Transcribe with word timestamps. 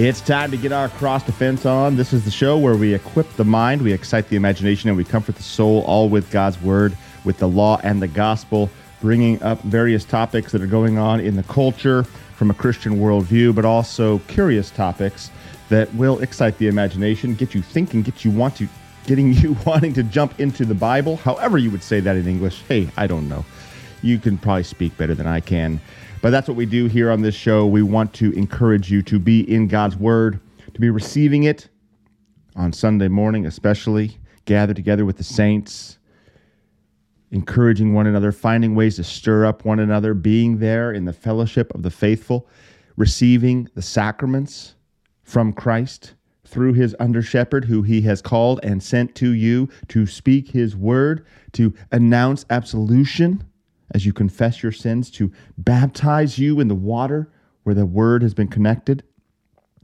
It's 0.00 0.20
time 0.20 0.52
to 0.52 0.56
get 0.56 0.70
our 0.70 0.88
cross 0.90 1.24
defense 1.24 1.66
on. 1.66 1.96
This 1.96 2.12
is 2.12 2.24
the 2.24 2.30
show 2.30 2.56
where 2.56 2.76
we 2.76 2.94
equip 2.94 3.28
the 3.32 3.44
mind, 3.44 3.82
we 3.82 3.92
excite 3.92 4.28
the 4.28 4.36
imagination, 4.36 4.88
and 4.88 4.96
we 4.96 5.02
comfort 5.02 5.34
the 5.34 5.42
soul, 5.42 5.82
all 5.88 6.08
with 6.08 6.30
God's 6.30 6.62
word, 6.62 6.96
with 7.24 7.38
the 7.38 7.48
law 7.48 7.80
and 7.82 8.00
the 8.00 8.06
gospel, 8.06 8.70
bringing 9.00 9.42
up 9.42 9.60
various 9.62 10.04
topics 10.04 10.52
that 10.52 10.62
are 10.62 10.68
going 10.68 10.98
on 10.98 11.18
in 11.18 11.34
the 11.34 11.42
culture 11.42 12.04
from 12.36 12.48
a 12.48 12.54
Christian 12.54 12.98
worldview, 13.00 13.52
but 13.52 13.64
also 13.64 14.20
curious 14.28 14.70
topics 14.70 15.32
that 15.68 15.92
will 15.94 16.20
excite 16.20 16.56
the 16.58 16.68
imagination, 16.68 17.34
get 17.34 17.52
you 17.52 17.60
thinking, 17.60 18.02
get 18.02 18.24
you 18.24 18.30
want 18.30 18.54
to, 18.54 18.68
getting 19.04 19.32
you 19.32 19.56
wanting 19.66 19.94
to 19.94 20.04
jump 20.04 20.38
into 20.38 20.64
the 20.64 20.76
Bible, 20.76 21.16
however 21.16 21.58
you 21.58 21.72
would 21.72 21.82
say 21.82 21.98
that 21.98 22.14
in 22.14 22.28
English. 22.28 22.62
Hey, 22.68 22.88
I 22.96 23.08
don't 23.08 23.28
know. 23.28 23.44
You 24.02 24.20
can 24.20 24.38
probably 24.38 24.62
speak 24.62 24.96
better 24.96 25.16
than 25.16 25.26
I 25.26 25.40
can. 25.40 25.80
But 26.20 26.30
that's 26.30 26.48
what 26.48 26.56
we 26.56 26.66
do 26.66 26.86
here 26.86 27.12
on 27.12 27.22
this 27.22 27.36
show. 27.36 27.66
We 27.66 27.82
want 27.82 28.12
to 28.14 28.32
encourage 28.32 28.90
you 28.90 29.02
to 29.02 29.20
be 29.20 29.40
in 29.52 29.68
God's 29.68 29.96
Word, 29.96 30.40
to 30.74 30.80
be 30.80 30.90
receiving 30.90 31.44
it 31.44 31.68
on 32.56 32.72
Sunday 32.72 33.06
morning, 33.06 33.46
especially, 33.46 34.18
gather 34.44 34.74
together 34.74 35.04
with 35.04 35.16
the 35.16 35.24
saints, 35.24 35.98
encouraging 37.30 37.94
one 37.94 38.08
another, 38.08 38.32
finding 38.32 38.74
ways 38.74 38.96
to 38.96 39.04
stir 39.04 39.46
up 39.46 39.64
one 39.64 39.78
another, 39.78 40.12
being 40.12 40.58
there 40.58 40.90
in 40.90 41.04
the 41.04 41.12
fellowship 41.12 41.72
of 41.72 41.84
the 41.84 41.90
faithful, 41.90 42.48
receiving 42.96 43.68
the 43.74 43.82
sacraments 43.82 44.74
from 45.22 45.52
Christ 45.52 46.14
through 46.44 46.72
his 46.72 46.96
under 46.98 47.22
shepherd, 47.22 47.66
who 47.66 47.82
he 47.82 48.00
has 48.00 48.20
called 48.20 48.58
and 48.64 48.82
sent 48.82 49.14
to 49.14 49.30
you 49.30 49.68
to 49.86 50.04
speak 50.04 50.50
his 50.50 50.74
word, 50.74 51.24
to 51.52 51.72
announce 51.92 52.44
absolution 52.50 53.47
as 53.92 54.04
you 54.04 54.12
confess 54.12 54.62
your 54.62 54.72
sins, 54.72 55.10
to 55.12 55.32
baptize 55.56 56.38
you 56.38 56.60
in 56.60 56.68
the 56.68 56.74
water 56.74 57.30
where 57.62 57.74
the 57.74 57.86
word 57.86 58.22
has 58.22 58.34
been 58.34 58.48
connected. 58.48 59.02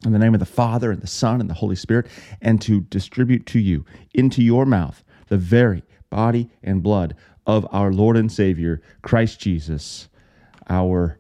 In 0.05 0.13
the 0.13 0.19
name 0.19 0.35
of 0.35 0.41
the 0.41 0.47
Father 0.47 0.91
and 0.91 1.01
the 1.01 1.07
Son 1.07 1.41
and 1.41 1.49
the 1.49 1.55
Holy 1.55 1.77
Spirit, 1.77 2.07
and 2.43 2.61
to 2.63 2.83
distribute 2.83 3.47
to 3.47 3.59
you 3.59 3.85
into 4.13 4.43
your 4.43 4.67
mouth 4.67 5.03
the 5.29 5.39
very 5.39 5.83
body 6.11 6.51
and 6.63 6.83
blood 6.83 7.17
of 7.47 7.67
our 7.73 7.93
Lord 7.93 8.17
and 8.17 8.31
Savior, 8.31 8.83
Christ 9.03 9.41
Jesus, 9.41 10.09
our 10.69 11.19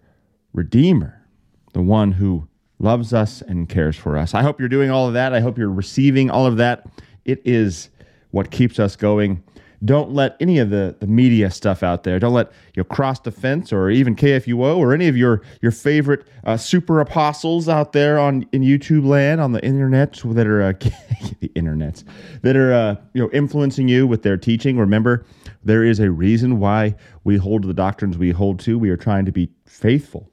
Redeemer, 0.52 1.26
the 1.72 1.82
one 1.82 2.12
who 2.12 2.46
loves 2.78 3.12
us 3.12 3.42
and 3.42 3.68
cares 3.68 3.96
for 3.96 4.16
us. 4.16 4.34
I 4.34 4.42
hope 4.42 4.60
you're 4.60 4.68
doing 4.68 4.90
all 4.90 5.08
of 5.08 5.14
that. 5.14 5.32
I 5.32 5.40
hope 5.40 5.58
you're 5.58 5.70
receiving 5.70 6.30
all 6.30 6.46
of 6.46 6.58
that. 6.58 6.86
It 7.24 7.40
is 7.44 7.90
what 8.30 8.50
keeps 8.50 8.78
us 8.78 8.96
going 8.96 9.42
don't 9.84 10.12
let 10.12 10.36
any 10.40 10.58
of 10.58 10.70
the, 10.70 10.96
the 11.00 11.06
media 11.06 11.50
stuff 11.50 11.82
out 11.82 12.04
there. 12.04 12.18
Don't 12.18 12.32
let 12.32 12.52
your 12.74 12.84
cross 12.84 13.20
defense 13.20 13.72
or 13.72 13.90
even 13.90 14.16
KFUO 14.16 14.76
or 14.76 14.94
any 14.94 15.08
of 15.08 15.16
your 15.16 15.42
your 15.60 15.72
favorite 15.72 16.26
uh, 16.44 16.56
super 16.56 17.00
apostles 17.00 17.68
out 17.68 17.92
there 17.92 18.18
on 18.18 18.46
in 18.52 18.62
YouTube 18.62 19.04
land 19.06 19.40
on 19.40 19.52
the 19.52 19.64
internet 19.64 20.20
that 20.24 20.46
are 20.46 20.62
uh, 20.62 20.72
the 21.40 21.48
internets 21.50 22.04
that 22.42 22.56
are 22.56 22.72
uh, 22.72 22.96
you 23.12 23.22
know 23.22 23.30
influencing 23.32 23.88
you 23.88 24.06
with 24.06 24.22
their 24.22 24.36
teaching. 24.36 24.78
Remember, 24.78 25.26
there 25.64 25.84
is 25.84 26.00
a 26.00 26.10
reason 26.10 26.60
why 26.60 26.94
we 27.24 27.36
hold 27.36 27.62
to 27.62 27.68
the 27.68 27.74
doctrines 27.74 28.16
we 28.16 28.30
hold 28.30 28.60
to. 28.60 28.78
We 28.78 28.90
are 28.90 28.96
trying 28.96 29.26
to 29.26 29.32
be 29.32 29.50
faithful 29.66 30.30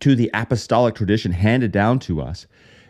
to 0.00 0.14
the 0.14 0.30
apostolic 0.34 0.94
tradition 0.94 1.32
handed 1.32 1.72
down 1.72 1.98
to 2.00 2.20
us, 2.20 2.46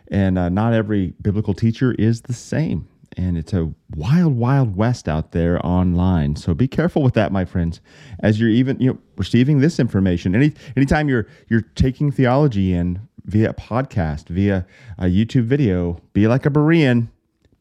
and 0.09 0.39
uh, 0.39 0.49
not 0.49 0.73
every 0.73 1.13
biblical 1.21 1.53
teacher 1.53 1.93
is 1.93 2.21
the 2.21 2.33
same 2.33 2.87
and 3.15 3.37
it's 3.37 3.53
a 3.53 3.71
wild, 3.95 4.35
wild 4.35 4.75
west 4.75 5.07
out 5.07 5.31
there 5.31 5.63
online. 5.65 6.35
So 6.35 6.53
be 6.53 6.67
careful 6.67 7.01
with 7.01 7.13
that, 7.13 7.31
my 7.31 7.45
friends, 7.45 7.81
as 8.19 8.39
you're 8.39 8.49
even 8.49 8.79
you 8.79 8.93
know 8.93 8.99
receiving 9.15 9.59
this 9.59 9.79
information. 9.79 10.35
Any 10.35 10.53
anytime 10.75 11.09
you're 11.09 11.27
you're 11.49 11.61
taking 11.75 12.11
theology 12.11 12.73
in 12.73 12.99
via 13.25 13.51
a 13.51 13.53
podcast, 13.53 14.27
via 14.29 14.65
a 14.97 15.05
YouTube 15.05 15.45
video, 15.45 15.99
be 16.13 16.27
like 16.27 16.45
a 16.45 16.49
Berean. 16.49 17.09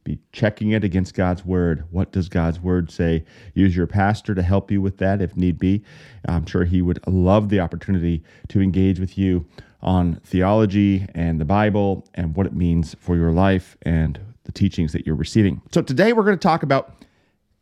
Be 0.05 0.21
checking 0.31 0.71
it 0.71 0.85
against 0.85 1.15
God's 1.15 1.45
word. 1.45 1.85
What 1.91 2.13
does 2.13 2.29
God's 2.29 2.61
word 2.61 2.93
say? 2.93 3.25
Use 3.55 3.75
your 3.75 3.89
pastor 3.89 4.37
to 4.37 4.43
help 4.43 4.71
you 4.71 4.81
with 4.81 4.99
that 4.99 5.21
if 5.21 5.37
need 5.37 5.59
be. 5.59 5.83
I'm 6.29 6.47
sure 6.47 6.65
he 6.65 6.81
would 6.81 7.05
love 7.09 7.49
the 7.49 7.59
opportunity 7.59 8.23
to 8.49 8.61
engage 8.61 9.01
with 9.01 9.19
you 9.19 9.47
on 9.83 10.21
theology 10.25 11.07
and 11.13 11.41
the 11.41 11.45
Bible 11.45 12.07
and 12.15 12.37
what 12.37 12.47
it 12.47 12.53
means 12.53 12.95
for 13.01 13.17
your 13.17 13.33
life 13.33 13.77
and 13.83 14.21
the 14.47 14.53
teachings 14.53 14.93
that 14.93 15.07
you're 15.07 15.17
receiving. 15.17 15.61
So 15.73 15.83
today 15.83 16.13
we're 16.13 16.23
going 16.23 16.39
to 16.39 16.43
talk 16.43 16.63
about 16.63 16.95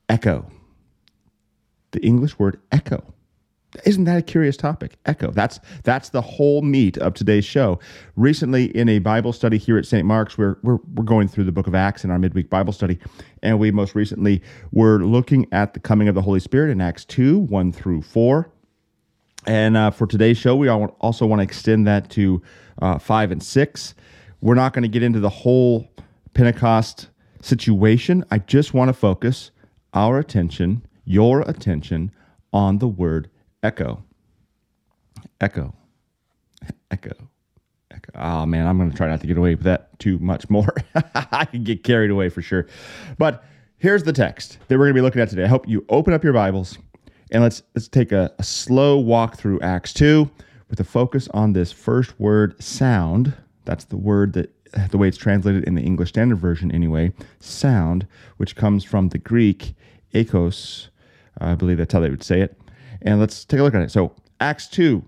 echo, 0.09 0.47
the 1.91 2.01
English 2.05 2.39
word 2.39 2.61
echo. 2.71 3.03
Isn't 3.85 4.05
that 4.05 4.19
a 4.19 4.23
curious 4.23 4.57
topic? 4.57 4.99
Echo. 5.05 5.33
That's 5.33 5.59
that's 5.83 6.11
the 6.11 6.21
whole 6.21 6.63
meat 6.63 6.97
of 6.99 7.15
today's 7.15 7.45
show. 7.45 7.81
Recently, 8.15 8.67
in 8.77 8.89
a 8.89 9.01
Bible 9.01 9.33
study 9.33 9.59
here 9.59 9.77
at 9.77 9.85
St. 9.85 10.07
Mark's, 10.07 10.39
we're, 10.39 10.59
we're, 10.63 10.79
we're 10.95 11.03
going 11.03 11.27
through 11.27 11.43
the 11.43 11.51
book 11.51 11.67
of 11.67 11.75
Acts 11.75 12.05
in 12.05 12.13
our 12.13 12.19
midweek 12.19 12.49
Bible 12.49 12.73
study. 12.73 13.01
And 13.43 13.59
we 13.59 13.73
most 13.73 13.97
recently 13.97 14.43
were 14.71 14.99
looking 15.05 15.47
at 15.51 15.75
the 15.75 15.81
coming 15.81 16.07
of 16.07 16.15
the 16.15 16.23
Holy 16.23 16.39
Spirit 16.39 16.71
in 16.71 16.81
Acts 16.81 17.05
2 17.05 17.39
1 17.41 17.73
through 17.73 18.03
4. 18.03 18.49
And 19.47 19.77
uh, 19.77 19.91
for 19.91 20.07
today's 20.07 20.39
show, 20.39 20.55
we 20.55 20.69
also 20.69 21.27
want 21.27 21.41
to 21.41 21.43
extend 21.43 21.87
that 21.87 22.11
to 22.11 22.41
uh, 22.81 22.99
5 22.99 23.33
and 23.33 23.43
6. 23.43 23.95
We're 24.41 24.55
not 24.55 24.73
going 24.73 24.83
to 24.83 24.89
get 24.89 25.03
into 25.03 25.21
the 25.21 25.29
whole 25.29 25.89
Pentecost 26.35 27.09
situation, 27.41 28.25
I 28.31 28.39
just 28.39 28.75
want 28.75 28.89
to 28.89 28.93
focus 28.93 29.51
our 29.95 30.19
attention, 30.19 30.85
your 31.05 31.43
attention, 31.43 32.11
on 32.53 32.79
the 32.79 32.89
word 32.89 33.31
echo. 33.63 34.05
Echo. 35.41 35.75
Echo. 36.91 37.13
Echo. 37.91 38.13
Oh 38.15 38.47
man, 38.47 38.67
I'm 38.67 38.79
going 38.79 38.91
to 38.91 38.97
try 38.97 39.09
not 39.09 39.21
to 39.21 39.27
get 39.27 39.39
away 39.39 39.55
with 39.55 39.65
that 39.65 39.99
too 39.99 40.19
much 40.19 40.49
more. 40.51 40.75
I 41.15 41.45
can 41.45 41.65
get 41.65 41.85
carried 41.85 42.11
away 42.11 42.29
for 42.29 42.43
sure. 42.43 42.67
But 43.19 43.45
here's 43.77 44.03
the 44.03 44.13
text 44.13 44.59
that 44.69 44.79
we're 44.79 44.87
going 44.87 44.95
to 44.95 44.99
be 44.99 45.03
looking 45.03 45.23
at 45.23 45.29
today. 45.29 45.45
I 45.45 45.49
hope 45.49 45.69
you 45.69 45.85
open 45.89 46.13
up 46.13 46.25
your 46.25 46.33
Bibles 46.33 46.79
and 47.31 47.43
let's 47.43 47.63
let's 47.75 47.89
take 47.89 48.13
a, 48.13 48.33
a 48.39 48.43
slow 48.43 48.99
walk 48.99 49.37
through 49.37 49.61
Acts 49.61 49.93
2 49.93 50.31
with 50.71 50.81
a 50.81 50.85
focus 50.85 51.29
on 51.35 51.53
this 51.53 51.73
first 51.73 52.19
word 52.19 52.61
sound. 52.63 53.35
That's 53.65 53.85
the 53.85 53.97
word 53.97 54.33
that 54.35 54.54
the 54.91 54.99
way 54.99 55.09
it's 55.09 55.17
translated 55.17 55.65
in 55.65 55.75
the 55.75 55.83
English 55.83 56.11
Standard 56.11 56.39
Version 56.39 56.71
anyway, 56.73 57.13
sound, 57.41 58.07
which 58.37 58.57
comes 58.57 58.85
from 58.85 59.09
the 59.09 59.19
Greek 59.19 59.75
ekos. 60.15 60.89
I 61.39 61.55
believe 61.55 61.79
that's 61.79 61.93
how 61.93 62.01
they 62.01 62.11
would 62.11 62.23
say 62.23 62.41
it. 62.41 62.59
And 63.03 63.21
let's 63.21 63.45
take 63.45 63.61
a 63.61 63.63
look 63.63 63.75
at 63.75 63.83
it. 63.83 63.91
So, 63.91 64.15
Acts 64.41 64.69
2 64.69 65.05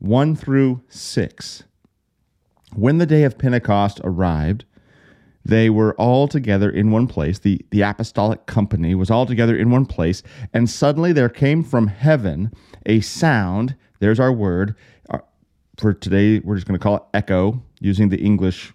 1 0.00 0.36
through 0.36 0.82
6. 0.88 1.64
When 2.74 2.98
the 2.98 3.06
day 3.06 3.24
of 3.24 3.38
Pentecost 3.38 4.00
arrived, 4.04 4.64
they 5.44 5.70
were 5.70 5.94
all 5.94 6.28
together 6.28 6.68
in 6.70 6.90
one 6.90 7.06
place. 7.06 7.38
The, 7.38 7.64
the 7.70 7.82
apostolic 7.82 8.46
company 8.46 8.94
was 8.94 9.10
all 9.10 9.24
together 9.24 9.56
in 9.56 9.70
one 9.70 9.86
place. 9.86 10.22
And 10.52 10.68
suddenly 10.68 11.12
there 11.12 11.30
came 11.30 11.64
from 11.64 11.86
heaven 11.86 12.52
a 12.84 13.00
sound. 13.00 13.74
There's 13.98 14.20
our 14.20 14.32
word. 14.32 14.76
Uh, 15.08 15.18
for 15.78 15.94
today, 15.94 16.40
we're 16.40 16.56
just 16.56 16.66
going 16.66 16.78
to 16.78 16.82
call 16.82 16.96
it 16.96 17.02
echo, 17.14 17.62
using 17.80 18.10
the 18.10 18.20
English 18.20 18.74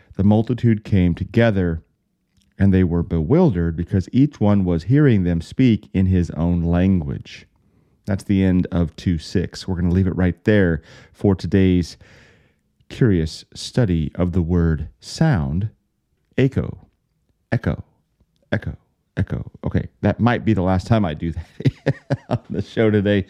the 0.15 0.23
multitude 0.23 0.83
came 0.83 1.15
together, 1.15 1.83
and 2.57 2.73
they 2.73 2.83
were 2.83 3.03
bewildered 3.03 3.75
because 3.75 4.09
each 4.11 4.39
one 4.39 4.65
was 4.65 4.83
hearing 4.83 5.23
them 5.23 5.41
speak 5.41 5.89
in 5.93 6.07
his 6.07 6.29
own 6.31 6.63
language. 6.63 7.47
That's 8.05 8.23
the 8.23 8.43
end 8.43 8.67
of 8.71 8.95
2 8.95 9.17
6. 9.17 9.67
We're 9.67 9.75
going 9.75 9.89
to 9.89 9.95
leave 9.95 10.07
it 10.07 10.15
right 10.15 10.43
there 10.43 10.81
for 11.13 11.35
today's 11.35 11.97
curious 12.89 13.45
study 13.53 14.11
of 14.15 14.33
the 14.33 14.41
word 14.41 14.89
sound 14.99 15.69
echo, 16.37 16.87
echo, 17.51 17.83
echo, 18.51 18.75
echo. 19.17 19.51
Okay, 19.63 19.87
that 20.01 20.19
might 20.19 20.43
be 20.43 20.53
the 20.53 20.61
last 20.61 20.87
time 20.87 21.05
I 21.05 21.13
do 21.13 21.31
that 21.31 21.95
on 22.29 22.43
the 22.49 22.61
show 22.61 22.89
today. 22.89 23.25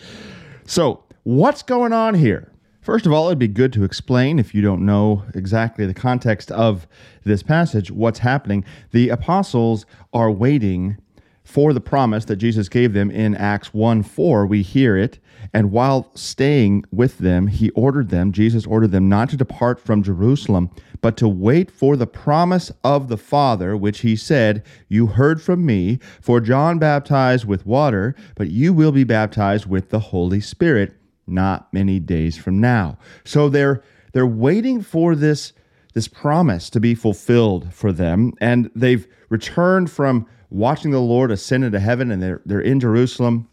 So, 0.65 1.03
what's 1.23 1.61
going 1.61 1.93
on 1.93 2.15
here? 2.15 2.50
First 2.81 3.05
of 3.05 3.13
all, 3.13 3.27
it'd 3.27 3.37
be 3.37 3.47
good 3.47 3.71
to 3.73 3.83
explain, 3.83 4.39
if 4.39 4.55
you 4.55 4.63
don't 4.63 4.83
know 4.83 5.23
exactly 5.35 5.85
the 5.85 5.93
context 5.93 6.49
of 6.51 6.87
this 7.23 7.43
passage, 7.43 7.91
what's 7.91 8.19
happening. 8.19 8.65
The 8.89 9.09
apostles 9.09 9.85
are 10.13 10.31
waiting 10.31 10.97
for 11.43 11.73
the 11.73 11.81
promise 11.81 12.25
that 12.25 12.37
Jesus 12.37 12.69
gave 12.69 12.93
them 12.93 13.11
in 13.11 13.35
Acts 13.35 13.71
1 13.71 14.01
4, 14.01 14.47
we 14.47 14.63
hear 14.63 14.97
it. 14.97 15.19
And 15.53 15.71
while 15.71 16.09
staying 16.15 16.85
with 16.91 17.19
them, 17.19 17.47
he 17.47 17.69
ordered 17.71 18.09
them, 18.09 18.31
Jesus 18.31 18.65
ordered 18.65 18.91
them 18.91 19.07
not 19.07 19.29
to 19.29 19.37
depart 19.37 19.79
from 19.79 20.01
Jerusalem, 20.01 20.71
but 21.01 21.17
to 21.17 21.27
wait 21.27 21.69
for 21.69 21.95
the 21.95 22.07
promise 22.07 22.71
of 22.83 23.09
the 23.09 23.17
Father, 23.17 23.77
which 23.77 23.99
he 23.99 24.15
said, 24.15 24.63
You 24.87 25.07
heard 25.07 25.39
from 25.39 25.65
me, 25.65 25.99
for 26.19 26.39
John 26.39 26.79
baptized 26.79 27.45
with 27.45 27.65
water, 27.65 28.15
but 28.35 28.49
you 28.49 28.73
will 28.73 28.91
be 28.91 29.03
baptized 29.03 29.67
with 29.67 29.89
the 29.89 29.99
Holy 29.99 30.39
Spirit 30.39 30.95
not 31.27 31.71
many 31.73 31.99
days 31.99 32.37
from 32.37 32.59
now. 32.59 32.97
So 33.23 33.49
they're 33.49 33.83
they're 34.13 34.27
waiting 34.27 34.81
for 34.81 35.15
this 35.15 35.53
this 35.93 36.07
promise 36.07 36.69
to 36.69 36.79
be 36.79 36.95
fulfilled 36.95 37.73
for 37.73 37.91
them, 37.91 38.33
and 38.39 38.71
they've 38.75 39.07
returned 39.29 39.91
from 39.91 40.25
watching 40.51 40.91
the 40.91 40.99
Lord 40.99 41.31
ascend 41.31 41.63
into 41.63 41.79
heaven, 41.79 42.11
and 42.11 42.21
they're, 42.21 42.41
they're 42.45 42.61
in 42.61 42.79
Jerusalem. 42.79 43.47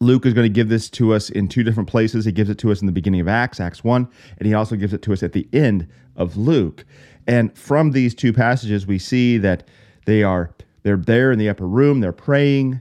Luke 0.00 0.24
is 0.24 0.32
going 0.32 0.46
to 0.46 0.52
give 0.52 0.70
this 0.70 0.88
to 0.88 1.12
us 1.12 1.28
in 1.28 1.46
two 1.46 1.62
different 1.62 1.88
places. 1.88 2.24
He 2.24 2.32
gives 2.32 2.48
it 2.48 2.58
to 2.58 2.72
us 2.72 2.80
in 2.80 2.86
the 2.86 2.92
beginning 2.92 3.20
of 3.20 3.28
Acts, 3.28 3.60
Acts 3.60 3.84
1, 3.84 4.08
and 4.38 4.46
he 4.46 4.54
also 4.54 4.76
gives 4.76 4.94
it 4.94 5.02
to 5.02 5.12
us 5.12 5.22
at 5.22 5.32
the 5.32 5.46
end 5.52 5.86
of 6.16 6.38
Luke. 6.38 6.86
And 7.26 7.56
from 7.56 7.90
these 7.90 8.14
two 8.14 8.32
passages, 8.32 8.86
we 8.86 8.98
see 8.98 9.36
that 9.38 9.68
they 10.06 10.22
are 10.22 10.54
they're 10.82 10.96
there 10.96 11.30
in 11.30 11.38
the 11.38 11.50
upper 11.50 11.66
room, 11.66 12.00
they're 12.00 12.12
praying, 12.12 12.80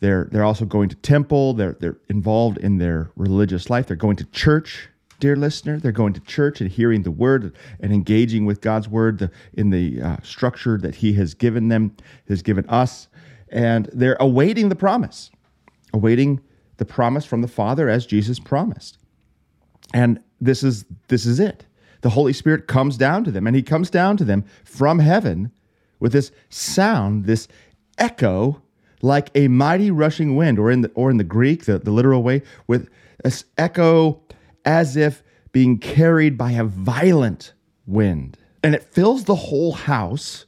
they're 0.00 0.28
they're 0.30 0.44
also 0.44 0.64
going 0.64 0.88
to 0.90 0.96
temple, 0.96 1.54
they're 1.54 1.76
they're 1.80 1.98
involved 2.08 2.58
in 2.58 2.78
their 2.78 3.10
religious 3.16 3.70
life, 3.70 3.86
they're 3.86 3.96
going 3.96 4.16
to 4.16 4.24
church, 4.26 4.88
dear 5.20 5.36
listener. 5.36 5.78
They're 5.78 5.92
going 5.92 6.12
to 6.14 6.20
church 6.20 6.60
and 6.60 6.70
hearing 6.70 7.02
the 7.02 7.10
word 7.10 7.54
and 7.80 7.92
engaging 7.92 8.44
with 8.44 8.60
God's 8.60 8.88
word 8.88 9.30
in 9.54 9.70
the 9.70 10.00
uh, 10.00 10.16
structure 10.22 10.78
that 10.78 10.96
He 10.96 11.14
has 11.14 11.34
given 11.34 11.68
them, 11.68 11.96
has 12.28 12.42
given 12.42 12.68
us. 12.68 13.08
And 13.48 13.88
they're 13.92 14.16
awaiting 14.20 14.68
the 14.68 14.76
promise, 14.76 15.30
awaiting 15.92 16.40
the 16.76 16.84
promise 16.84 17.24
from 17.24 17.42
the 17.42 17.48
Father 17.48 17.88
as 17.88 18.06
Jesus 18.06 18.38
promised. 18.38 18.98
And 19.94 20.20
this 20.40 20.62
is 20.62 20.84
this 21.08 21.26
is 21.26 21.40
it. 21.40 21.64
The 22.02 22.10
Holy 22.10 22.32
Spirit 22.32 22.68
comes 22.68 22.96
down 22.96 23.24
to 23.24 23.30
them, 23.30 23.46
and 23.46 23.56
He 23.56 23.62
comes 23.62 23.90
down 23.90 24.16
to 24.18 24.24
them 24.24 24.44
from 24.64 24.98
heaven 24.98 25.52
with 25.98 26.12
this 26.12 26.30
sound, 26.50 27.24
this 27.24 27.48
echo, 27.98 28.62
like 29.06 29.30
a 29.34 29.48
mighty 29.48 29.90
rushing 29.90 30.36
wind, 30.36 30.58
or 30.58 30.70
in 30.70 30.82
the 30.82 30.90
or 30.94 31.10
in 31.10 31.16
the 31.16 31.24
Greek, 31.24 31.64
the, 31.64 31.78
the 31.78 31.90
literal 31.90 32.22
way, 32.22 32.42
with 32.66 32.88
this 33.22 33.44
echo 33.56 34.20
as 34.64 34.96
if 34.96 35.22
being 35.52 35.78
carried 35.78 36.36
by 36.36 36.52
a 36.52 36.64
violent 36.64 37.54
wind. 37.86 38.36
And 38.62 38.74
it 38.74 38.82
fills 38.82 39.24
the 39.24 39.34
whole 39.34 39.72
house 39.72 40.44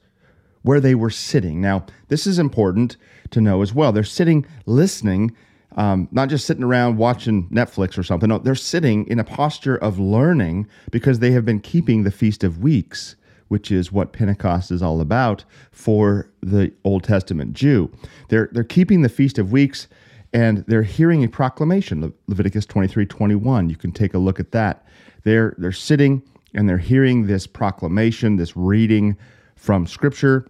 where 0.62 0.80
they 0.80 0.94
were 0.94 1.10
sitting. 1.10 1.60
Now, 1.60 1.86
this 2.08 2.26
is 2.26 2.38
important 2.38 2.96
to 3.30 3.40
know 3.40 3.62
as 3.62 3.72
well. 3.72 3.92
They're 3.92 4.04
sitting 4.04 4.44
listening, 4.66 5.34
um, 5.76 6.08
not 6.10 6.28
just 6.28 6.46
sitting 6.46 6.64
around 6.64 6.98
watching 6.98 7.48
Netflix 7.48 7.96
or 7.96 8.02
something. 8.02 8.28
No, 8.28 8.38
they're 8.38 8.54
sitting 8.54 9.06
in 9.06 9.18
a 9.18 9.24
posture 9.24 9.76
of 9.76 9.98
learning 9.98 10.66
because 10.90 11.20
they 11.20 11.30
have 11.30 11.44
been 11.44 11.60
keeping 11.60 12.02
the 12.02 12.10
Feast 12.10 12.42
of 12.42 12.58
Weeks, 12.58 13.16
which 13.48 13.70
is 13.72 13.90
what 13.90 14.12
Pentecost 14.12 14.70
is 14.70 14.82
all 14.82 15.00
about 15.00 15.44
for 15.72 16.30
the 16.40 16.72
Old 16.84 17.04
Testament 17.04 17.54
Jew. 17.54 17.90
They're, 18.28 18.48
they're 18.52 18.64
keeping 18.64 19.02
the 19.02 19.08
Feast 19.08 19.38
of 19.38 19.52
Weeks 19.52 19.88
and 20.32 20.64
they're 20.66 20.82
hearing 20.82 21.24
a 21.24 21.28
proclamation, 21.28 22.02
Le- 22.02 22.12
Leviticus 22.26 22.66
23 22.66 23.06
21. 23.06 23.70
You 23.70 23.76
can 23.76 23.92
take 23.92 24.14
a 24.14 24.18
look 24.18 24.38
at 24.38 24.52
that. 24.52 24.86
They're, 25.24 25.54
they're 25.58 25.72
sitting 25.72 26.22
and 26.54 26.68
they're 26.68 26.78
hearing 26.78 27.26
this 27.26 27.46
proclamation, 27.46 28.36
this 28.36 28.56
reading 28.56 29.16
from 29.56 29.86
Scripture 29.86 30.46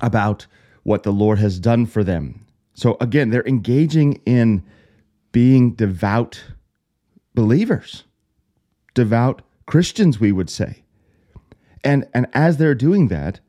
about 0.00 0.46
what 0.82 1.02
the 1.02 1.12
Lord 1.12 1.38
has 1.38 1.58
done 1.58 1.86
for 1.86 2.02
them. 2.02 2.44
So 2.74 2.96
again, 3.00 3.30
they're 3.30 3.46
engaging 3.46 4.20
in 4.24 4.64
being 5.32 5.74
devout 5.74 6.42
believers, 7.34 8.04
devout 8.94 9.42
Christians, 9.66 10.18
we 10.18 10.32
would 10.32 10.48
say. 10.48 10.82
And, 11.84 12.06
and 12.14 12.26
as 12.32 12.56
they're 12.56 12.74
doing 12.74 13.08
that, 13.08 13.40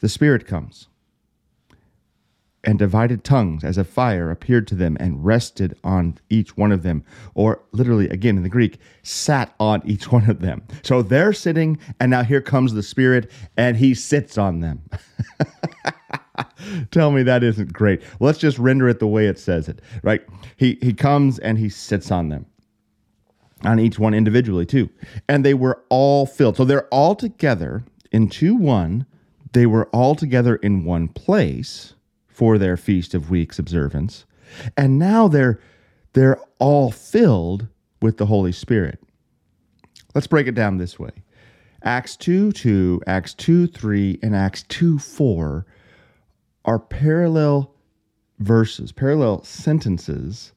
the 0.00 0.08
Spirit 0.08 0.46
comes 0.46 0.88
and 2.64 2.78
divided 2.78 3.24
tongues 3.24 3.64
as 3.64 3.78
a 3.78 3.84
fire 3.84 4.30
appeared 4.30 4.66
to 4.68 4.74
them 4.74 4.96
and 5.00 5.24
rested 5.24 5.74
on 5.82 6.18
each 6.28 6.56
one 6.56 6.72
of 6.72 6.82
them. 6.82 7.04
Or 7.34 7.62
literally, 7.72 8.08
again 8.08 8.36
in 8.36 8.42
the 8.42 8.48
Greek, 8.48 8.78
sat 9.02 9.54
on 9.58 9.82
each 9.84 10.12
one 10.12 10.28
of 10.28 10.40
them. 10.40 10.62
So 10.82 11.02
they're 11.02 11.32
sitting, 11.32 11.78
and 11.98 12.10
now 12.10 12.22
here 12.22 12.42
comes 12.42 12.74
the 12.74 12.82
Spirit, 12.82 13.30
and 13.56 13.76
he 13.76 13.94
sits 13.94 14.36
on 14.36 14.60
them. 14.60 14.82
Tell 16.90 17.10
me 17.10 17.22
that 17.22 17.42
isn't 17.42 17.72
great. 17.72 18.02
Let's 18.20 18.38
just 18.38 18.58
render 18.58 18.88
it 18.88 18.98
the 18.98 19.06
way 19.06 19.26
it 19.26 19.38
says 19.38 19.68
it, 19.68 19.80
right? 20.02 20.22
He, 20.56 20.78
he 20.82 20.92
comes 20.92 21.38
and 21.38 21.58
he 21.58 21.68
sits 21.68 22.10
on 22.10 22.28
them, 22.28 22.46
on 23.64 23.78
each 23.78 23.98
one 23.98 24.14
individually, 24.14 24.66
too. 24.66 24.90
And 25.28 25.44
they 25.44 25.54
were 25.54 25.82
all 25.88 26.26
filled. 26.26 26.56
So 26.56 26.64
they're 26.64 26.88
all 26.88 27.14
together 27.14 27.84
into 28.12 28.54
one. 28.54 29.06
They 29.52 29.66
were 29.66 29.86
all 29.86 30.14
together 30.14 30.56
in 30.56 30.84
one 30.84 31.08
place 31.08 31.94
for 32.28 32.58
their 32.58 32.76
Feast 32.76 33.14
of 33.14 33.30
Weeks 33.30 33.58
observance. 33.58 34.24
And 34.76 34.98
now 34.98 35.28
they're 35.28 35.60
they're 36.12 36.40
all 36.58 36.90
filled 36.90 37.68
with 38.02 38.16
the 38.16 38.26
Holy 38.26 38.52
Spirit. 38.52 38.98
Let's 40.14 40.26
break 40.26 40.46
it 40.46 40.54
down 40.54 40.78
this 40.78 40.98
way. 40.98 41.10
Acts 41.82 42.16
2 42.16 42.52
2, 42.52 43.02
Acts 43.06 43.34
2 43.34 43.66
3, 43.66 44.18
and 44.22 44.34
Acts 44.34 44.64
2 44.64 44.98
4 44.98 45.66
are 46.64 46.78
parallel 46.78 47.74
verses, 48.38 48.92
parallel 48.92 49.42
sentences 49.44 50.52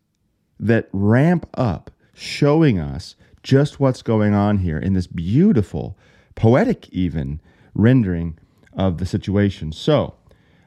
that 0.59 0.89
ramp 0.91 1.47
up, 1.53 1.91
showing 2.23 2.79
us 2.79 3.15
just 3.43 3.79
what's 3.79 4.01
going 4.01 4.33
on 4.33 4.59
here 4.59 4.77
in 4.77 4.93
this 4.93 5.07
beautiful, 5.07 5.97
poetic 6.35 6.89
even 6.89 7.41
rendering 7.75 8.39
of 8.71 8.97
the 8.97 9.05
situation. 9.05 9.71
So, 9.71 10.15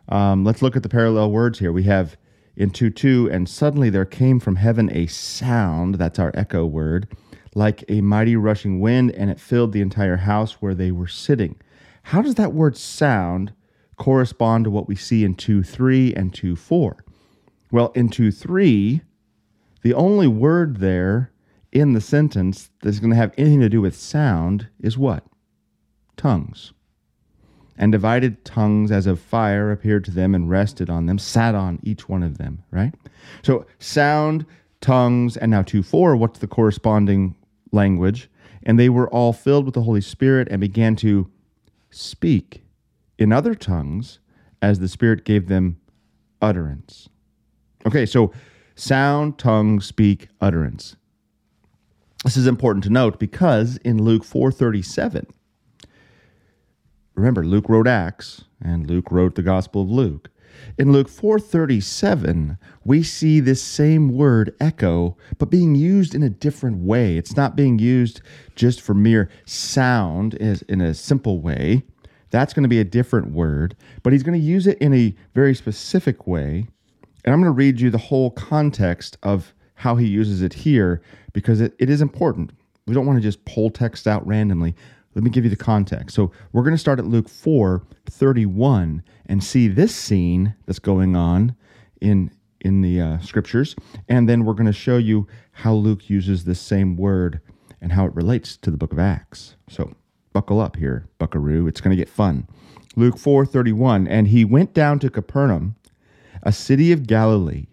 um, 0.08 0.44
let's 0.44 0.62
look 0.62 0.76
at 0.76 0.82
the 0.82 0.88
parallel 0.88 1.30
words 1.30 1.58
here. 1.58 1.72
We 1.72 1.84
have 1.84 2.16
in 2.56 2.70
2 2.70 2.90
2, 2.90 3.30
and 3.30 3.48
suddenly 3.48 3.90
there 3.90 4.04
came 4.04 4.38
from 4.38 4.56
heaven 4.56 4.90
a 4.92 5.06
sound, 5.06 5.96
that's 5.96 6.18
our 6.18 6.30
echo 6.34 6.64
word, 6.64 7.08
like 7.54 7.84
a 7.88 8.00
mighty 8.00 8.36
rushing 8.36 8.80
wind, 8.80 9.10
and 9.12 9.30
it 9.30 9.40
filled 9.40 9.72
the 9.72 9.80
entire 9.80 10.18
house 10.18 10.54
where 10.54 10.74
they 10.74 10.90
were 10.90 11.08
sitting. 11.08 11.56
How 12.04 12.22
does 12.22 12.36
that 12.36 12.52
word 12.52 12.76
sound 12.76 13.52
correspond 13.96 14.64
to 14.64 14.70
what 14.70 14.88
we 14.88 14.94
see 14.94 15.24
in 15.24 15.34
2 15.34 15.62
3 15.62 16.14
and 16.14 16.32
2 16.32 16.54
4? 16.54 17.04
Well, 17.72 17.92
in 17.94 18.08
2 18.08 18.30
3, 18.30 19.00
the 19.82 19.94
only 19.94 20.28
word 20.28 20.76
there 20.78 21.30
in 21.78 21.92
the 21.92 22.00
sentence 22.00 22.70
that's 22.82 22.98
going 22.98 23.10
to 23.10 23.16
have 23.16 23.32
anything 23.36 23.60
to 23.60 23.68
do 23.68 23.80
with 23.80 23.96
sound 23.96 24.68
is 24.80 24.96
what? 24.96 25.24
Tongues 26.16 26.72
and 27.78 27.92
divided 27.92 28.44
tongues 28.44 28.90
as 28.90 29.06
of 29.06 29.20
fire 29.20 29.70
appeared 29.70 30.04
to 30.04 30.10
them 30.10 30.34
and 30.34 30.48
rested 30.48 30.88
on 30.88 31.06
them, 31.06 31.18
sat 31.18 31.54
on 31.54 31.78
each 31.82 32.08
one 32.08 32.22
of 32.22 32.38
them, 32.38 32.62
right? 32.70 32.94
So 33.42 33.66
sound, 33.78 34.46
tongues, 34.80 35.36
and 35.36 35.50
now 35.50 35.62
2 35.62 35.82
4, 35.82 36.16
what's 36.16 36.38
the 36.38 36.46
corresponding 36.46 37.34
language? 37.72 38.30
And 38.62 38.78
they 38.78 38.88
were 38.88 39.08
all 39.10 39.32
filled 39.32 39.64
with 39.64 39.74
the 39.74 39.82
Holy 39.82 40.00
Spirit 40.00 40.48
and 40.50 40.60
began 40.60 40.96
to 40.96 41.30
speak 41.90 42.64
in 43.18 43.32
other 43.32 43.54
tongues 43.54 44.18
as 44.62 44.80
the 44.80 44.88
Spirit 44.88 45.24
gave 45.24 45.48
them 45.48 45.78
utterance. 46.40 47.08
Okay, 47.86 48.06
so 48.06 48.32
sound, 48.74 49.38
tongue, 49.38 49.80
speak, 49.80 50.28
utterance. 50.40 50.96
This 52.26 52.36
is 52.36 52.48
important 52.48 52.82
to 52.82 52.90
note 52.90 53.20
because 53.20 53.76
in 53.84 54.02
Luke 54.02 54.24
437, 54.24 55.28
remember 57.14 57.44
Luke 57.44 57.68
wrote 57.68 57.86
Acts 57.86 58.42
and 58.60 58.84
Luke 58.90 59.12
wrote 59.12 59.36
the 59.36 59.44
Gospel 59.44 59.82
of 59.82 59.90
Luke. 59.92 60.30
In 60.76 60.90
Luke 60.90 61.06
4:37, 61.08 62.58
we 62.84 63.04
see 63.04 63.38
this 63.38 63.62
same 63.62 64.08
word 64.08 64.56
echo 64.58 65.16
but 65.38 65.50
being 65.52 65.76
used 65.76 66.16
in 66.16 66.24
a 66.24 66.28
different 66.28 66.78
way. 66.78 67.16
It's 67.16 67.36
not 67.36 67.54
being 67.54 67.78
used 67.78 68.20
just 68.56 68.80
for 68.80 68.92
mere 68.92 69.30
sound 69.44 70.34
in 70.34 70.80
a 70.80 70.94
simple 70.94 71.40
way. 71.40 71.84
That's 72.30 72.52
going 72.52 72.64
to 72.64 72.68
be 72.68 72.80
a 72.80 72.84
different 72.84 73.30
word, 73.30 73.76
but 74.02 74.12
he's 74.12 74.24
going 74.24 74.38
to 74.38 74.44
use 74.44 74.66
it 74.66 74.78
in 74.78 74.92
a 74.92 75.14
very 75.32 75.54
specific 75.54 76.26
way. 76.26 76.66
And 77.24 77.32
I'm 77.32 77.40
going 77.40 77.52
to 77.52 77.56
read 77.56 77.80
you 77.80 77.88
the 77.88 77.98
whole 77.98 78.32
context 78.32 79.16
of 79.22 79.54
how 79.80 79.94
he 79.94 80.08
uses 80.08 80.40
it 80.40 80.54
here 80.54 81.02
because 81.36 81.60
it, 81.60 81.74
it 81.78 81.90
is 81.90 82.00
important. 82.00 82.50
We 82.86 82.94
don't 82.94 83.04
want 83.04 83.18
to 83.18 83.22
just 83.22 83.44
pull 83.44 83.68
text 83.68 84.06
out 84.06 84.26
randomly. 84.26 84.74
Let 85.14 85.22
me 85.22 85.28
give 85.28 85.44
you 85.44 85.50
the 85.50 85.56
context. 85.56 86.16
So 86.16 86.32
we're 86.54 86.62
going 86.62 86.72
to 86.74 86.78
start 86.78 86.98
at 86.98 87.04
Luke 87.04 87.28
4 87.28 87.84
31 88.08 89.02
and 89.26 89.44
see 89.44 89.68
this 89.68 89.94
scene 89.94 90.54
that's 90.64 90.78
going 90.78 91.14
on 91.14 91.54
in 92.00 92.30
in 92.62 92.80
the 92.80 93.02
uh, 93.02 93.18
scriptures, 93.18 93.76
and 94.08 94.26
then 94.26 94.46
we're 94.46 94.54
going 94.54 94.66
to 94.66 94.72
show 94.72 94.96
you 94.96 95.28
how 95.52 95.74
Luke 95.74 96.08
uses 96.08 96.44
this 96.44 96.58
same 96.58 96.96
word 96.96 97.42
and 97.82 97.92
how 97.92 98.06
it 98.06 98.14
relates 98.14 98.56
to 98.56 98.70
the 98.70 98.78
book 98.78 98.94
of 98.94 98.98
Acts. 98.98 99.56
So 99.68 99.92
buckle 100.32 100.58
up 100.58 100.76
here, 100.76 101.06
buckaroo. 101.18 101.66
It's 101.66 101.82
going 101.82 101.94
to 101.94 102.02
get 102.02 102.08
fun. 102.08 102.48
Luke 102.96 103.18
4 103.18 103.44
31, 103.44 104.08
and 104.08 104.28
he 104.28 104.46
went 104.46 104.72
down 104.72 105.00
to 105.00 105.10
Capernaum, 105.10 105.76
a 106.42 106.50
city 106.50 106.92
of 106.92 107.06
Galilee, 107.06 107.66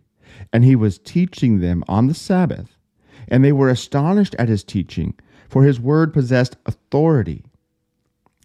and 0.51 0.65
he 0.65 0.75
was 0.75 1.00
teaching 1.00 1.62
them 1.62 1.86
on 1.88 2.08
the 2.08 2.13
Sabbath. 2.13 2.77
And 3.27 3.43
they 3.43 3.51
were 3.51 3.69
astonished 3.69 4.35
at 4.39 4.49
his 4.49 4.63
teaching, 4.63 5.13
for 5.49 5.63
his 5.63 5.79
word 5.79 6.13
possessed 6.13 6.57
authority. 6.65 7.43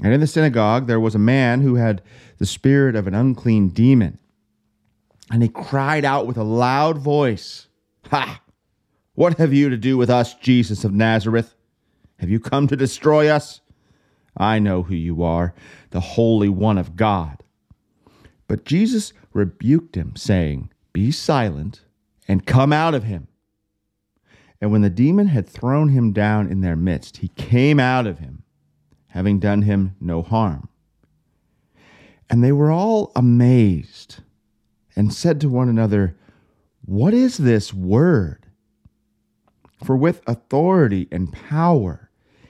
And 0.02 0.12
in 0.12 0.20
the 0.20 0.26
synagogue 0.26 0.86
there 0.86 1.00
was 1.00 1.14
a 1.14 1.20
man 1.20 1.60
who 1.60 1.74
had 1.74 2.02
the 2.38 2.46
spirit 2.46 2.94
of 2.94 3.06
an 3.06 3.14
unclean 3.14 3.68
demon. 3.68 4.18
And 5.30 5.42
he 5.42 5.48
cried 5.48 6.04
out 6.04 6.26
with 6.26 6.36
a 6.36 6.44
loud 6.44 6.98
voice, 6.98 7.66
Ha! 8.10 8.40
What 9.14 9.38
have 9.38 9.52
you 9.52 9.68
to 9.68 9.76
do 9.76 9.96
with 9.96 10.10
us, 10.10 10.34
Jesus 10.34 10.84
of 10.84 10.92
Nazareth? 10.92 11.54
Have 12.18 12.30
you 12.30 12.40
come 12.40 12.66
to 12.68 12.76
destroy 12.76 13.28
us? 13.28 13.60
I 14.36 14.58
know 14.58 14.82
who 14.82 14.94
you 14.94 15.22
are, 15.22 15.54
the 15.90 16.00
Holy 16.00 16.48
One 16.48 16.78
of 16.78 16.96
God. 16.96 17.42
But 18.46 18.64
Jesus 18.64 19.12
rebuked 19.32 19.94
him, 19.94 20.14
saying, 20.16 20.70
Be 20.92 21.10
silent 21.10 21.82
and 22.26 22.46
come 22.46 22.72
out 22.72 22.94
of 22.94 23.04
him. 23.04 23.27
And 24.60 24.72
when 24.72 24.82
the 24.82 24.90
demon 24.90 25.28
had 25.28 25.48
thrown 25.48 25.90
him 25.90 26.12
down 26.12 26.50
in 26.50 26.60
their 26.60 26.76
midst, 26.76 27.18
he 27.18 27.28
came 27.28 27.78
out 27.78 28.06
of 28.06 28.18
him, 28.18 28.42
having 29.08 29.38
done 29.38 29.62
him 29.62 29.94
no 30.00 30.22
harm. 30.22 30.68
And 32.28 32.42
they 32.42 32.52
were 32.52 32.70
all 32.70 33.12
amazed 33.14 34.20
and 34.96 35.14
said 35.14 35.40
to 35.40 35.48
one 35.48 35.68
another, 35.68 36.16
What 36.84 37.14
is 37.14 37.38
this 37.38 37.72
word? 37.72 38.46
For 39.84 39.96
with 39.96 40.22
authority 40.26 41.06
and 41.12 41.32
power 41.32 42.08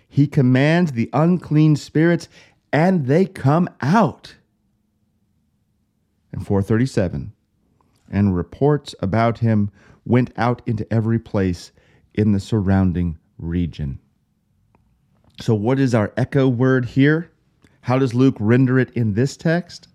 he 0.08 0.26
commands 0.26 0.92
the 0.92 1.10
unclean 1.12 1.76
spirits, 1.76 2.28
and 2.72 3.06
they 3.06 3.26
come 3.26 3.68
out. 3.80 4.36
And 6.32 6.46
437 6.46 7.32
and 8.10 8.34
reports 8.34 8.94
about 9.00 9.38
him 9.38 9.70
went 10.04 10.32
out 10.36 10.62
into 10.66 10.90
every 10.92 11.18
place 11.18 11.72
in 12.18 12.32
the 12.32 12.40
surrounding 12.40 13.16
region. 13.38 14.00
So, 15.40 15.54
what 15.54 15.78
is 15.78 15.94
our 15.94 16.12
echo 16.16 16.48
word 16.48 16.84
here? 16.84 17.30
How 17.82 17.96
does 17.98 18.12
Luke 18.12 18.36
render 18.40 18.78
it 18.78 18.90
in 18.90 19.14
this 19.14 19.36
text? 19.36 19.86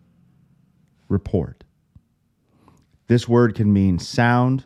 Report. 1.10 1.65
This 3.08 3.27
word 3.27 3.56
can 3.56 3.74
mean 3.74 4.00
sound. 4.00 4.63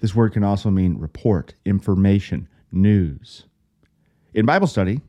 This 0.00 0.14
word 0.14 0.34
can 0.34 0.44
also 0.44 0.70
mean 0.70 0.98
report, 0.98 1.54
information, 1.64 2.46
news. 2.70 3.46
In 4.34 4.44
Bible 4.44 4.66
study, 4.66 5.00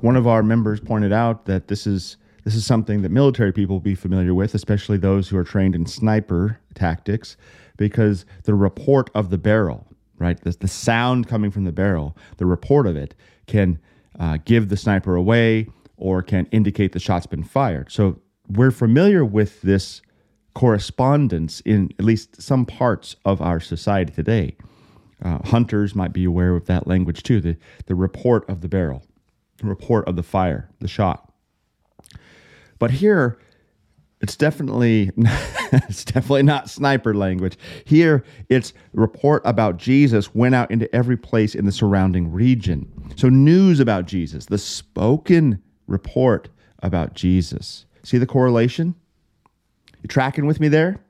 one 0.00 0.16
of 0.16 0.26
our 0.26 0.42
members 0.42 0.80
pointed 0.80 1.12
out 1.12 1.44
that 1.44 1.68
this 1.68 1.86
is 1.86 2.16
this 2.44 2.54
is 2.54 2.64
something 2.64 3.02
that 3.02 3.10
military 3.10 3.52
people 3.52 3.76
will 3.76 3.80
be 3.80 3.94
familiar 3.94 4.32
with, 4.32 4.54
especially 4.54 4.96
those 4.96 5.28
who 5.28 5.36
are 5.36 5.44
trained 5.44 5.74
in 5.74 5.84
sniper 5.84 6.58
tactics, 6.74 7.36
because 7.76 8.24
the 8.44 8.54
report 8.54 9.10
of 9.14 9.28
the 9.28 9.36
barrel, 9.36 9.86
right, 10.18 10.40
the, 10.40 10.50
the 10.50 10.68
sound 10.68 11.28
coming 11.28 11.50
from 11.50 11.64
the 11.64 11.72
barrel, 11.72 12.16
the 12.36 12.46
report 12.46 12.86
of 12.86 12.96
it 12.96 13.14
can 13.46 13.78
uh, 14.18 14.38
give 14.44 14.68
the 14.68 14.76
sniper 14.76 15.14
away 15.14 15.68
or 15.96 16.22
can 16.22 16.46
indicate 16.46 16.92
the 16.92 17.00
shot's 17.00 17.26
been 17.26 17.44
fired. 17.44 17.90
So 17.90 18.20
we're 18.48 18.70
familiar 18.70 19.24
with 19.24 19.62
this 19.62 20.02
correspondence 20.54 21.60
in 21.60 21.90
at 21.98 22.04
least 22.04 22.40
some 22.42 22.66
parts 22.66 23.16
of 23.24 23.40
our 23.40 23.60
society 23.60 24.12
today. 24.12 24.56
Uh, 25.22 25.38
hunters 25.44 25.94
might 25.94 26.12
be 26.12 26.24
aware 26.24 26.54
of 26.54 26.66
that 26.66 26.86
language 26.86 27.22
too 27.22 27.40
the, 27.40 27.56
the 27.86 27.94
report 27.94 28.48
of 28.48 28.60
the 28.60 28.68
barrel, 28.68 29.04
the 29.58 29.66
report 29.66 30.06
of 30.08 30.16
the 30.16 30.22
fire, 30.22 30.70
the 30.80 30.88
shot. 30.88 31.32
But 32.78 32.92
here, 32.92 33.38
it's 34.20 34.36
definitely 34.36 35.10
it's 35.72 36.04
definitely 36.04 36.42
not 36.42 36.70
sniper 36.70 37.14
language. 37.14 37.56
Here, 37.84 38.24
it's 38.48 38.72
report 38.92 39.42
about 39.44 39.76
Jesus 39.76 40.34
went 40.34 40.54
out 40.54 40.70
into 40.70 40.92
every 40.94 41.16
place 41.16 41.54
in 41.54 41.66
the 41.66 41.72
surrounding 41.72 42.32
region. 42.32 42.90
So 43.16 43.28
news 43.28 43.80
about 43.80 44.06
Jesus, 44.06 44.46
the 44.46 44.58
spoken 44.58 45.62
report 45.86 46.48
about 46.82 47.14
Jesus. 47.14 47.86
See 48.02 48.18
the 48.18 48.26
correlation? 48.26 48.94
You 50.02 50.08
tracking 50.08 50.46
with 50.46 50.60
me 50.60 50.68
there? 50.68 51.00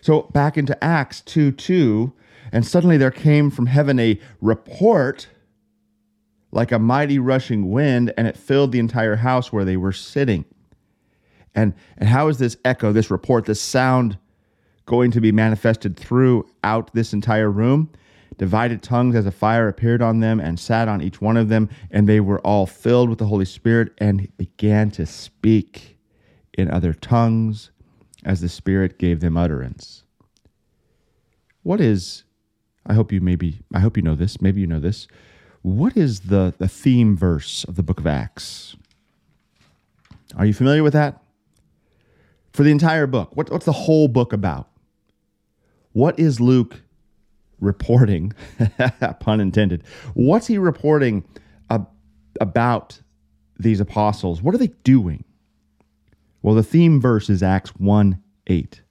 So 0.00 0.22
back 0.32 0.58
into 0.58 0.82
Acts 0.82 1.20
2 1.22 1.52
2, 1.52 2.12
and 2.52 2.66
suddenly 2.66 2.96
there 2.96 3.10
came 3.10 3.50
from 3.50 3.66
heaven 3.66 3.98
a 3.98 4.20
report 4.40 5.28
like 6.54 6.70
a 6.70 6.78
mighty 6.78 7.18
rushing 7.18 7.70
wind, 7.70 8.12
and 8.16 8.28
it 8.28 8.36
filled 8.36 8.72
the 8.72 8.78
entire 8.78 9.16
house 9.16 9.52
where 9.52 9.64
they 9.64 9.76
were 9.76 9.92
sitting. 9.92 10.44
And, 11.54 11.74
and 11.98 12.08
how 12.08 12.28
is 12.28 12.38
this 12.38 12.56
echo, 12.64 12.92
this 12.92 13.10
report, 13.10 13.44
this 13.44 13.60
sound 13.60 14.18
going 14.86 15.10
to 15.10 15.20
be 15.20 15.32
manifested 15.32 15.96
throughout 15.96 16.92
this 16.94 17.12
entire 17.12 17.50
room? 17.50 17.90
Divided 18.38 18.82
tongues 18.82 19.14
as 19.14 19.26
a 19.26 19.30
fire 19.30 19.68
appeared 19.68 20.02
on 20.02 20.20
them 20.20 20.40
and 20.40 20.58
sat 20.58 20.88
on 20.88 21.02
each 21.02 21.20
one 21.20 21.36
of 21.36 21.48
them, 21.48 21.68
and 21.90 22.08
they 22.08 22.20
were 22.20 22.40
all 22.40 22.66
filled 22.66 23.10
with 23.10 23.18
the 23.18 23.26
Holy 23.26 23.44
Spirit 23.44 23.92
and 23.98 24.34
began 24.36 24.90
to 24.92 25.06
speak 25.06 25.98
in 26.54 26.70
other 26.70 26.94
tongues 26.94 27.70
as 28.24 28.40
the 28.40 28.48
Spirit 28.48 28.98
gave 28.98 29.20
them 29.20 29.36
utterance. 29.36 30.04
What 31.62 31.80
is, 31.80 32.24
I 32.86 32.94
hope 32.94 33.12
you 33.12 33.20
maybe, 33.20 33.60
I 33.74 33.80
hope 33.80 33.96
you 33.96 34.02
know 34.02 34.14
this, 34.14 34.40
maybe 34.40 34.60
you 34.60 34.66
know 34.66 34.80
this. 34.80 35.06
What 35.60 35.96
is 35.96 36.20
the, 36.20 36.54
the 36.58 36.68
theme 36.68 37.16
verse 37.16 37.64
of 37.64 37.76
the 37.76 37.82
book 37.82 38.00
of 38.00 38.06
Acts? 38.06 38.76
Are 40.36 40.46
you 40.46 40.54
familiar 40.54 40.82
with 40.82 40.94
that? 40.94 41.21
For 42.52 42.62
the 42.62 42.70
entire 42.70 43.06
book. 43.06 43.36
What, 43.36 43.50
what's 43.50 43.66
the 43.66 43.72
whole 43.72 44.08
book 44.08 44.32
about? 44.32 44.68
What 45.92 46.18
is 46.18 46.40
Luke 46.40 46.82
reporting? 47.60 48.32
pun 49.20 49.40
intended. 49.40 49.84
What's 50.14 50.46
he 50.46 50.58
reporting 50.58 51.24
ab- 51.70 51.88
about 52.40 53.00
these 53.58 53.80
apostles? 53.80 54.42
What 54.42 54.54
are 54.54 54.58
they 54.58 54.72
doing? 54.84 55.24
Well, 56.42 56.54
the 56.54 56.62
theme 56.62 57.00
verse 57.00 57.30
is 57.30 57.42
Acts 57.42 57.70
1 57.76 58.20
8. 58.48 58.82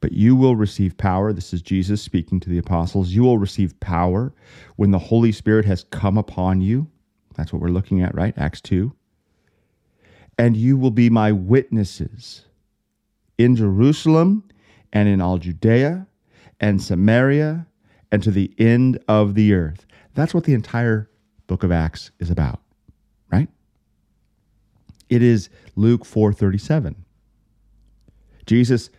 But 0.00 0.12
you 0.12 0.36
will 0.36 0.54
receive 0.54 0.96
power. 0.96 1.32
This 1.32 1.52
is 1.52 1.60
Jesus 1.60 2.00
speaking 2.00 2.38
to 2.40 2.48
the 2.48 2.58
apostles. 2.58 3.10
You 3.10 3.24
will 3.24 3.38
receive 3.38 3.78
power 3.80 4.32
when 4.76 4.92
the 4.92 4.98
Holy 4.98 5.32
Spirit 5.32 5.64
has 5.64 5.84
come 5.90 6.16
upon 6.16 6.60
you. 6.60 6.88
That's 7.34 7.52
what 7.52 7.60
we're 7.60 7.68
looking 7.68 8.00
at, 8.00 8.14
right? 8.14 8.32
Acts 8.38 8.60
2 8.60 8.94
and 10.38 10.56
you 10.56 10.76
will 10.76 10.92
be 10.92 11.10
my 11.10 11.32
witnesses 11.32 12.44
in 13.36 13.56
Jerusalem 13.56 14.44
and 14.92 15.08
in 15.08 15.20
all 15.20 15.38
Judea 15.38 16.06
and 16.60 16.80
Samaria 16.80 17.66
and 18.10 18.22
to 18.22 18.30
the 18.30 18.54
end 18.58 18.98
of 19.08 19.34
the 19.34 19.52
earth. 19.52 19.84
That's 20.14 20.32
what 20.32 20.44
the 20.44 20.54
entire 20.54 21.10
book 21.46 21.64
of 21.64 21.72
Acts 21.72 22.12
is 22.18 22.30
about, 22.30 22.60
right? 23.30 23.48
It 25.08 25.22
is 25.22 25.50
Luke 25.76 26.04
4:37. 26.04 26.94
Jesus 28.46 28.90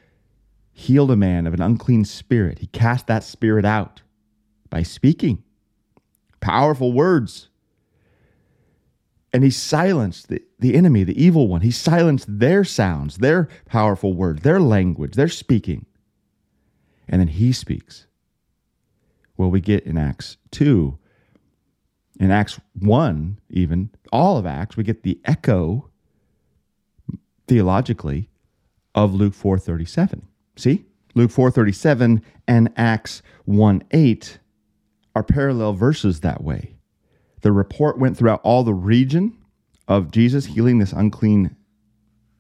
healed 0.72 1.12
a 1.12 1.16
man 1.16 1.48
of 1.48 1.54
an 1.54 1.62
unclean 1.62 2.06
spirit. 2.06 2.60
He 2.60 2.68
cast 2.68 3.08
that 3.08 3.24
spirit 3.24 3.66
out 3.66 4.02
by 4.70 4.84
speaking 4.84 5.44
powerful 6.40 6.94
words 6.94 7.49
and 9.32 9.44
he 9.44 9.50
silenced 9.50 10.30
the, 10.30 10.42
the 10.60 10.76
enemy, 10.76 11.04
the 11.04 11.22
evil 11.22 11.48
one. 11.48 11.62
He 11.62 11.72
silenced 11.72 12.26
their 12.40 12.64
sounds, 12.64 13.18
their 13.18 13.48
powerful 13.66 14.14
words, 14.14 14.42
their 14.42 14.60
language, 14.60 15.14
their 15.14 15.28
speaking. 15.28 15.86
And 17.08 17.20
then 17.20 17.28
he 17.28 17.52
speaks. 17.52 18.08
Well, 19.38 19.50
we 19.50 19.62
get 19.62 19.86
in 19.86 19.98
Acts 19.98 20.38
2, 20.52 20.98
in 22.20 22.32
Acts 22.32 22.60
1, 22.78 23.40
even, 23.50 23.90
all 24.12 24.38
of 24.38 24.46
Acts, 24.46 24.76
we 24.76 24.84
get 24.84 25.04
the 25.04 25.20
echo 25.24 25.90
theologically 27.48 28.30
of 28.94 29.14
Luke 29.14 29.34
4:37. 29.34 30.24
See? 30.56 30.86
Luke 31.16 31.32
4:37 31.32 32.22
and 32.48 32.72
Acts 32.76 33.22
1:8 33.48 34.38
are 35.16 35.24
parallel 35.24 35.74
verses 35.74 36.20
that 36.20 36.44
way. 36.44 36.76
The 37.42 37.52
report 37.52 37.98
went 37.98 38.18
throughout 38.18 38.42
all 38.44 38.64
the 38.64 38.74
region 38.74 39.38
of 39.88 40.12
Jesus 40.12 40.46
healing 40.46 40.80
this 40.80 40.94
unclean 40.94 41.56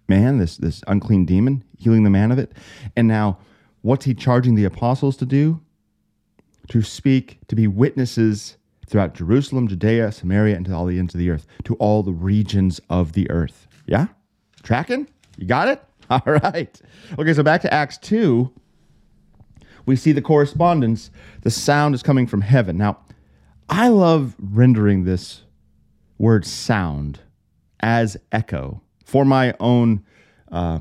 man, 0.07 0.37
this, 0.39 0.57
this 0.57 0.83
unclean 0.87 1.25
demon, 1.25 1.63
healing 1.77 2.03
the 2.03 2.09
man 2.09 2.31
of 2.31 2.39
it. 2.39 2.51
And 2.95 3.07
now, 3.07 3.37
what's 3.81 4.05
he 4.05 4.13
charging 4.13 4.55
the 4.55 4.65
apostles 4.65 5.15
to 5.17 5.25
do? 5.25 5.61
To 6.69 6.81
speak, 6.81 7.39
to 7.47 7.55
be 7.55 7.67
witnesses 7.67 8.57
throughout 8.87 9.13
Jerusalem, 9.13 9.67
Judea, 9.67 10.11
Samaria, 10.11 10.55
and 10.55 10.65
to 10.65 10.73
all 10.73 10.85
the 10.85 10.99
ends 10.99 11.13
of 11.13 11.19
the 11.19 11.29
earth, 11.29 11.45
to 11.63 11.75
all 11.75 12.03
the 12.03 12.11
regions 12.11 12.81
of 12.89 13.13
the 13.13 13.29
earth. 13.29 13.67
Yeah? 13.85 14.07
Tracking? 14.63 15.07
You 15.37 15.47
got 15.47 15.67
it? 15.67 15.81
All 16.09 16.21
right. 16.25 16.81
Okay, 17.19 17.33
so 17.33 17.43
back 17.43 17.61
to 17.61 17.71
Acts 17.71 17.97
2. 17.99 18.51
We 19.85 19.95
see 19.95 20.11
the 20.11 20.23
correspondence. 20.23 21.11
The 21.41 21.51
sound 21.51 21.93
is 21.93 22.01
coming 22.01 22.25
from 22.25 22.41
heaven. 22.41 22.77
Now, 22.77 22.99
I 23.69 23.89
love 23.89 24.35
rendering 24.39 25.05
this 25.05 25.43
word 26.17 26.45
sound 26.45 27.19
as 27.79 28.17
echo 28.31 28.81
for 29.05 29.23
my 29.25 29.53
own 29.59 30.03
uh, 30.51 30.79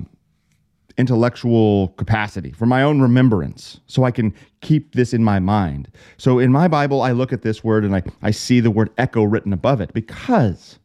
intellectual 0.97 1.89
capacity, 1.97 2.51
for 2.51 2.67
my 2.67 2.83
own 2.83 3.01
remembrance, 3.01 3.81
so 3.87 4.05
I 4.05 4.11
can 4.11 4.35
keep 4.61 4.95
this 4.95 5.15
in 5.15 5.23
my 5.23 5.39
mind. 5.39 5.89
So 6.17 6.39
in 6.39 6.51
my 6.51 6.67
Bible, 6.67 7.03
I 7.03 7.13
look 7.13 7.33
at 7.33 7.43
this 7.43 7.63
word 7.63 7.85
and 7.85 7.95
I, 7.95 8.03
I 8.21 8.33
see 8.33 8.59
the 8.61 8.71
word 8.71 8.91
echo 8.99 9.23
written 9.23 9.53
above 9.53 9.81
it 9.81 9.93
because 9.93 10.79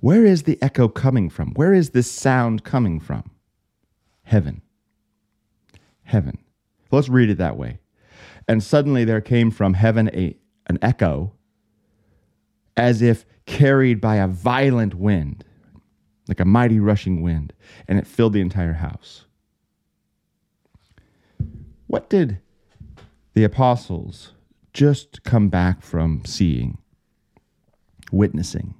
where 0.00 0.24
is 0.24 0.44
the 0.44 0.60
echo 0.62 0.86
coming 0.88 1.28
from? 1.28 1.52
Where 1.54 1.72
is 1.72 1.90
this 1.90 2.10
sound 2.10 2.62
coming 2.62 3.00
from? 3.00 3.30
Heaven. 4.24 4.62
Heaven. 6.04 6.38
Let's 6.90 7.08
read 7.08 7.30
it 7.30 7.38
that 7.38 7.56
way. 7.56 7.78
And 8.48 8.62
suddenly 8.62 9.04
there 9.04 9.20
came 9.20 9.50
from 9.50 9.74
heaven 9.74 10.10
a, 10.12 10.36
an 10.72 10.78
echo 10.82 11.32
as 12.76 13.02
if 13.02 13.24
carried 13.46 14.00
by 14.00 14.16
a 14.16 14.26
violent 14.26 14.94
wind 14.94 15.44
like 16.28 16.40
a 16.40 16.44
mighty 16.44 16.80
rushing 16.80 17.22
wind, 17.22 17.52
and 17.88 17.98
it 17.98 18.06
filled 18.06 18.32
the 18.32 18.40
entire 18.40 18.74
house. 18.74 19.26
What 21.86 22.08
did 22.08 22.38
the 23.34 23.44
apostles 23.44 24.32
just 24.72 25.24
come 25.24 25.48
back 25.48 25.82
from 25.82 26.24
seeing, 26.24 26.78
witnessing? 28.10 28.74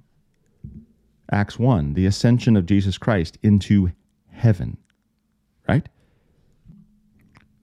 Acts 1.31 1.59
1, 1.59 1.95
the 1.95 2.07
ascension 2.07 2.57
of 2.57 2.67
Jesus 2.67 2.97
Christ 2.97 3.39
into 3.43 3.93
heaven? 4.31 4.79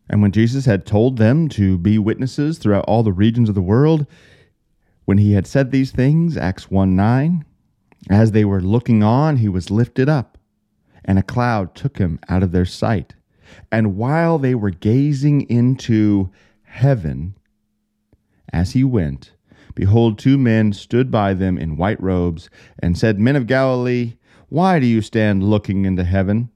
And 0.10 0.22
when 0.22 0.32
Jesus 0.32 0.66
had 0.66 0.86
told 0.86 1.18
them 1.18 1.48
to 1.50 1.78
be 1.78 2.00
witnesses 2.00 2.58
throughout 2.58 2.86
all 2.86 3.04
the 3.04 3.13
regions 3.13 3.48
of 3.48 3.56
the 3.56 3.62
world, 3.62 4.08
when 5.06 5.20
he 5.20 5.34
had 5.34 5.46
said 5.46 5.72
these 5.72 5.92
things, 5.92 6.36
Acts 6.36 6.72
1 6.72 6.96
9, 6.96 7.46
as 8.10 8.32
they 8.32 8.46
were 8.46 8.62
looking 8.62 9.04
on, 9.04 9.38
he 9.38 9.50
was 9.50 9.70
lifted 9.70 10.10
up, 10.10 10.38
and 11.06 11.20
a 11.20 11.24
cloud 11.24 11.75
took 11.75 11.98
him 11.98 12.20
out 12.28 12.44
of 12.44 12.51
their 12.51 12.66
sight. 12.66 13.16
And 13.72 13.98
while 13.98 14.38
they 14.38 14.56
were 14.56 14.70
gazing 14.70 15.42
into 15.50 16.30
heaven 16.63 17.36
as 18.54 18.72
he 18.72 18.84
went, 18.84 19.34
behold, 19.75 20.18
two 20.18 20.38
men 20.38 20.74
stood 20.74 21.12
by 21.12 21.34
them 21.34 21.58
in 21.58 21.78
white 21.78 22.01
robes 22.01 22.50
and 22.80 22.98
said, 22.98 23.20
Men 23.20 23.36
of 23.36 23.48
Galilee, 23.48 24.16
why 24.50 24.80
do 24.80 24.86
you 24.86 25.01
stand 25.01 25.44
looking 25.44 25.86
into 25.86 26.04
heaven? 26.04 26.50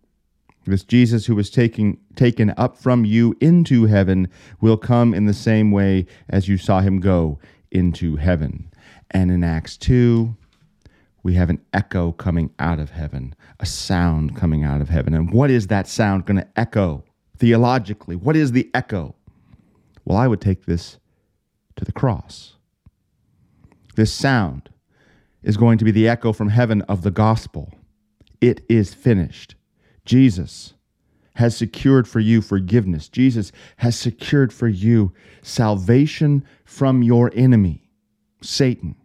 This 0.66 0.84
Jesus 0.84 1.26
who 1.26 1.36
was 1.36 1.50
taking, 1.50 2.00
taken 2.16 2.54
up 2.56 2.78
from 2.78 3.04
you 3.04 3.36
into 3.42 3.86
heaven 3.86 4.30
will 4.62 4.78
come 4.78 5.14
in 5.14 5.26
the 5.26 5.34
same 5.34 5.72
way 5.72 6.06
as 6.30 6.48
you 6.48 6.58
saw 6.58 6.80
him 6.80 7.00
go 7.00 7.40
into 7.72 8.16
heaven. 8.16 8.70
And 9.12 9.30
in 9.30 9.44
Acts 9.44 9.76
2, 9.78 10.36
we 11.22 11.34
have 11.34 11.50
an 11.50 11.62
echo 11.74 12.12
coming 12.12 12.52
out 12.60 12.80
of 12.80 12.92
heaven, 12.92 13.36
a 13.60 13.66
sound 13.66 14.36
coming 14.36 14.64
out 14.64 14.82
of 14.82 14.90
heaven. 14.90 15.14
And 15.14 15.32
what 15.32 15.50
is 15.50 15.68
that 15.68 15.88
sound 15.88 16.26
going 16.26 16.38
to 16.38 16.48
echo 16.56 17.04
theologically? 17.38 18.16
What 18.16 18.36
is 18.36 18.52
the 18.52 18.70
echo? 18.74 19.16
Well, 20.06 20.18
I 20.18 20.28
would 20.28 20.42
take 20.42 20.66
this 20.66 20.98
to 21.76 21.86
the 21.86 21.92
cross. 21.92 22.56
This 23.96 24.12
sound 24.12 24.70
is 25.44 25.58
going 25.58 25.78
to 25.78 25.86
be 25.86 25.92
the 25.92 26.08
echo 26.08 26.34
from 26.34 26.50
heaven 26.50 26.82
of 26.84 27.04
the 27.04 27.12
gospel. 27.12 27.72
It 28.42 28.64
is 28.68 28.94
finished. 28.94 29.56
Jesus 30.06 30.74
has 31.36 31.58
secured 31.58 32.08
for 32.08 32.20
you 32.20 32.42
forgiveness. 32.42 33.10
Jesus 33.10 33.52
has 33.78 33.98
secured 33.98 34.54
for 34.54 34.68
you 34.68 35.14
salvation 35.42 36.46
from 36.66 37.02
your 37.02 37.32
enemy, 37.34 37.90
Satan 38.42 38.96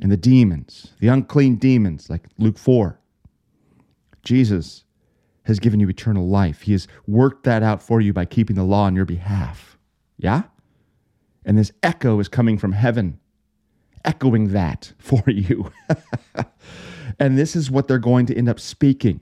and 0.00 0.10
the 0.10 0.16
demons, 0.16 0.92
the 1.00 1.08
unclean 1.08 1.56
demons, 1.56 2.10
like 2.10 2.26
Luke 2.38 2.58
4. 2.58 2.98
Jesus 4.22 4.84
has 5.44 5.58
given 5.58 5.80
you 5.80 5.88
eternal 5.88 6.28
life. 6.28 6.62
He 6.62 6.72
has 6.72 6.88
worked 7.06 7.44
that 7.44 7.62
out 7.62 7.82
for 7.82 8.00
you 8.00 8.12
by 8.12 8.24
keeping 8.24 8.56
the 8.56 8.64
law 8.64 8.84
on 8.84 8.96
your 8.96 9.04
behalf. 9.04 9.78
Yeah? 10.16 10.42
And 11.44 11.58
this 11.58 11.72
echo 11.82 12.18
is 12.20 12.28
coming 12.28 12.58
from 12.58 12.72
heaven, 12.72 13.18
echoing 14.04 14.48
that 14.52 14.92
for 14.98 15.22
you. 15.26 15.70
and 17.18 17.38
this 17.38 17.54
is 17.54 17.70
what 17.70 17.88
they're 17.88 17.98
going 17.98 18.26
to 18.26 18.36
end 18.36 18.48
up 18.48 18.58
speaking. 18.58 19.20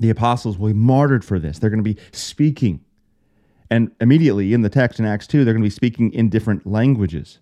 The 0.00 0.10
apostles 0.10 0.58
will 0.58 0.68
be 0.68 0.74
martyred 0.74 1.24
for 1.24 1.38
this. 1.38 1.58
They're 1.58 1.70
going 1.70 1.82
to 1.82 1.94
be 1.94 2.00
speaking. 2.12 2.84
And 3.70 3.90
immediately 4.00 4.52
in 4.52 4.62
the 4.62 4.68
text 4.68 5.00
in 5.00 5.06
Acts 5.06 5.26
2, 5.26 5.44
they're 5.44 5.54
going 5.54 5.62
to 5.62 5.66
be 5.66 5.70
speaking 5.70 6.12
in 6.12 6.28
different 6.28 6.66
languages. 6.66 7.38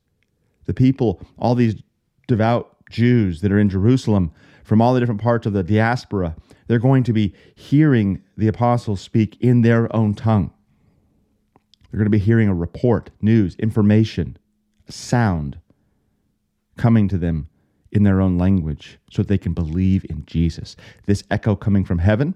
The 0.67 0.75
people, 0.75 1.21
all 1.39 1.55
these 1.55 1.83
devout 2.27 2.75
Jews 2.91 3.41
that 3.41 3.53
are 3.53 3.59
in 3.59 3.69
Jerusalem 3.69 4.33
from 4.63 4.81
all 4.81 4.95
the 4.95 5.01
different 5.01 5.21
parts 5.21 5.47
of 5.47 5.53
the 5.53 5.63
diaspora, 5.63 6.37
they're 6.67 6.79
going 6.79 7.03
to 7.05 7.13
be 7.13 7.35
hearing 7.55 8.23
the 8.37 8.49
apostles 8.49 9.01
speak 9.01 9.37
in 9.41 9.63
their 9.63 9.95
own 9.95 10.15
tongue. 10.15 10.53
They're 11.91 11.99
going 11.99 12.07
to 12.07 12.11
be 12.11 12.19
hearing 12.19 12.49
a 12.49 12.55
report, 12.55 13.11
news, 13.21 13.55
information, 13.57 14.39
sound 14.89 15.59
coming 16.77 17.09
to 17.09 17.19
them 17.19 17.49
in 17.93 18.03
their 18.03 18.21
own 18.21 18.37
language 18.37 18.99
so 19.11 19.23
that 19.23 19.29
they 19.29 19.39
can 19.39 19.53
believe 19.53 20.05
in 20.09 20.25
Jesus. 20.27 20.77
This 21.07 21.23
echo 21.31 21.55
coming 21.55 21.85
from 21.85 21.99
heaven 21.99 22.35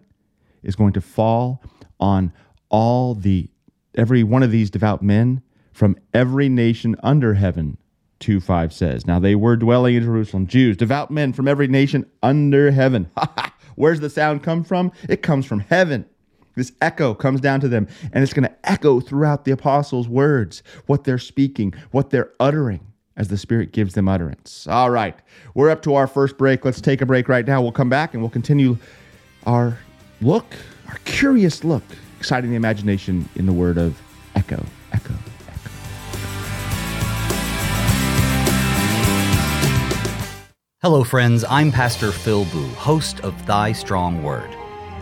is 0.63 0.77
going 0.77 0.93
to 0.93 1.01
fall 1.01 1.63
on 2.01 2.33
all 2.69 3.15
the 3.15 3.49
every 3.95 4.23
one 4.23 4.43
of 4.43 4.51
these 4.51 4.71
devout 4.71 5.03
men 5.03 5.43
from 5.73 5.97
every 6.13 6.49
nation 6.49 6.97
under 7.03 7.35
heaven 7.35 7.79
2 8.21 8.41
5 8.41 8.73
says, 8.73 9.07
Now 9.07 9.19
they 9.19 9.35
were 9.35 9.57
dwelling 9.57 9.95
in 9.95 10.03
Jerusalem, 10.03 10.47
Jews, 10.47 10.77
devout 10.77 11.11
men 11.11 11.33
from 11.33 11.49
every 11.49 11.69
nation 11.69 12.07
under 12.23 12.71
heaven. 12.71 13.11
Where's 13.77 14.01
the 14.01 14.11
sound 14.11 14.43
come 14.43 14.65
from? 14.65 14.93
It 15.09 15.23
comes 15.23 15.47
from 15.47 15.61
heaven. 15.61 16.05
This 16.57 16.73
echo 16.81 17.15
comes 17.15 17.41
down 17.41 17.61
to 17.61 17.69
them, 17.69 17.87
and 18.13 18.25
it's 18.25 18.33
going 18.33 18.49
to 18.49 18.69
echo 18.69 18.99
throughout 18.99 19.45
the 19.45 19.53
apostles' 19.53 20.09
words, 20.09 20.65
what 20.87 21.05
they're 21.05 21.19
speaking, 21.19 21.73
what 21.93 22.11
they're 22.11 22.33
uttering 22.41 22.81
as 23.17 23.29
the 23.29 23.39
Spirit 23.39 23.73
gives 23.73 23.95
them 23.95 24.09
utterance. 24.09 24.67
All 24.67 24.91
right, 24.91 25.17
we're 25.55 25.71
up 25.71 25.83
to 25.83 25.95
our 25.95 26.09
first 26.09 26.37
break. 26.37 26.65
Let's 26.65 26.81
take 26.81 27.01
a 27.01 27.07
break 27.07 27.29
right 27.29 27.47
now. 27.47 27.63
We'll 27.63 27.71
come 27.71 27.89
back 27.89 28.15
and 28.15 28.23
we'll 28.23 28.31
continue 28.31 28.77
our 29.47 29.79
look, 30.21 30.57
our 30.89 30.99
curious 31.05 31.65
look, 31.65 31.83
exciting 32.19 32.51
the 32.51 32.57
imagination 32.57 33.29
in 33.37 33.47
the 33.47 33.53
word 33.53 33.79
of 33.79 34.01
echo, 34.35 34.65
echo. 34.93 35.15
Echo. 35.47 35.71
Hello, 40.83 41.05
friends. 41.05 41.45
I'm 41.49 41.71
Pastor 41.71 42.13
Phil 42.13 42.45
Booe, 42.47 42.69
host 42.71 43.21
of 43.21 43.47
Thy 43.47 43.73
Strong 43.73 44.23
Word. 44.23 44.51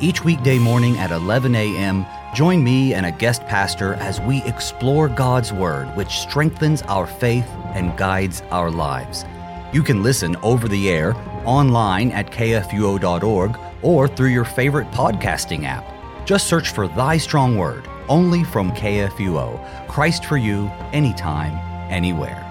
Each 0.01 0.23
weekday 0.25 0.59
morning 0.59 0.99
at 0.99 1.11
11 1.11 1.55
a.m., 1.55 2.05
join 2.35 2.63
me 2.63 2.93
and 2.93 3.07
a 3.07 3.13
guest 3.13 3.41
pastor 3.47 3.95
as 3.95 4.21
we 4.21 4.43
explore 4.43 5.09
God's 5.09 5.55
Word, 5.55 5.87
which 5.97 6.19
strengthens 6.19 6.83
our 6.83 7.07
faith 7.07 7.49
and 7.75 7.97
guides 7.97 8.43
our 8.51 8.71
lives. 8.71 9.25
You 9.73 9.83
can 9.83 10.03
listen 10.03 10.37
over 10.43 10.69
the 10.69 10.91
air, 10.91 11.15
online 11.47 12.11
at 12.11 12.31
kfuo.org, 12.31 13.59
or 13.83 14.09
through 14.09 14.29
your 14.29 14.45
favorite 14.45 14.91
podcasting 14.91 15.65
app. 15.65 15.85
Just 16.27 16.49
search 16.49 16.71
for 16.71 16.89
Thy 16.89 17.17
Strong 17.17 17.57
Word, 17.57 17.89
only 18.09 18.45
from 18.45 18.73
KFUO. 18.73 19.89
Christ 19.89 20.25
for 20.25 20.37
you, 20.37 20.67
anytime, 20.93 21.53
anywhere. 21.91 22.43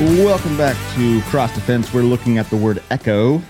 Welcome 0.00 0.56
back 0.56 0.76
to 0.94 1.20
Cross 1.22 1.56
Defense. 1.56 1.92
We're 1.92 2.02
looking 2.02 2.38
at 2.38 2.48
the 2.50 2.56
word 2.56 2.80
echo, 2.88 3.42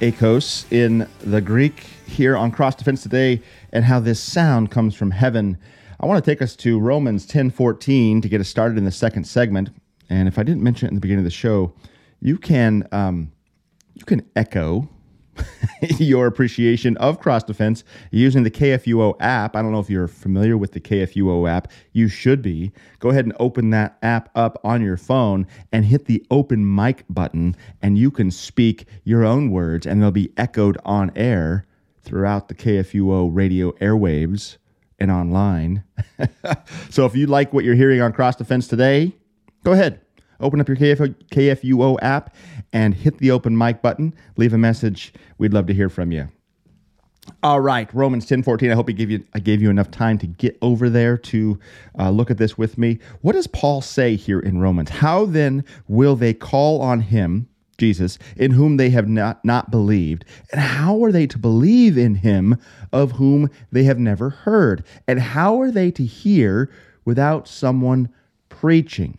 ekos, 0.00 0.64
in 0.72 1.06
the 1.20 1.42
Greek 1.42 1.80
here 2.06 2.38
on 2.38 2.50
Cross 2.50 2.76
Defense 2.76 3.02
today, 3.02 3.42
and 3.74 3.84
how 3.84 4.00
this 4.00 4.20
sound 4.20 4.70
comes 4.70 4.94
from 4.94 5.10
heaven. 5.10 5.58
I 6.00 6.06
want 6.06 6.24
to 6.24 6.30
take 6.30 6.40
us 6.40 6.56
to 6.56 6.78
Romans 6.78 7.26
10:14 7.26 8.22
to 8.22 8.28
get 8.28 8.40
us 8.40 8.48
started 8.48 8.78
in 8.78 8.84
the 8.84 8.92
second 8.92 9.24
segment. 9.24 9.70
And 10.08 10.28
if 10.28 10.38
I 10.38 10.44
didn't 10.44 10.62
mention 10.62 10.86
it 10.86 10.90
in 10.90 10.94
the 10.94 11.00
beginning 11.00 11.24
of 11.24 11.24
the 11.24 11.30
show, 11.30 11.74
you 12.20 12.38
can 12.38 12.88
um, 12.92 13.32
you 13.94 14.04
can 14.04 14.22
echo 14.36 14.88
your 15.98 16.28
appreciation 16.28 16.96
of 16.98 17.18
cross 17.18 17.42
defense 17.42 17.82
using 18.12 18.44
the 18.44 18.50
KFUO 18.50 19.16
app. 19.18 19.56
I 19.56 19.62
don't 19.62 19.72
know 19.72 19.80
if 19.80 19.90
you're 19.90 20.06
familiar 20.06 20.56
with 20.56 20.72
the 20.72 20.80
KFUO 20.80 21.50
app. 21.50 21.72
You 21.92 22.06
should 22.06 22.40
be. 22.40 22.72
Go 23.00 23.10
ahead 23.10 23.24
and 23.24 23.34
open 23.40 23.70
that 23.70 23.98
app 24.02 24.30
up 24.36 24.60
on 24.62 24.82
your 24.82 24.96
phone 24.96 25.48
and 25.72 25.84
hit 25.84 26.04
the 26.04 26.24
open 26.30 26.74
mic 26.74 27.04
button, 27.08 27.56
and 27.82 27.98
you 27.98 28.12
can 28.12 28.30
speak 28.30 28.86
your 29.02 29.24
own 29.24 29.50
words, 29.50 29.86
and 29.86 30.00
they'll 30.00 30.12
be 30.12 30.32
echoed 30.36 30.78
on 30.84 31.10
air 31.16 31.66
throughout 32.04 32.48
the 32.48 32.54
KFUO 32.54 33.30
radio 33.32 33.72
airwaves 33.72 34.58
and 34.98 35.10
online. 35.10 35.84
so 36.90 37.06
if 37.06 37.16
you 37.16 37.26
like 37.26 37.52
what 37.52 37.64
you're 37.64 37.74
hearing 37.74 38.00
on 38.00 38.12
Cross 38.12 38.36
Defense 38.36 38.68
today, 38.68 39.12
go 39.64 39.72
ahead 39.72 40.00
Open 40.40 40.60
up 40.60 40.68
your 40.68 40.76
KF- 40.76 41.14
KFUO 41.30 41.98
app 42.02 42.34
and 42.72 42.94
hit 42.94 43.18
the 43.18 43.30
open 43.30 43.56
mic 43.56 43.82
button. 43.82 44.14
Leave 44.36 44.52
a 44.52 44.58
message. 44.58 45.12
We'd 45.38 45.54
love 45.54 45.66
to 45.66 45.74
hear 45.74 45.88
from 45.88 46.12
you. 46.12 46.28
All 47.42 47.60
right, 47.60 47.92
Romans 47.94 48.26
ten 48.26 48.42
fourteen. 48.42 48.70
I 48.70 48.74
hope 48.74 48.90
I 48.90 48.92
gave 48.92 49.10
you 49.10 49.24
I 49.32 49.38
gave 49.38 49.62
you 49.62 49.70
enough 49.70 49.90
time 49.90 50.18
to 50.18 50.26
get 50.26 50.58
over 50.60 50.90
there 50.90 51.16
to 51.16 51.58
uh, 51.98 52.10
look 52.10 52.30
at 52.30 52.36
this 52.36 52.58
with 52.58 52.76
me. 52.76 52.98
What 53.22 53.32
does 53.32 53.46
Paul 53.46 53.80
say 53.80 54.14
here 54.14 54.38
in 54.38 54.58
Romans? 54.58 54.90
How 54.90 55.24
then 55.24 55.64
will 55.88 56.16
they 56.16 56.34
call 56.34 56.82
on 56.82 57.00
him, 57.00 57.48
Jesus, 57.74 58.18
in 58.36 58.52
whom 58.52 58.76
they 58.76 58.90
have 58.90 59.08
not 59.08 59.44
not 59.44 59.70
believed? 59.70 60.24
And 60.52 60.60
how 60.60 61.02
are 61.04 61.12
they 61.12 61.26
to 61.26 61.38
believe 61.38 61.98
in 61.98 62.16
him 62.16 62.56
of 62.92 63.12
whom 63.12 63.50
they 63.72 63.84
have 63.84 63.98
never 63.98 64.30
heard? 64.30 64.84
And 65.06 65.20
how 65.20 65.60
are 65.60 65.70
they 65.70 65.90
to 65.92 66.04
hear 66.04 66.70
without 67.04 67.48
someone 67.48 68.08
preaching? 68.48 69.18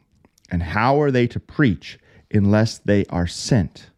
And 0.50 0.64
how 0.64 1.02
are 1.02 1.12
they 1.12 1.28
to 1.28 1.40
preach 1.40 2.00
unless 2.32 2.78
they 2.78 3.06
are 3.06 3.28
sent? 3.28 3.90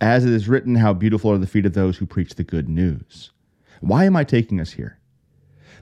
As 0.00 0.24
it 0.24 0.32
is 0.32 0.48
written, 0.48 0.76
how 0.76 0.92
beautiful 0.92 1.30
are 1.30 1.38
the 1.38 1.46
feet 1.46 1.66
of 1.66 1.72
those 1.72 1.96
who 1.96 2.06
preach 2.06 2.34
the 2.34 2.44
good 2.44 2.68
news. 2.68 3.30
Why 3.80 4.04
am 4.04 4.16
I 4.16 4.24
taking 4.24 4.60
us 4.60 4.72
here? 4.72 4.98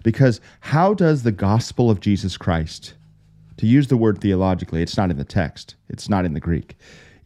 Because 0.03 0.41
how 0.61 0.95
does 0.95 1.23
the 1.23 1.33
gospel 1.33 1.91
of 1.91 2.01
Jesus 2.01 2.37
Christ, 2.37 2.95
to 3.57 3.67
use 3.67 3.89
the 3.89 3.97
word 3.97 4.21
theologically, 4.21 4.83
it's 4.83 4.97
not 4.97 5.11
in 5.11 5.17
the 5.17 5.25
text, 5.25 5.77
it's 5.89 6.09
not 6.09 6.25
in 6.25 6.35
the 6.35 6.41
Greek 6.41 6.77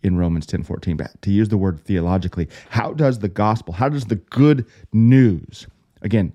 in 0.07 0.17
Romans 0.17 0.47
10 0.47 0.63
14, 0.63 0.97
but 0.97 1.21
to 1.23 1.31
use 1.31 1.49
the 1.49 1.59
word 1.59 1.81
theologically, 1.81 2.49
how 2.71 2.93
does 2.93 3.19
the 3.19 3.29
gospel, 3.29 3.75
how 3.75 3.89
does 3.89 4.07
the 4.07 4.17
good 4.17 4.65
news, 4.93 5.67
again, 6.03 6.33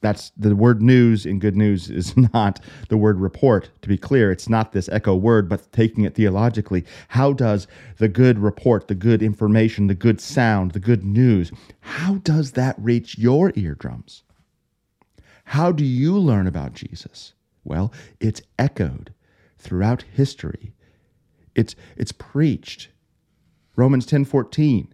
that's 0.00 0.32
the 0.36 0.56
word 0.56 0.80
news 0.80 1.26
in 1.26 1.38
good 1.38 1.56
news 1.56 1.90
is 1.90 2.16
not 2.34 2.60
the 2.88 2.96
word 2.96 3.20
report 3.20 3.70
to 3.82 3.88
be 3.88 3.98
clear. 3.98 4.32
It's 4.32 4.48
not 4.48 4.72
this 4.72 4.88
echo 4.88 5.14
word 5.14 5.48
but 5.48 5.70
taking 5.72 6.04
it 6.04 6.14
theologically 6.14 6.84
how 7.08 7.32
does 7.32 7.66
the 7.98 8.08
good 8.08 8.38
report 8.38 8.88
the 8.88 8.94
good 8.94 9.22
information 9.22 9.86
the 9.86 9.94
good 9.94 10.20
sound 10.20 10.72
the 10.72 10.80
good 10.80 11.04
news 11.04 11.52
how 11.80 12.14
does 12.16 12.52
that 12.52 12.76
reach 12.78 13.18
your 13.18 13.52
eardrums? 13.56 14.22
How 15.44 15.72
do 15.72 15.84
you 15.84 16.18
learn 16.18 16.46
about 16.46 16.72
jesus? 16.72 17.34
Well 17.64 17.92
it's 18.20 18.42
echoed 18.58 19.12
throughout 19.58 20.02
history. 20.14 20.72
It's 21.54 21.76
it's 21.96 22.12
preached 22.12 22.88
romans 23.80 24.06
10:14. 24.06 24.88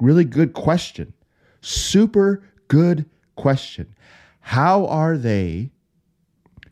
really 0.00 0.24
good 0.24 0.52
question 0.52 1.12
super 1.60 2.42
good 2.68 3.06
question. 3.36 3.94
How 4.40 4.86
are 4.86 5.16
they 5.16 5.70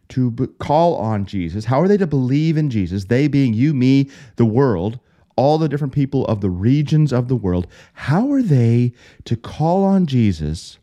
to 0.08 0.30
b- 0.30 0.46
call 0.58 0.96
on 0.96 1.26
Jesus? 1.26 1.64
How 1.64 1.80
are 1.80 1.88
they 1.88 1.96
to 1.96 2.06
believe 2.06 2.56
in 2.56 2.70
Jesus? 2.70 3.06
They 3.06 3.28
being 3.28 3.54
you, 3.54 3.74
me, 3.74 4.10
the 4.36 4.44
world, 4.44 4.98
all 5.36 5.58
the 5.58 5.68
different 5.68 5.92
people 5.92 6.24
of 6.26 6.40
the 6.40 6.50
regions 6.50 7.12
of 7.12 7.28
the 7.28 7.36
world. 7.36 7.66
How 7.92 8.30
are 8.32 8.42
they 8.42 8.92
to 9.24 9.36
call 9.36 9.84
on 9.84 10.06
Jesus 10.06 10.78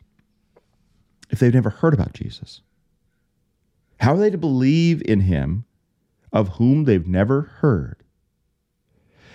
if 1.30 1.38
they've 1.38 1.54
never 1.54 1.70
heard 1.70 1.94
about 1.94 2.12
Jesus? 2.12 2.60
How 3.98 4.14
are 4.14 4.18
they 4.18 4.30
to 4.30 4.38
believe 4.38 5.02
in 5.06 5.20
him 5.20 5.64
of 6.32 6.48
whom 6.50 6.84
they've 6.84 7.06
never 7.06 7.42
heard? 7.42 8.03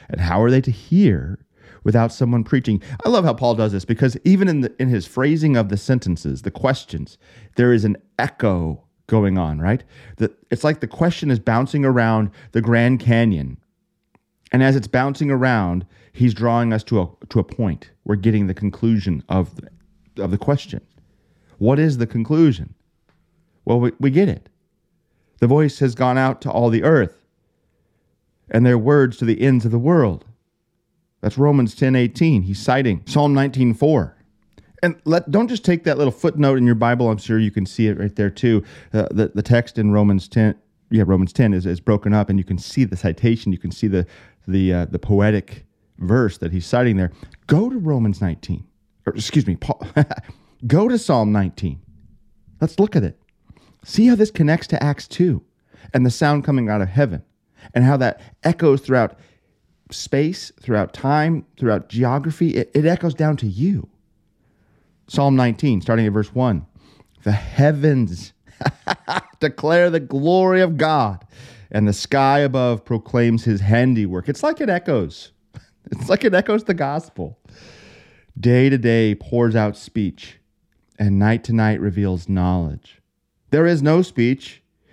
And 0.09 0.21
how 0.21 0.41
are 0.41 0.51
they 0.51 0.61
to 0.61 0.71
hear 0.71 1.39
without 1.83 2.11
someone 2.11 2.43
preaching. 2.43 2.81
I 3.05 3.09
love 3.09 3.25
how 3.25 3.33
Paul 3.33 3.55
does 3.55 3.71
this 3.71 3.85
because 3.85 4.17
even 4.23 4.47
in 4.47 4.61
the, 4.61 4.73
in 4.79 4.89
his 4.89 5.05
phrasing 5.05 5.55
of 5.55 5.69
the 5.69 5.77
sentences, 5.77 6.41
the 6.41 6.51
questions, 6.51 7.17
there 7.55 7.73
is 7.73 7.85
an 7.85 7.97
echo 8.17 8.83
going 9.07 9.37
on, 9.37 9.59
right? 9.59 9.83
That 10.17 10.33
it's 10.51 10.63
like 10.63 10.79
the 10.79 10.87
question 10.87 11.31
is 11.31 11.39
bouncing 11.39 11.83
around 11.83 12.31
the 12.51 12.61
Grand 12.61 12.99
Canyon. 12.99 13.57
And 14.51 14.63
as 14.63 14.75
it's 14.75 14.87
bouncing 14.87 15.29
around, 15.29 15.85
he's 16.11 16.33
drawing 16.33 16.73
us 16.73 16.83
to 16.85 17.01
a 17.01 17.09
to 17.29 17.39
a 17.39 17.43
point. 17.43 17.91
We're 18.03 18.15
getting 18.15 18.47
the 18.47 18.53
conclusion 18.53 19.23
of 19.29 19.55
the, 19.55 20.23
of 20.23 20.31
the 20.31 20.37
question. 20.37 20.81
What 21.57 21.77
is 21.77 21.97
the 21.97 22.07
conclusion? 22.07 22.73
Well, 23.65 23.79
we, 23.79 23.91
we 23.99 24.09
get 24.09 24.29
it. 24.29 24.49
The 25.39 25.47
voice 25.47 25.79
has 25.79 25.93
gone 25.95 26.17
out 26.17 26.41
to 26.41 26.51
all 26.51 26.69
the 26.69 26.83
earth, 26.83 27.18
and 28.51 28.65
their 28.65 28.77
words 28.77 29.17
to 29.17 29.25
the 29.25 29.41
ends 29.41 29.65
of 29.65 29.71
the 29.71 29.79
world. 29.79 30.25
That's 31.21 31.37
Romans 31.37 31.75
10 31.75 31.95
18. 31.95 32.43
He's 32.43 32.59
citing 32.59 33.03
Psalm 33.05 33.33
19 33.33 33.73
4. 33.73 34.15
And 34.81 34.95
let, 35.03 35.29
don't 35.29 35.49
just 35.49 35.65
take 35.65 35.83
that 35.83 35.97
little 35.97 36.11
footnote 36.11 36.57
in 36.57 36.65
your 36.65 36.75
Bible. 36.75 37.09
I'm 37.09 37.17
sure 37.17 37.37
you 37.37 37.51
can 37.51 37.65
see 37.65 37.87
it 37.87 37.99
right 37.99 38.15
there 38.15 38.29
too. 38.29 38.63
Uh, 38.93 39.07
the, 39.11 39.31
the 39.35 39.43
text 39.43 39.77
in 39.77 39.91
Romans 39.91 40.29
10, 40.29 40.55
yeah, 40.89 41.03
Romans 41.05 41.33
10 41.33 41.53
is, 41.53 41.65
is 41.65 41.81
broken 41.81 42.13
up, 42.13 42.29
and 42.29 42.39
you 42.39 42.45
can 42.45 42.57
see 42.57 42.85
the 42.85 42.95
citation. 42.95 43.51
You 43.51 43.57
can 43.57 43.71
see 43.71 43.87
the 43.87 44.05
the 44.47 44.73
uh, 44.73 44.85
the 44.85 44.99
poetic 44.99 45.65
verse 45.99 46.37
that 46.37 46.51
he's 46.51 46.65
citing 46.65 46.95
there. 46.97 47.11
Go 47.47 47.69
to 47.69 47.77
Romans 47.77 48.21
19, 48.21 48.65
or 49.05 49.13
excuse 49.13 49.45
me, 49.45 49.55
Paul. 49.57 49.85
go 50.67 50.87
to 50.87 50.97
Psalm 50.97 51.31
19. 51.31 51.79
Let's 52.61 52.79
look 52.79 52.95
at 52.95 53.03
it. 53.03 53.19
See 53.83 54.07
how 54.07 54.15
this 54.15 54.31
connects 54.31 54.67
to 54.67 54.83
Acts 54.83 55.07
2 55.07 55.41
and 55.93 56.05
the 56.05 56.11
sound 56.11 56.43
coming 56.43 56.69
out 56.69 56.81
of 56.81 56.89
heaven, 56.89 57.23
and 57.73 57.83
how 57.83 57.97
that 57.97 58.21
echoes 58.43 58.81
throughout 58.81 59.17
space, 59.91 60.51
throughout 60.61 60.93
time, 60.93 61.45
throughout 61.57 61.89
geography. 61.89 62.55
It, 62.55 62.71
it 62.73 62.85
echoes 62.85 63.13
down 63.13 63.37
to 63.37 63.47
you. 63.47 63.89
Psalm 65.07 65.35
19, 65.35 65.81
starting 65.81 66.05
at 66.05 66.13
verse 66.13 66.33
1. 66.33 66.65
The 67.23 67.31
heavens 67.31 68.33
declare 69.39 69.89
the 69.89 69.99
glory 69.99 70.61
of 70.61 70.77
God, 70.77 71.25
and 71.71 71.87
the 71.87 71.93
sky 71.93 72.39
above 72.39 72.85
proclaims 72.85 73.43
his 73.43 73.61
handiwork. 73.61 74.29
It's 74.29 74.43
like 74.43 74.61
it 74.61 74.69
echoes. 74.69 75.31
It's 75.91 76.07
like 76.07 76.23
it 76.23 76.35
echoes 76.35 76.65
the 76.65 76.75
gospel. 76.75 77.39
Day 78.39 78.69
to 78.69 78.77
day 78.77 79.15
pours 79.15 79.55
out 79.55 79.75
speech, 79.75 80.37
and 80.99 81.17
night 81.17 81.43
to 81.45 81.53
night 81.53 81.79
reveals 81.81 82.29
knowledge. 82.29 83.01
There 83.49 83.65
is 83.65 83.81
no 83.81 84.03
speech, 84.03 84.61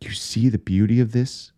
Do 0.00 0.08
you 0.08 0.14
see 0.14 0.48
the 0.48 0.58
beauty 0.58 1.00
of 1.00 1.12
this? 1.12 1.52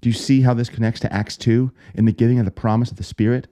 Do 0.00 0.08
you 0.08 0.12
see 0.12 0.42
how 0.42 0.54
this 0.54 0.68
connects 0.68 1.00
to 1.00 1.12
Acts 1.12 1.36
2 1.36 1.72
in 1.94 2.04
the 2.04 2.12
giving 2.12 2.38
of 2.38 2.44
the 2.44 2.50
promise 2.50 2.90
of 2.90 2.96
the 2.96 3.02
Spirit, 3.02 3.48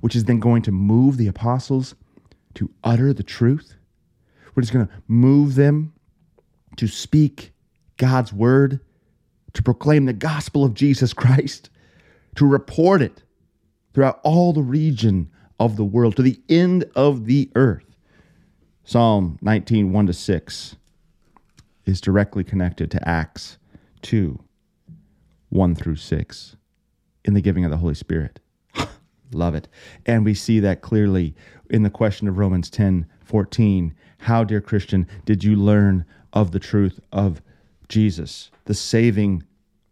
which 0.00 0.16
is 0.16 0.24
then 0.24 0.40
going 0.40 0.62
to 0.62 0.72
move 0.72 1.16
the 1.16 1.28
apostles 1.28 1.94
to 2.54 2.70
utter 2.82 3.12
the 3.12 3.22
truth? 3.22 3.74
Which 4.54 4.64
is 4.64 4.70
going 4.70 4.86
to 4.86 4.92
move 5.06 5.54
them 5.54 5.92
to 6.76 6.88
speak 6.88 7.52
God's 7.98 8.32
word, 8.32 8.80
to 9.52 9.62
proclaim 9.62 10.06
the 10.06 10.12
gospel 10.12 10.64
of 10.64 10.74
Jesus 10.74 11.12
Christ, 11.12 11.70
to 12.36 12.46
report 12.46 13.02
it 13.02 13.22
throughout 13.94 14.20
all 14.22 14.52
the 14.52 14.62
region 14.62 15.30
of 15.58 15.76
the 15.76 15.84
world, 15.84 16.16
to 16.16 16.22
the 16.22 16.40
end 16.48 16.84
of 16.94 17.26
the 17.26 17.50
earth. 17.54 17.84
Psalm 18.84 19.38
19, 19.42 19.92
1 19.92 20.06
to 20.06 20.12
6 20.12 20.76
is 21.86 22.00
directly 22.00 22.44
connected 22.44 22.90
to 22.90 23.08
Acts 23.08 23.58
2, 24.02 24.38
1 25.50 25.74
through 25.74 25.96
6 25.96 26.56
in 27.24 27.34
the 27.34 27.40
giving 27.40 27.64
of 27.64 27.70
the 27.70 27.76
Holy 27.76 27.94
Spirit. 27.94 28.40
Love 29.32 29.54
it. 29.54 29.68
And 30.04 30.24
we 30.24 30.34
see 30.34 30.60
that 30.60 30.82
clearly 30.82 31.34
in 31.70 31.82
the 31.82 31.90
question 31.90 32.28
of 32.28 32.38
Romans 32.38 32.68
10 32.70 33.06
14. 33.24 33.92
How, 34.18 34.44
dear 34.44 34.60
Christian, 34.60 35.08
did 35.24 35.42
you 35.42 35.56
learn 35.56 36.04
of 36.32 36.52
the 36.52 36.60
truth 36.60 37.00
of 37.12 37.42
Jesus, 37.88 38.50
the 38.66 38.74
saving 38.74 39.42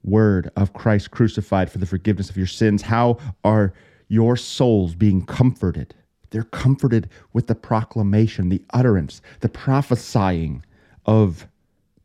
word 0.04 0.50
of 0.57 0.72
Christ 0.72 1.11
crucified 1.11 1.70
for 1.70 1.78
the 1.78 1.87
forgiveness 1.87 2.30
of 2.30 2.37
your 2.37 2.46
sins? 2.46 2.83
How 2.83 3.18
are 3.42 3.72
your 4.09 4.37
souls 4.37 4.94
being 4.94 5.26
comforted? 5.26 5.94
They're 6.30 6.44
comforted 6.44 7.09
with 7.33 7.48
the 7.48 7.54
proclamation, 7.54 8.48
the 8.48 8.62
utterance, 8.70 9.20
the 9.40 9.48
prophesying 9.48 10.64
of 11.07 11.48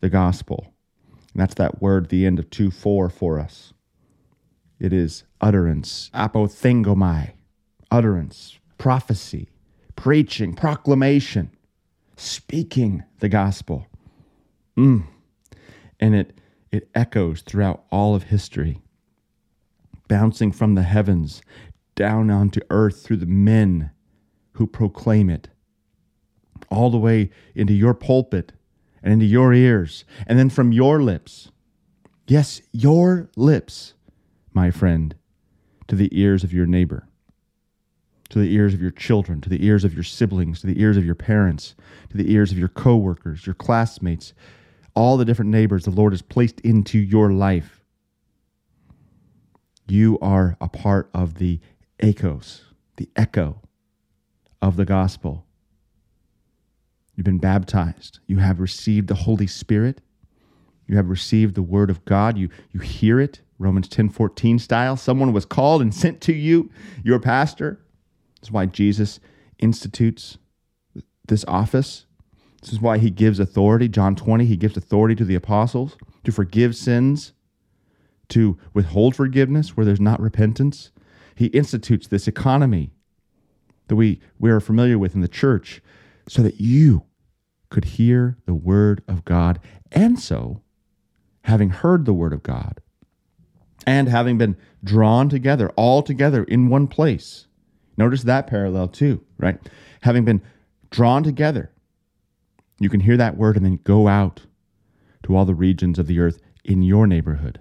the 0.02 0.10
gospel. 0.10 0.74
And 1.34 1.42
that's 1.42 1.56
that 1.56 1.82
word, 1.82 2.10
the 2.10 2.26
end 2.26 2.40
of 2.40 2.50
2 2.50 2.72
4 2.72 3.10
for 3.10 3.40
us. 3.40 3.74
It 4.80 4.94
is 4.94 5.24
utterance, 5.42 6.10
apothengomai, 6.14 7.34
utterance, 7.92 8.60
prophecy, 8.78 9.50
preaching, 9.96 10.54
proclamation, 10.56 11.52
speaking 12.18 13.04
the 13.20 13.30
gospel. 13.30 13.88
Mm. 14.78 15.06
And 16.00 16.16
it, 16.16 16.40
it 16.72 16.90
echoes 16.96 17.42
throughout 17.42 17.84
all 17.92 18.16
of 18.16 18.24
history, 18.24 18.82
bouncing 20.10 20.52
from 20.52 20.76
the 20.76 20.84
heavens 20.84 21.42
down 21.96 22.30
onto 22.32 22.62
earth 22.70 23.04
through 23.04 23.18
the 23.18 23.26
men 23.28 23.92
who 24.54 24.68
proclaim 24.68 25.30
it. 25.30 25.50
all 26.72 26.90
the 26.92 27.00
way 27.00 27.30
into 27.56 27.74
your 27.74 27.94
pulpit 27.94 28.54
and 29.04 29.14
into 29.14 29.26
your 29.26 29.54
ears, 29.54 30.06
and 30.28 30.38
then 30.38 30.50
from 30.50 30.72
your 30.72 31.02
lips. 31.02 31.52
Yes, 32.28 32.62
your 32.72 33.30
lips, 33.36 33.94
my 34.54 34.72
friend, 34.72 35.16
to 35.88 35.96
the 35.96 36.10
ears 36.12 36.44
of 36.44 36.54
your 36.54 36.68
neighbor, 36.68 37.08
to 38.30 38.40
the 38.40 38.54
ears 38.54 38.74
of 38.74 38.82
your 38.82 38.92
children, 38.92 39.42
to 39.42 39.50
the 39.50 39.66
ears 39.66 39.84
of 39.84 39.94
your 39.94 40.04
siblings, 40.04 40.62
to 40.62 40.68
the 40.68 40.80
ears 40.80 40.98
of 40.98 41.06
your 41.06 41.16
parents, 41.16 41.76
to 42.10 42.18
the 42.18 42.32
ears 42.32 42.52
of 42.52 42.60
your 42.60 42.68
coworkers, 42.68 43.46
your 43.46 43.56
classmates, 43.56 44.34
all 44.94 45.18
the 45.18 45.26
different 45.26 45.52
neighbors 45.52 45.86
the 45.86 45.92
Lord 45.92 46.14
has 46.14 46.22
placed 46.22 46.60
into 46.60 47.00
your 47.00 47.32
life. 47.32 47.84
You 49.88 50.20
are 50.22 50.56
a 50.62 50.70
part 50.70 51.10
of 51.14 51.36
the 51.36 51.60
echoes, 52.00 52.66
the 52.98 53.10
echo 53.16 53.62
of 54.62 54.76
the 54.76 54.86
gospel. 54.86 55.46
You've 57.20 57.26
been 57.26 57.38
baptized. 57.38 58.20
You 58.28 58.38
have 58.38 58.62
received 58.62 59.10
the 59.10 59.14
Holy 59.14 59.46
Spirit. 59.46 60.00
You 60.88 60.96
have 60.96 61.10
received 61.10 61.54
the 61.54 61.62
word 61.62 61.90
of 61.90 62.06
God. 62.06 62.38
You, 62.38 62.48
you 62.72 62.80
hear 62.80 63.20
it, 63.20 63.42
Romans 63.58 63.90
10 63.90 64.08
14 64.08 64.58
style. 64.58 64.96
Someone 64.96 65.34
was 65.34 65.44
called 65.44 65.82
and 65.82 65.94
sent 65.94 66.22
to 66.22 66.34
you, 66.34 66.72
your 67.04 67.20
pastor. 67.20 67.82
That's 68.36 68.52
why 68.52 68.68
Jesus 68.68 69.20
institutes 69.58 70.38
this 71.28 71.44
office. 71.46 72.06
This 72.62 72.72
is 72.72 72.80
why 72.80 73.00
he 73.00 73.10
gives 73.10 73.38
authority. 73.38 73.90
John 73.90 74.16
20, 74.16 74.46
he 74.46 74.56
gives 74.56 74.78
authority 74.78 75.16
to 75.16 75.26
the 75.26 75.36
apostles 75.36 75.98
to 76.24 76.32
forgive 76.32 76.74
sins, 76.74 77.34
to 78.30 78.58
withhold 78.74 79.14
forgiveness 79.14 79.76
where 79.76 79.86
there's 79.86 80.00
not 80.00 80.22
repentance. 80.22 80.92
He 81.36 81.48
institutes 81.48 82.08
this 82.08 82.30
economy 82.30 82.92
that 83.90 83.98
we, 83.98 84.22
we 84.40 84.50
are 84.52 84.62
familiar 84.62 84.98
with 84.98 85.16
in 85.16 85.20
the 85.20 85.28
church 85.28 85.82
so 86.30 86.42
that 86.44 86.62
you 86.62 87.04
could 87.70 87.86
hear 87.86 88.38
the 88.46 88.54
word 88.54 89.04
of 89.08 89.26
God. 89.26 89.60
And 89.92 90.20
so, 90.20 90.62
having 91.44 91.70
heard 91.70 92.06
the 92.06 92.14
word 92.14 92.34
of 92.34 92.44
God 92.44 92.82
and 93.86 94.10
having 94.10 94.38
been 94.38 94.58
drawn 94.84 95.30
together, 95.30 95.70
all 95.76 96.02
together 96.02 96.44
in 96.44 96.70
one 96.70 96.88
place, 96.88 97.48
notice 97.98 98.24
that 98.24 98.48
parallel 98.48 98.88
too, 98.88 99.24
right? 99.38 99.60
Having 100.02 100.26
been 100.26 100.42
drawn 100.90 101.24
together, 101.24 101.72
you 102.80 102.90
can 102.90 103.02
hear 103.02 103.18
that 103.18 103.38
word 103.38 103.56
and 103.56 103.66
then 103.66 103.80
go 103.84 104.08
out 104.08 104.42
to 105.24 105.36
all 105.36 105.46
the 105.46 105.56
regions 105.56 106.00
of 106.00 106.08
the 106.08 106.20
earth 106.20 106.40
in 106.64 106.82
your 106.82 107.08
neighborhood. 107.08 107.60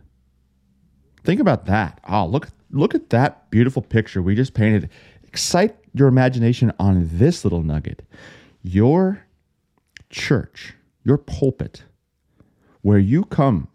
Think 1.24 1.40
about 1.40 1.66
that. 1.66 2.00
Oh, 2.08 2.26
look, 2.26 2.48
look 2.70 2.94
at 2.94 3.10
that 3.10 3.50
beautiful 3.50 3.82
picture 3.82 4.22
we 4.22 4.34
just 4.34 4.54
painted. 4.54 4.88
Excite 5.24 5.76
your 5.92 6.08
imagination 6.08 6.72
on 6.78 7.08
this 7.12 7.44
little 7.44 7.62
nugget. 7.62 8.02
Your 8.62 9.24
church, 10.10 10.74
your 11.04 11.18
pulpit, 11.18 11.84
where 12.82 12.98
you 12.98 13.24
come 13.24 13.68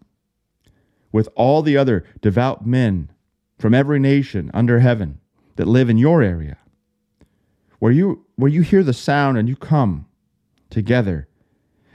with 1.12 1.28
all 1.34 1.62
the 1.62 1.76
other 1.76 2.04
devout 2.20 2.66
men 2.66 3.10
from 3.58 3.74
every 3.74 3.98
nation 3.98 4.50
under 4.52 4.80
heaven 4.80 5.20
that 5.56 5.66
live 5.66 5.88
in 5.88 5.98
your 5.98 6.22
area, 6.22 6.58
where 7.78 7.92
you, 7.92 8.24
where 8.36 8.50
you 8.50 8.62
hear 8.62 8.82
the 8.82 8.92
sound 8.92 9.38
and 9.38 9.48
you 9.48 9.56
come 9.56 10.06
together. 10.70 11.28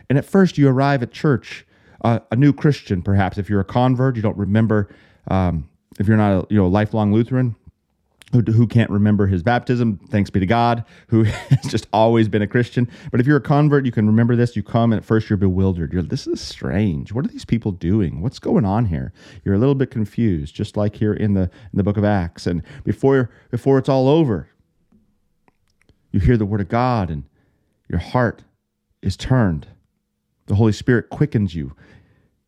And 0.10 0.18
at 0.18 0.26
first, 0.26 0.58
you 0.58 0.70
arrive 0.70 1.04
at 1.04 1.12
church, 1.12 1.66
uh, 2.04 2.20
a 2.32 2.36
new 2.36 2.54
Christian, 2.54 3.02
perhaps. 3.02 3.38
If 3.38 3.50
you're 3.50 3.60
a 3.60 3.66
convert, 3.66 4.16
you 4.16 4.22
don't 4.22 4.38
remember. 4.38 4.90
Um, 5.30 5.70
if 6.00 6.08
you're 6.08 6.18
not 6.18 6.32
a 6.32 6.48
you 6.50 6.58
know 6.58 6.68
lifelong 6.68 7.14
Lutheran, 7.14 7.56
who, 8.32 8.42
who 8.42 8.68
can't 8.68 8.90
remember 8.90 9.28
his 9.28 9.44
baptism, 9.44 10.00
thanks 10.10 10.30
be 10.30 10.40
to 10.40 10.46
God, 10.46 10.84
who 11.08 11.24
has 11.24 11.72
just 11.72 11.88
always 11.92 12.28
been 12.28 12.42
a 12.42 12.48
Christian. 12.48 12.90
But 13.12 13.20
if 13.20 13.28
you're 13.28 13.38
a 13.38 13.42
convert, 13.42 13.86
you 13.86 13.92
can 13.92 14.08
remember 14.08 14.36
this. 14.36 14.56
You 14.56 14.64
come 14.64 14.92
and 14.92 15.00
at 15.00 15.06
first 15.06 15.30
you're 15.30 15.38
bewildered. 15.38 15.94
You're 15.94 16.04
this 16.04 16.28
is 16.28 16.40
strange. 16.40 17.12
What 17.12 17.26
are 17.26 17.30
these 17.30 17.46
people 17.46 17.72
doing? 17.72 18.22
What's 18.22 18.40
going 18.40 18.66
on 18.66 18.86
here? 18.86 19.14
You're 19.44 19.56
a 19.56 19.60
little 19.60 19.76
bit 19.76 19.92
confused, 19.92 20.56
just 20.56 20.78
like 20.78 20.96
here 20.96 21.14
in 21.14 21.34
the 21.34 21.44
in 21.44 21.76
the 21.76 21.84
book 21.84 21.98
of 21.98 22.04
Acts. 22.04 22.48
And 22.48 22.64
before 22.84 23.32
before 23.52 23.78
it's 23.78 23.90
all 23.90 24.08
over, 24.08 24.50
you 26.12 26.20
hear 26.20 26.38
the 26.38 26.46
word 26.46 26.62
of 26.62 26.70
God 26.70 27.10
and 27.10 27.24
your 27.88 28.00
heart 28.00 28.44
is 29.02 29.18
turned. 29.18 29.68
The 30.48 30.56
Holy 30.56 30.72
Spirit 30.72 31.10
quickens 31.10 31.56
you, 31.56 31.76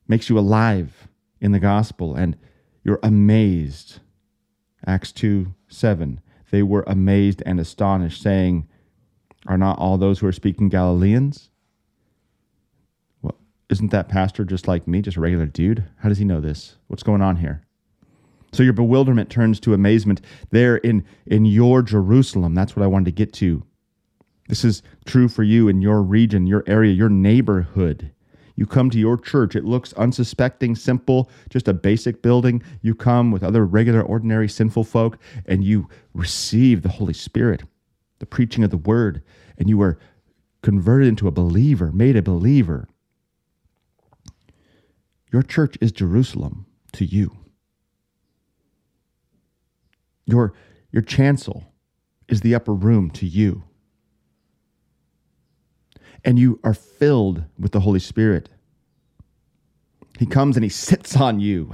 makes 0.08 0.30
you 0.30 0.38
alive 0.38 1.08
in 1.40 1.52
the 1.52 1.60
gospel, 1.60 2.16
and 2.16 2.38
you're 2.84 3.00
amazed. 3.04 4.00
Acts 4.86 5.12
2 5.12 5.54
7. 5.68 6.20
They 6.52 6.64
were 6.64 6.84
amazed 6.86 7.42
and 7.46 7.60
astonished, 7.60 8.22
saying, 8.22 8.68
Are 9.48 9.58
not 9.58 9.80
all 9.80 9.98
those 9.98 10.20
who 10.20 10.28
are 10.28 10.34
speaking 10.34 10.70
Galileans? 10.70 11.50
Well, 13.22 13.38
isn't 13.70 13.92
that 13.92 14.10
pastor 14.10 14.44
just 14.44 14.68
like 14.68 14.88
me, 14.88 15.02
just 15.02 15.18
a 15.18 15.22
regular 15.22 15.46
dude? 15.46 15.86
How 16.00 16.10
does 16.10 16.18
he 16.18 16.26
know 16.26 16.42
this? 16.42 16.76
What's 16.88 17.04
going 17.04 17.22
on 17.22 17.38
here? 17.38 17.64
So 18.52 18.64
your 18.64 18.74
bewilderment 18.74 19.30
turns 19.30 19.60
to 19.62 19.74
amazement 19.74 20.22
there 20.50 20.78
in, 20.78 21.06
in 21.26 21.46
your 21.46 21.82
Jerusalem. 21.82 22.54
That's 22.54 22.76
what 22.76 22.84
I 22.84 22.88
wanted 22.88 23.06
to 23.06 23.12
get 23.12 23.32
to. 23.34 23.64
This 24.50 24.66
is 24.66 24.84
true 25.06 25.30
for 25.30 25.44
you 25.44 25.70
in 25.70 25.82
your 25.82 26.02
region, 26.02 26.48
your 26.48 26.64
area, 26.68 26.92
your 26.92 27.08
neighborhood. 27.08 28.12
You 28.62 28.68
come 28.68 28.92
to 28.92 29.00
your 29.00 29.18
church, 29.18 29.56
it 29.56 29.66
looks 29.66 29.92
unsuspecting, 29.94 30.76
simple, 30.76 31.32
just 31.50 31.68
a 31.68 31.74
basic 31.74 32.22
building. 32.22 32.62
You 32.84 32.94
come 32.94 33.32
with 33.32 33.42
other 33.42 33.66
regular, 33.66 34.04
ordinary, 34.04 34.48
sinful 34.48 34.84
folk, 34.84 35.18
and 35.48 35.64
you 35.64 35.90
receive 36.14 36.84
the 36.84 36.90
Holy 36.90 37.16
Spirit, 37.16 37.64
the 38.20 38.28
preaching 38.28 38.64
of 38.64 38.70
the 38.70 38.78
word, 38.78 39.24
and 39.58 39.68
you 39.68 39.82
are 39.82 39.98
converted 40.62 41.08
into 41.08 41.28
a 41.28 41.32
believer, 41.32 41.92
made 41.92 42.16
a 42.16 42.22
believer. 42.22 42.88
Your 45.34 45.42
church 45.42 45.76
is 45.82 45.92
Jerusalem 45.92 46.68
to 46.92 47.04
you. 47.04 47.36
Your, 50.28 50.54
your 50.92 51.02
chancel 51.02 51.74
is 52.28 52.42
the 52.42 52.54
upper 52.54 52.76
room 52.76 53.10
to 53.10 53.26
you 53.26 53.64
and 56.24 56.38
you 56.38 56.60
are 56.64 56.74
filled 56.74 57.44
with 57.58 57.72
the 57.72 57.80
Holy 57.80 58.00
Spirit. 58.00 58.50
He 60.20 60.26
comes 60.26 60.56
and 60.56 60.64
he 60.64 60.70
sits 60.70 61.16
on 61.16 61.40
you. 61.40 61.72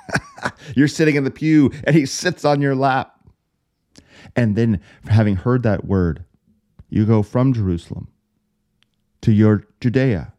You're 0.76 0.88
sitting 0.88 1.16
in 1.16 1.24
the 1.24 1.30
pew 1.30 1.72
and 1.84 1.96
he 1.96 2.06
sits 2.06 2.44
on 2.44 2.60
your 2.60 2.74
lap. 2.74 3.18
And 4.36 4.56
then, 4.56 4.80
having 5.08 5.36
heard 5.36 5.62
that 5.64 5.84
word, 5.84 6.24
you 6.88 7.04
go 7.04 7.22
from 7.22 7.52
Jerusalem 7.52 8.08
to 9.20 9.32
your 9.32 9.66
Judea, 9.80 10.32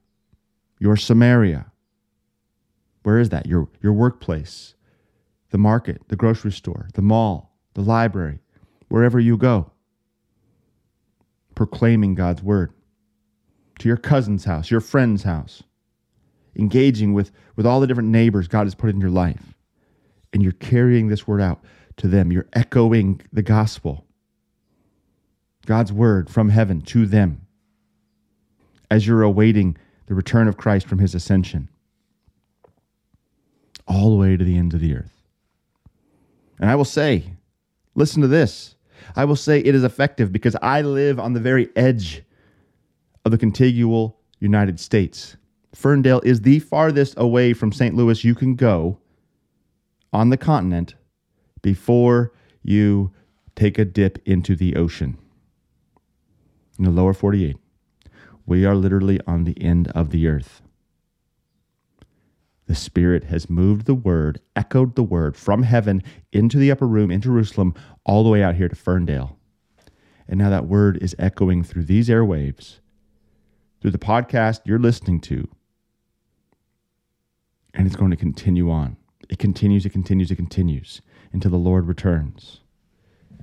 your 0.80 0.96
Samaria. 0.96 1.72
Where 3.04 3.20
is 3.20 3.30
that? 3.30 3.46
Your, 3.46 3.68
your 3.82 3.94
workplace, 3.94 4.76
the 5.50 5.58
market, 5.58 6.02
the 6.08 6.16
grocery 6.16 6.52
store, 6.52 6.88
the 6.94 7.02
mall, 7.02 7.56
the 7.74 7.82
library, 7.82 8.40
wherever 8.88 9.20
you 9.20 9.36
go, 9.36 9.72
proclaiming 11.56 12.16
God's 12.16 12.42
word 12.42 12.74
to 13.80 13.88
your 13.88 13.98
cousin's 13.98 14.46
house, 14.46 14.70
your 14.70 14.82
friend's 14.82 15.24
house, 15.24 15.64
engaging 16.56 17.14
with, 17.14 17.32
with 17.56 17.66
all 17.66 17.80
the 17.80 17.88
different 17.88 18.10
neighbors 18.10 18.48
God 18.48 18.66
has 18.66 18.76
put 18.76 18.90
in 18.90 19.02
your 19.02 19.10
life. 19.10 19.54
And 20.32 20.42
you're 20.42 20.52
carrying 20.54 21.08
this 21.08 21.28
word 21.28 21.42
out 21.42 21.64
to 21.98 22.08
them. 22.08 22.32
You're 22.32 22.48
echoing 22.54 23.22
the 23.32 23.44
gospel, 23.44 24.06
God's 25.66 25.94
word 25.94 26.30
from 26.30 26.50
heaven 26.50 26.82
to 26.82 27.06
them 27.06 27.42
as 28.90 29.08
you're 29.08 29.24
awaiting 29.24 29.78
the 30.06 30.14
return 30.14 30.48
of 30.48 30.58
Christ 30.58 30.88
from 30.88 31.00
his 31.00 31.16
ascension, 31.16 31.70
all 33.88 34.10
the 34.12 34.16
way 34.16 34.38
to 34.38 34.44
the 34.44 34.58
ends 34.58 34.76
of 34.76 34.82
the 34.82 34.96
earth. 34.96 35.22
And 36.60 36.70
I 36.70 36.76
will 36.76 36.86
say, 36.86 37.24
listen 37.96 38.22
to 38.22 38.28
this. 38.28 38.76
I 39.16 39.26
will 39.26 39.36
say 39.36 39.60
it 39.60 39.76
is 39.76 39.84
effective 39.84 40.32
because 40.32 40.56
I 40.62 40.82
live 40.82 41.20
on 41.20 41.34
the 41.34 41.40
very 41.40 41.70
edge 41.76 42.24
of 43.26 43.32
the 43.32 43.38
contiguous 43.38 44.12
United 44.40 44.80
States. 44.80 45.38
Ferndale 45.74 46.22
is 46.24 46.42
the 46.42 46.60
farthest 46.60 47.16
away 47.18 47.54
from 47.54 47.72
St. 47.72 47.96
Louis 47.96 48.24
you 48.24 48.36
can 48.36 48.56
go 48.56 49.00
on 50.12 50.30
the 50.30 50.38
continent 50.38 50.96
before 51.62 52.32
you 52.62 53.12
take 53.56 53.80
a 53.80 53.86
dip 53.86 54.20
into 54.26 54.56
the 54.56 54.76
ocean. 54.76 55.18
In 56.78 56.86
the 56.86 56.92
lower 56.92 57.14
48, 57.14 57.56
we 58.46 58.66
are 58.66 58.76
literally 58.76 59.20
on 59.26 59.46
the 59.46 59.60
end 59.62 59.88
of 59.90 60.10
the 60.10 60.28
earth. 60.28 60.62
The 62.66 62.76
Spirit 62.76 63.26
has 63.26 63.50
moved 63.50 63.86
the 63.86 63.96
word, 63.96 64.40
echoed 64.56 64.96
the 64.96 65.04
word 65.04 65.36
from 65.36 65.64
heaven 65.64 66.02
into 66.32 66.58
the 66.58 66.72
upper 66.72 66.88
room 66.88 67.12
in 67.12 67.22
Jerusalem, 67.22 67.74
all 68.06 68.24
the 68.24 68.30
way 68.30 68.44
out 68.44 68.56
here 68.56 68.70
to 68.70 68.76
Ferndale. 68.76 69.38
And 70.28 70.40
now 70.40 70.50
that 70.50 70.68
word 70.68 70.98
is 71.02 71.16
echoing 71.20 71.64
through 71.64 71.84
these 71.84 72.10
airwaves 72.10 72.80
through 73.84 73.92
the 73.92 74.00
podcast 74.00 74.62
you're 74.64 74.80
listening 74.80 75.20
to. 75.20 75.46
And 77.74 77.86
it's 77.86 77.98
going 77.98 78.12
to 78.12 78.18
continue 78.18 78.72
on. 78.72 78.96
It 79.30 79.40
continues, 79.40 79.86
it 79.86 79.90
continues, 79.90 80.32
it 80.32 80.38
continues 80.38 81.02
until 81.34 81.52
the 81.52 81.58
Lord 81.58 81.86
returns. 81.86 82.62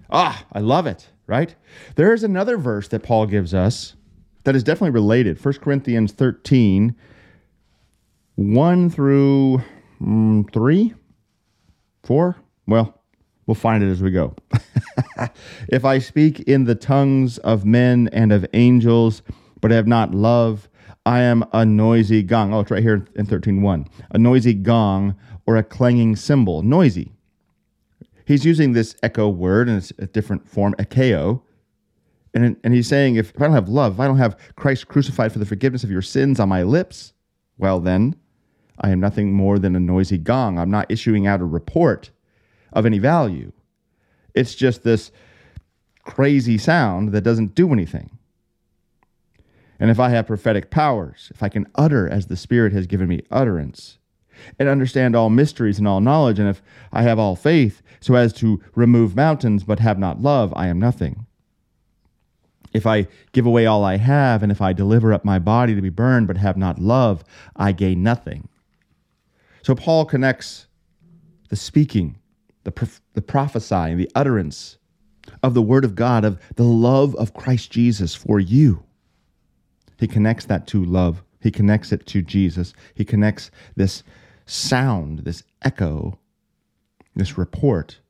Ah, 0.09 0.47
I 0.51 0.61
love 0.61 0.87
it, 0.87 1.11
right? 1.27 1.55
There 1.97 2.15
is 2.15 2.25
another 2.25 2.57
verse 2.57 2.89
that 2.89 3.03
Paul 3.03 3.27
gives 3.27 3.53
us 3.53 3.97
that 4.45 4.57
is 4.57 4.65
definitely 4.65 4.93
related. 4.93 5.45
1 5.45 5.55
Corinthians 5.59 6.13
13, 6.13 6.97
1 8.37 8.91
through 8.91 9.63
mm, 10.01 10.53
3, 10.55 10.95
4. 12.05 12.37
Well, 12.67 13.03
we'll 13.47 13.55
find 13.57 13.85
it 13.85 13.91
as 13.91 14.01
we 14.01 14.11
go. 14.11 14.35
if 15.69 15.85
I 15.85 15.99
speak 15.99 16.41
in 16.41 16.65
the 16.65 16.75
tongues 16.75 17.37
of 17.39 17.67
men 17.67 18.09
and 18.15 18.33
of 18.33 18.47
angels, 18.55 19.21
but 19.61 19.73
I 19.73 19.77
have 19.77 19.87
not 19.87 20.15
love, 20.15 20.69
I 21.07 21.21
am 21.21 21.45
a 21.53 21.65
noisy 21.65 22.23
gong. 22.23 22.53
Oh, 22.53 22.61
it's 22.61 22.71
right 22.71 22.83
here 22.83 23.07
in 23.15 23.27
13.1. 23.27 23.87
A 24.11 24.19
noisy 24.19 24.55
gong 24.55 25.17
or 25.47 25.57
a 25.57 25.63
clanging 25.63 26.17
cymbal. 26.17 26.63
Noisy. 26.63 27.13
He's 28.27 28.45
using 28.45 28.73
this 28.73 28.95
echo 29.03 29.29
word 29.29 29.69
in 29.69 29.83
a 29.99 30.07
different 30.07 30.49
form, 30.49 30.75
ekeo. 30.79 31.43
And, 32.33 32.57
and 32.63 32.75
he's 32.75 32.87
saying, 32.87 33.17
if, 33.17 33.35
if 33.35 33.43
I 33.43 33.47
don't 33.47 33.55
have 33.55 33.69
love, 33.69 33.95
if 33.95 34.01
I 34.01 34.07
don't 34.07 34.19
have 34.19 34.39
Christ 34.57 34.87
crucified 34.87 35.33
for 35.33 35.41
the 35.41 35.47
forgiveness 35.47 35.83
of 35.83 35.91
your 35.91 36.03
sins 36.03 36.39
on 36.39 36.49
my 36.49 36.63
lips, 36.63 37.13
well, 37.59 37.81
then 37.81 38.15
I 38.79 38.91
am 38.91 39.01
nothing 39.01 39.33
more 39.33 39.59
than 39.59 39.75
a 39.75 39.81
noisy 39.81 40.19
gong. 40.19 40.59
I'm 40.59 40.71
not 40.71 40.91
issuing 40.91 41.27
out 41.27 41.41
a 41.41 41.45
report 41.45 42.11
of 42.73 42.87
any 42.87 42.99
value. 42.99 43.53
It's 44.35 44.55
just 44.55 44.85
this 44.85 45.11
crazy 46.05 46.57
sound 46.57 47.13
that 47.13 47.23
doesn't 47.23 47.55
do 47.55 47.73
anything. 47.73 48.17
And 49.81 49.91
if 49.91 49.99
I 49.99 50.11
have 50.11 50.27
prophetic 50.27 50.71
powers, 50.71 51.33
if 51.35 51.43
I 51.43 51.49
can 51.49 51.67
utter 51.75 52.09
as 52.09 52.27
the 52.27 52.37
Spirit 52.37 52.73
has 52.75 52.87
given 52.87 53.09
me 53.09 53.23
utterance, 53.31 53.99
and 54.59 54.69
understand 54.69 55.17
all 55.17 55.31
mysteries 55.31 55.79
and 55.79 55.89
all 55.89 56.01
knowledge, 56.01 56.39
and 56.39 56.49
if 56.49 56.63
I 56.93 57.03
have 57.03 57.19
all 57.19 57.37
faith, 57.37 57.83
so 58.01 58.15
as 58.15 58.33
to 58.35 58.63
remove 58.75 59.17
mountains 59.17 59.65
but 59.65 59.81
have 59.81 59.99
not 59.99 60.21
love, 60.21 60.53
I 60.55 60.69
am 60.69 60.79
nothing. 60.79 61.27
If 62.73 62.87
I 62.87 63.09
give 63.33 63.47
away 63.47 63.67
all 63.67 63.85
I 63.85 63.97
have, 63.97 64.43
and 64.43 64.53
if 64.53 64.61
I 64.61 64.73
deliver 64.73 65.13
up 65.13 65.25
my 65.25 65.39
body 65.39 65.75
to 65.75 65.83
be 65.83 65.89
burned 65.89 66.27
but 66.27 66.37
have 66.37 66.57
not 66.57 66.79
love, 66.79 67.25
I 67.57 67.73
gain 67.73 68.03
nothing. 68.03 68.49
So 69.63 69.75
Paul 69.75 70.05
connects 70.05 70.67
the 71.49 71.57
speaking, 71.57 72.19
the, 72.65 72.71
prof- 72.71 73.03
the 73.15 73.23
prophesying, 73.23 73.97
the 73.97 74.11
utterance 74.15 74.79
of 75.43 75.55
the 75.55 75.63
word 75.63 75.85
of 75.85 75.95
God, 75.95 76.25
of 76.25 76.39
the 76.55 76.65
love 76.65 77.15
of 77.17 77.35
Christ 77.35 77.71
Jesus 77.71 78.15
for 78.15 78.39
you. 78.39 78.85
He 80.01 80.09
connects 80.09 80.47
that 80.47 80.67
to 80.69 80.83
love. 80.83 81.23
He 81.41 81.51
connects 81.51 81.93
it 81.93 82.07
to 82.07 82.23
Jesus. 82.23 82.73
He 82.95 83.05
connects 83.05 83.51
this 83.77 84.03
sound, 84.47 85.21
this 85.21 85.43
echo, 85.61 86.19
this 87.15 87.37
report 87.37 88.01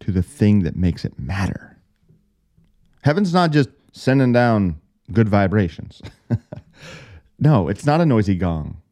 to 0.00 0.12
the 0.12 0.22
thing 0.22 0.62
that 0.64 0.76
makes 0.76 1.06
it 1.06 1.18
matter. 1.18 1.78
Heaven's 3.00 3.32
not 3.32 3.50
just 3.50 3.70
sending 3.92 4.30
down 4.30 4.78
good 5.10 5.30
vibrations. 5.30 6.02
no, 7.38 7.68
it's 7.68 7.86
not 7.86 8.02
a 8.02 8.06
noisy 8.06 8.34
gong. 8.34 8.82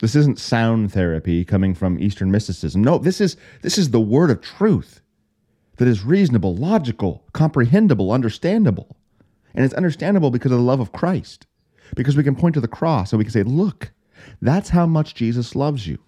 This 0.00 0.14
isn't 0.14 0.38
sound 0.38 0.92
therapy 0.92 1.44
coming 1.44 1.74
from 1.74 1.98
Eastern 1.98 2.30
mysticism. 2.30 2.82
No, 2.84 2.98
this 2.98 3.20
is 3.20 3.36
this 3.62 3.78
is 3.78 3.90
the 3.90 4.00
word 4.00 4.30
of 4.30 4.40
truth 4.40 5.00
that 5.78 5.88
is 5.88 6.04
reasonable, 6.04 6.54
logical, 6.54 7.24
comprehensible, 7.32 8.12
understandable. 8.12 8.96
And 9.54 9.64
it's 9.64 9.74
understandable 9.74 10.30
because 10.30 10.52
of 10.52 10.58
the 10.58 10.64
love 10.64 10.78
of 10.78 10.92
Christ. 10.92 11.47
Because 11.96 12.16
we 12.16 12.24
can 12.24 12.36
point 12.36 12.54
to 12.54 12.60
the 12.60 12.68
cross 12.68 13.12
and 13.12 13.18
we 13.18 13.24
can 13.24 13.32
say, 13.32 13.42
look, 13.42 13.92
that's 14.40 14.70
how 14.70 14.86
much 14.86 15.14
Jesus 15.14 15.54
loves 15.54 15.86
you. 15.86 15.98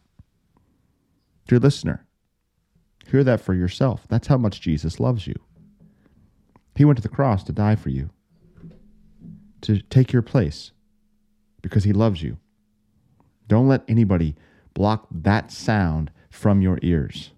Dear 1.49 1.59
listener, 1.59 2.07
hear 3.07 3.25
that 3.25 3.41
for 3.41 3.55
yourself. 3.55 4.07
That's 4.09 4.29
how 4.29 4.37
much 4.37 4.61
Jesus 4.61 5.01
loves 5.01 5.27
you. 5.27 5.35
He 6.77 6.85
went 6.85 6.97
to 6.97 7.03
the 7.03 7.09
cross 7.09 7.43
to 7.45 7.53
die 7.53 7.77
for 7.77 7.89
you, 7.91 8.11
to 9.63 9.81
take 9.83 10.13
your 10.13 10.23
place, 10.23 10.73
because 11.63 11.85
he 11.85 11.93
loves 11.93 12.23
you. 12.23 12.39
Don't 13.49 13.69
let 13.69 13.83
anybody 13.89 14.37
block 14.75 15.09
that 15.11 15.51
sound 15.51 16.11
from 16.31 16.63
your 16.63 16.79
ears. 16.83 17.33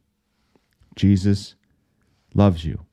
Jesus 0.95 1.55
loves 2.35 2.65
you. 2.65 2.85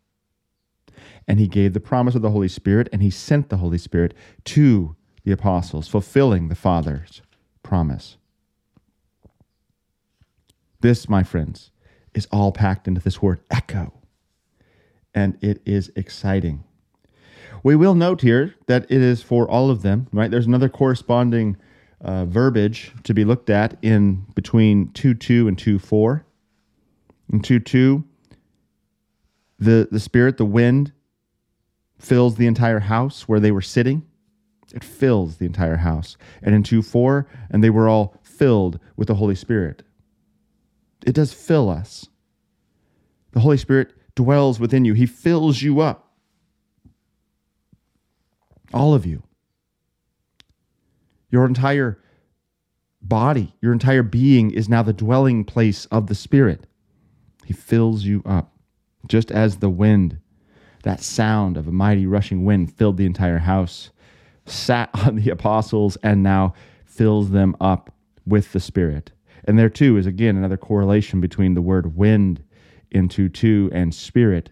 And 1.28 1.40
he 1.40 1.48
gave 1.48 1.74
the 1.74 1.80
promise 1.80 2.16
of 2.16 2.22
the 2.22 2.32
Holy 2.32 2.48
Spirit, 2.48 2.90
and 2.92 3.04
he 3.04 3.10
sent 3.10 3.50
the 3.50 3.58
Holy 3.58 3.78
Spirit 3.78 4.14
to 4.46 4.96
the 5.30 5.34
apostles, 5.34 5.88
fulfilling 5.88 6.48
the 6.48 6.56
Father's 6.56 7.22
promise. 7.62 8.18
This, 10.80 11.08
my 11.08 11.22
friends, 11.22 11.70
is 12.16 12.28
all 12.32 12.52
packed 12.52 12.88
into 12.88 13.00
this 13.00 13.22
word 13.22 13.40
echo, 13.52 13.94
and 15.14 15.38
it 15.40 15.62
is 15.68 15.92
exciting. 15.96 16.64
We 17.62 17.76
will 17.76 17.94
note 17.94 18.22
here 18.22 18.56
that 18.66 18.86
it 18.90 19.04
is 19.04 19.22
for 19.22 19.48
all 19.48 19.70
of 19.70 19.84
them, 19.84 20.08
right? 20.12 20.32
There's 20.32 20.48
another 20.48 20.68
corresponding 20.68 21.58
uh, 22.02 22.26
verbiage 22.26 22.92
to 23.04 23.14
be 23.14 23.24
looked 23.24 23.52
at 23.52 23.78
in 23.84 24.26
between 24.34 24.92
2 24.94 25.14
2 25.14 25.48
and 25.48 25.60
2 25.60 25.78
4. 25.78 26.26
In 27.34 27.42
2 27.42 27.60
2, 27.60 28.04
the, 29.60 29.88
the 29.92 30.00
Spirit, 30.00 30.38
the 30.38 30.46
wind, 30.46 30.92
fills 32.00 32.38
the 32.38 32.48
entire 32.48 32.80
house 32.80 33.28
where 33.28 33.40
they 33.40 33.52
were 33.52 33.62
sitting. 33.62 34.09
It 34.74 34.84
fills 34.84 35.38
the 35.38 35.46
entire 35.46 35.78
house. 35.78 36.18
And 36.42 36.54
in 36.54 36.64
2 36.64 36.82
4, 36.82 37.28
and 37.50 37.64
they 37.64 37.70
were 37.70 37.90
all 37.90 38.16
filled 38.24 38.80
with 38.96 39.08
the 39.08 39.16
Holy 39.16 39.36
Spirit. 39.36 39.84
It 41.06 41.14
does 41.14 41.34
fill 41.34 41.70
us. 41.70 42.08
The 43.32 43.40
Holy 43.40 43.58
Spirit 43.58 43.94
dwells 44.16 44.60
within 44.60 44.86
you, 44.86 44.94
He 44.94 45.06
fills 45.06 45.62
you 45.62 45.82
up. 45.82 46.14
All 48.74 48.94
of 48.94 49.06
you. 49.06 49.24
Your 51.32 51.46
entire 51.46 52.00
body, 53.02 53.56
your 53.62 53.74
entire 53.74 54.04
being 54.04 54.52
is 54.52 54.70
now 54.70 54.84
the 54.84 54.94
dwelling 54.94 55.46
place 55.46 55.86
of 55.86 56.08
the 56.08 56.16
Spirit. 56.16 56.68
He 57.46 57.54
fills 57.54 58.04
you 58.04 58.22
up, 58.26 58.54
just 59.08 59.32
as 59.32 59.58
the 59.58 59.70
wind, 59.70 60.20
that 60.84 61.02
sound 61.02 61.58
of 61.58 61.68
a 61.68 61.72
mighty 61.72 62.06
rushing 62.06 62.46
wind, 62.46 62.74
filled 62.76 62.98
the 62.98 63.06
entire 63.06 63.40
house 63.40 63.90
sat 64.50 64.90
on 64.94 65.16
the 65.16 65.30
apostles 65.30 65.98
and 66.04 66.24
now 66.24 66.54
fills 66.86 67.32
them 67.32 67.56
up 67.60 67.94
with 68.26 68.52
the 68.52 68.60
Spirit. 68.60 69.12
And 69.46 69.58
there 69.58 69.70
too 69.70 69.98
is 69.98 70.06
again 70.06 70.38
another 70.38 70.58
correlation 70.58 71.22
between 71.22 71.54
the 71.54 71.62
word 71.62 71.96
wind 71.96 72.44
into 72.92 73.30
two 73.30 73.70
and 73.74 73.94
spirit 73.94 74.50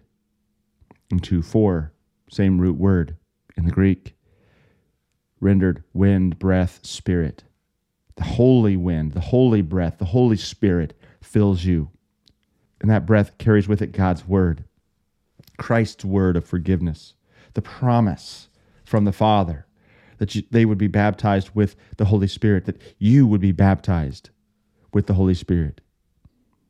into 1.10 1.42
four, 1.42 1.94
same 2.30 2.60
root 2.60 2.78
word 2.78 3.16
in 3.56 3.66
the 3.66 3.72
Greek, 3.72 4.16
rendered 5.40 5.84
wind, 5.94 6.40
breath, 6.40 6.80
spirit. 6.84 7.44
The 8.16 8.24
holy 8.24 8.76
wind, 8.76 9.14
the 9.14 9.22
holy 9.22 9.62
breath, 9.62 10.00
the 10.00 10.06
Holy 10.06 10.38
Spirit 10.38 11.00
fills 11.22 11.64
you. 11.64 11.92
And 12.82 12.90
that 12.90 13.06
breath 13.06 13.38
carries 13.38 13.68
with 13.68 13.82
it 13.82 13.92
God's 13.92 14.28
word, 14.28 14.64
Christ's 15.58 16.04
word 16.04 16.36
of 16.36 16.46
forgiveness, 16.46 17.14
the 17.54 17.62
promise 17.62 18.50
from 18.84 19.06
the 19.06 19.12
Father 19.12 19.67
that 20.18 20.36
you, 20.36 20.44
they 20.52 20.66
would 20.66 20.78
be 20.78 20.88
baptized 20.88 21.52
with 21.54 21.76
the 21.98 22.06
Holy 22.06 22.28
Spirit, 22.28 22.66
that 22.66 22.82
you 22.98 23.28
would 23.28 23.42
be 23.42 23.52
baptized 23.52 24.30
with 24.94 25.08
the 25.08 25.14
Holy 25.14 25.34
Spirit. 25.34 25.82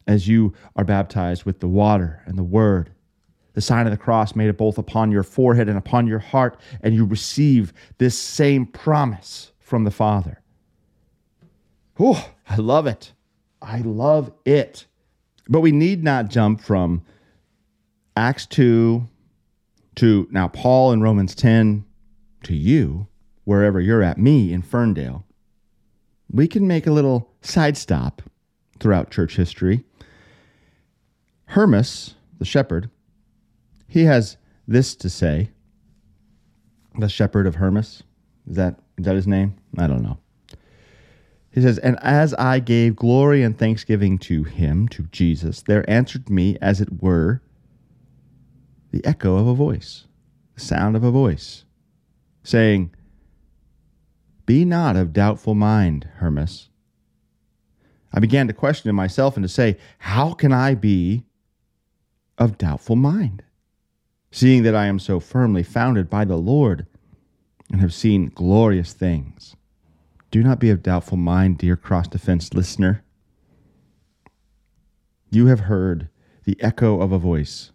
As 0.06 0.28
you 0.28 0.54
are 0.76 0.86
baptized 0.86 1.44
with 1.44 1.60
the 1.60 1.68
water 1.68 2.22
and 2.26 2.38
the 2.38 2.44
word, 2.44 2.92
the 3.54 3.62
sign 3.62 3.88
of 3.88 3.92
the 3.92 3.98
cross 3.98 4.36
made 4.36 4.50
it 4.50 4.58
both 4.58 4.78
upon 4.78 5.12
your 5.12 5.24
forehead 5.24 5.68
and 5.68 5.78
upon 5.78 6.08
your 6.08 6.20
heart, 6.20 6.60
and 6.82 6.94
you 6.94 7.06
receive 7.06 7.74
this 7.98 8.18
same 8.18 8.66
promise 8.66 9.52
from 9.60 9.84
the 9.84 9.92
Father. 9.92 10.42
Oh, 12.00 12.30
I 12.48 12.58
love 12.58 12.86
it. 12.86 13.14
I 13.62 13.80
love 13.80 14.32
it. 14.46 14.86
But 15.50 15.62
we 15.62 15.72
need 15.72 16.04
not 16.04 16.30
jump 16.30 16.62
from 16.62 17.04
Acts 18.16 18.46
2 18.46 19.08
to 19.96 20.28
now 20.32 20.48
Paul 20.48 20.92
in 20.92 21.02
Romans 21.02 21.34
10 21.34 21.84
to 22.44 22.56
you 22.56 23.08
wherever 23.48 23.80
you're 23.80 24.04
at, 24.04 24.18
me 24.18 24.52
in 24.52 24.62
Ferndale, 24.62 25.26
we 26.30 26.50
can 26.50 26.68
make 26.68 26.86
a 26.86 26.92
little 26.92 27.32
side 27.40 27.78
stop 27.78 28.22
throughout 28.78 29.10
church 29.10 29.38
history. 29.38 29.86
Hermas, 31.46 32.16
the 32.40 32.44
shepherd, 32.44 32.90
he 33.88 34.04
has 34.04 34.36
this 34.68 34.96
to 34.98 35.10
say. 35.10 35.52
The 37.00 37.08
shepherd 37.08 37.48
of 37.48 37.56
Hermas, 37.56 38.04
is 38.50 38.58
that, 38.58 38.82
is 38.98 39.06
that 39.06 39.16
his 39.16 39.28
name? 39.28 39.56
I 39.78 39.88
don't 39.88 40.04
know. 40.04 40.18
He 41.50 41.62
says, 41.62 41.78
And 41.78 41.98
as 42.02 42.34
I 42.34 42.60
gave 42.60 42.98
glory 42.98 43.44
and 43.44 43.58
thanksgiving 43.58 44.18
to 44.20 44.44
him, 44.44 44.90
to 44.90 45.04
Jesus, 45.04 45.62
there 45.62 45.90
answered 45.90 46.30
me, 46.30 46.58
as 46.62 46.82
it 46.82 47.02
were, 47.02 47.42
the 48.92 49.06
echo 49.06 49.38
of 49.38 49.48
a 49.48 49.54
voice, 49.54 50.06
the 50.56 50.60
sound 50.60 50.98
of 50.98 51.06
a 51.06 51.12
voice, 51.12 51.64
saying, 52.44 52.92
be 54.48 54.66
not 54.66 54.96
of 54.96 55.14
doubtful 55.14 55.54
mind, 55.54 56.10
Hermas. 56.16 56.70
I 58.12 58.20
began 58.20 58.48
to 58.48 58.54
question 58.54 58.94
myself 58.96 59.38
and 59.38 59.44
to 59.44 59.48
say, 59.48 59.78
How 60.00 60.34
can 60.34 60.52
I 60.52 60.74
be 60.74 61.26
of 62.38 62.58
doubtful 62.58 62.96
mind, 62.96 63.44
seeing 64.32 64.64
that 64.64 64.76
I 64.76 64.86
am 64.86 65.00
so 65.00 65.20
firmly 65.20 65.64
founded 65.64 66.10
by 66.10 66.26
the 66.26 66.38
Lord 66.38 66.86
and 67.72 67.82
have 67.82 67.94
seen 67.94 68.32
glorious 68.34 68.94
things. 68.94 69.56
Do 70.32 70.44
not 70.44 70.60
be 70.60 70.70
of 70.70 70.84
doubtful 70.84 71.18
mind, 71.18 71.58
dear 71.58 71.76
cross 71.76 72.08
defense 72.08 72.54
listener. 72.54 73.04
You 75.30 75.48
have 75.48 75.62
heard 75.62 76.10
the 76.46 76.58
echo 76.62 77.02
of 77.02 77.12
a 77.12 77.18
voice. 77.18 77.72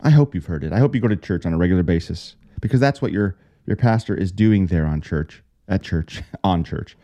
I 0.00 0.10
hope 0.10 0.34
you've 0.34 0.46
heard 0.46 0.64
it. 0.64 0.72
I 0.72 0.78
hope 0.78 0.94
you 0.94 1.00
go 1.00 1.08
to 1.08 1.16
church 1.16 1.46
on 1.46 1.52
a 1.52 1.58
regular 1.58 1.82
basis 1.82 2.36
because 2.60 2.80
that's 2.80 3.00
what 3.00 3.12
your, 3.12 3.36
your 3.66 3.76
pastor 3.76 4.14
is 4.14 4.30
doing 4.32 4.66
there 4.66 4.86
on 4.86 5.00
church, 5.00 5.42
at 5.72 5.82
church, 5.82 6.22
on 6.44 6.64
church. 6.64 6.96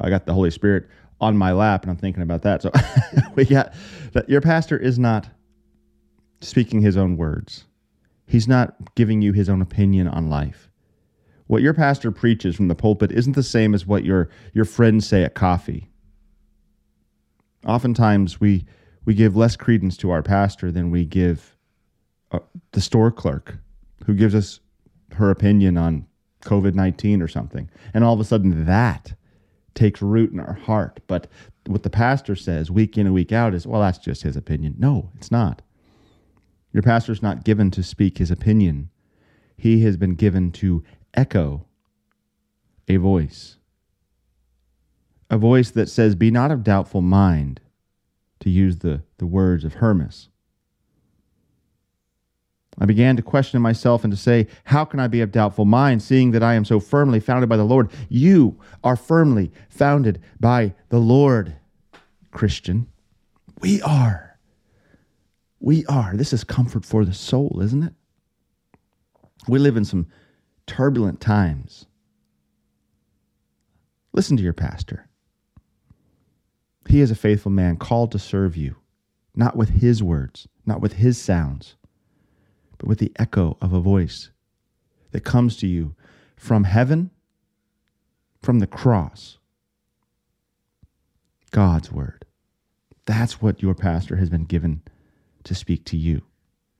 I 0.00 0.10
got 0.10 0.26
the 0.26 0.32
Holy 0.32 0.50
Spirit 0.50 0.88
on 1.20 1.36
my 1.36 1.52
lap 1.52 1.82
and 1.82 1.90
I'm 1.90 1.96
thinking 1.96 2.22
about 2.22 2.42
that. 2.42 2.62
So 2.62 2.70
we 3.34 3.44
got 3.44 3.72
that 4.12 4.28
your 4.28 4.40
pastor 4.40 4.76
is 4.76 4.98
not 4.98 5.28
speaking 6.40 6.80
his 6.80 6.96
own 6.96 7.16
words. 7.16 7.64
He's 8.26 8.48
not 8.48 8.94
giving 8.94 9.22
you 9.22 9.32
his 9.32 9.48
own 9.48 9.62
opinion 9.62 10.08
on 10.08 10.28
life. 10.28 10.70
What 11.46 11.62
your 11.62 11.74
pastor 11.74 12.10
preaches 12.10 12.56
from 12.56 12.68
the 12.68 12.74
pulpit 12.74 13.12
isn't 13.12 13.34
the 13.34 13.42
same 13.42 13.72
as 13.72 13.86
what 13.86 14.04
your, 14.04 14.28
your 14.52 14.64
friends 14.64 15.06
say 15.06 15.22
at 15.22 15.34
coffee. 15.34 15.88
Oftentimes, 17.64 18.40
we, 18.40 18.66
we 19.04 19.14
give 19.14 19.36
less 19.36 19.56
credence 19.56 19.96
to 19.98 20.10
our 20.10 20.22
pastor 20.22 20.72
than 20.72 20.90
we 20.90 21.04
give 21.04 21.56
uh, 22.32 22.40
the 22.72 22.80
store 22.80 23.12
clerk 23.12 23.58
who 24.06 24.14
gives 24.14 24.34
us 24.34 24.60
her 25.12 25.30
opinion 25.30 25.76
on 25.76 26.06
COVID 26.46 26.74
19 26.74 27.20
or 27.20 27.28
something. 27.28 27.68
And 27.92 28.04
all 28.04 28.14
of 28.14 28.20
a 28.20 28.24
sudden, 28.24 28.64
that 28.66 29.14
takes 29.74 30.00
root 30.00 30.32
in 30.32 30.40
our 30.40 30.54
heart. 30.54 31.00
But 31.06 31.26
what 31.66 31.82
the 31.82 31.90
pastor 31.90 32.34
says 32.34 32.70
week 32.70 32.96
in 32.96 33.06
and 33.06 33.14
week 33.14 33.32
out 33.32 33.54
is, 33.54 33.66
well, 33.66 33.80
that's 33.80 33.98
just 33.98 34.22
his 34.22 34.36
opinion. 34.36 34.74
No, 34.78 35.10
it's 35.16 35.30
not. 35.30 35.62
Your 36.72 36.82
pastor's 36.82 37.22
not 37.22 37.44
given 37.44 37.70
to 37.72 37.82
speak 37.82 38.18
his 38.18 38.30
opinion, 38.30 38.90
he 39.56 39.82
has 39.82 39.96
been 39.96 40.14
given 40.14 40.52
to 40.52 40.84
echo 41.14 41.66
a 42.88 42.96
voice. 42.96 43.56
A 45.30 45.38
voice 45.38 45.70
that 45.70 45.88
says, 45.88 46.14
Be 46.14 46.30
not 46.30 46.50
of 46.50 46.62
doubtful 46.62 47.00
mind, 47.00 47.60
to 48.40 48.50
use 48.50 48.78
the, 48.78 49.02
the 49.18 49.26
words 49.26 49.64
of 49.64 49.74
Hermas. 49.74 50.28
I 52.78 52.84
began 52.84 53.16
to 53.16 53.22
question 53.22 53.62
myself 53.62 54.04
and 54.04 54.12
to 54.12 54.16
say, 54.16 54.46
How 54.64 54.84
can 54.84 55.00
I 55.00 55.06
be 55.06 55.22
of 55.22 55.32
doubtful 55.32 55.64
mind, 55.64 56.02
seeing 56.02 56.32
that 56.32 56.42
I 56.42 56.54
am 56.54 56.64
so 56.64 56.78
firmly 56.78 57.20
founded 57.20 57.48
by 57.48 57.56
the 57.56 57.64
Lord? 57.64 57.90
You 58.08 58.58
are 58.84 58.96
firmly 58.96 59.50
founded 59.70 60.20
by 60.38 60.74
the 60.90 60.98
Lord, 60.98 61.56
Christian. 62.32 62.86
We 63.60 63.80
are. 63.82 64.38
We 65.58 65.86
are. 65.86 66.14
This 66.14 66.34
is 66.34 66.44
comfort 66.44 66.84
for 66.84 67.04
the 67.04 67.14
soul, 67.14 67.60
isn't 67.62 67.82
it? 67.82 67.94
We 69.48 69.58
live 69.58 69.76
in 69.76 69.84
some 69.84 70.06
turbulent 70.66 71.20
times. 71.20 71.86
Listen 74.12 74.36
to 74.36 74.42
your 74.42 74.52
pastor. 74.52 75.08
He 76.88 77.00
is 77.00 77.10
a 77.10 77.16
faithful 77.16 77.50
man 77.50 77.76
called 77.78 78.12
to 78.12 78.18
serve 78.18 78.56
you, 78.56 78.76
not 79.34 79.56
with 79.56 79.70
his 79.70 80.02
words, 80.02 80.46
not 80.66 80.80
with 80.80 80.94
his 80.94 81.20
sounds, 81.20 81.76
but 82.78 82.88
with 82.88 82.98
the 82.98 83.12
echo 83.16 83.56
of 83.60 83.72
a 83.72 83.80
voice 83.80 84.30
that 85.12 85.24
comes 85.24 85.56
to 85.56 85.66
you 85.66 85.94
from 86.36 86.64
heaven, 86.64 87.10
from 88.42 88.58
the 88.58 88.66
cross. 88.66 89.38
God's 91.50 91.90
word. 91.90 92.24
That's 93.06 93.40
what 93.40 93.62
your 93.62 93.74
pastor 93.74 94.16
has 94.16 94.28
been 94.28 94.44
given 94.44 94.82
to 95.44 95.54
speak 95.54 95.84
to 95.86 95.96
you, 95.96 96.22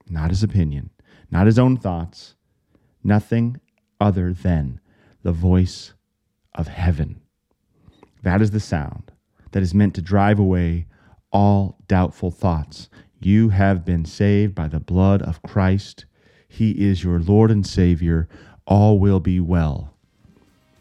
not 0.09 0.29
his 0.29 0.43
opinion, 0.43 0.89
not 1.31 1.45
his 1.45 1.57
own 1.57 1.77
thoughts, 1.77 2.35
nothing 3.03 3.59
other 3.99 4.33
than 4.33 4.79
the 5.23 5.31
voice 5.31 5.93
of 6.53 6.67
heaven. 6.67 7.21
That 8.23 8.41
is 8.41 8.51
the 8.51 8.59
sound 8.59 9.11
that 9.51 9.63
is 9.63 9.73
meant 9.73 9.95
to 9.95 10.01
drive 10.01 10.39
away 10.39 10.87
all 11.31 11.77
doubtful 11.87 12.31
thoughts. 12.31 12.89
You 13.19 13.49
have 13.49 13.83
been 13.83 14.05
saved 14.05 14.53
by 14.53 14.67
the 14.67 14.79
blood 14.79 15.21
of 15.21 15.41
Christ. 15.41 16.05
He 16.47 16.71
is 16.71 17.03
your 17.03 17.19
Lord 17.19 17.49
and 17.49 17.65
Savior. 17.65 18.27
All 18.65 18.99
will 18.99 19.19
be 19.19 19.39
well. 19.39 19.93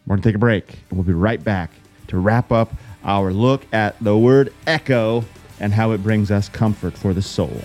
We're 0.07 0.16
going 0.16 0.22
to 0.22 0.28
take 0.28 0.37
a 0.37 0.39
break, 0.39 0.80
and 0.91 0.99
we'll 0.99 1.07
be 1.07 1.12
right 1.12 1.43
back 1.43 1.70
to 2.09 2.18
wrap 2.18 2.53
up 2.53 2.72
our 3.05 3.32
look 3.32 3.64
at 3.72 3.99
the 4.03 4.16
word 4.16 4.53
echo 4.66 5.24
and 5.61 5.72
how 5.72 5.93
it 5.93 6.03
brings 6.03 6.30
us 6.30 6.49
comfort 6.49 6.97
for 6.97 7.14
the 7.14 7.22
soul. 7.22 7.61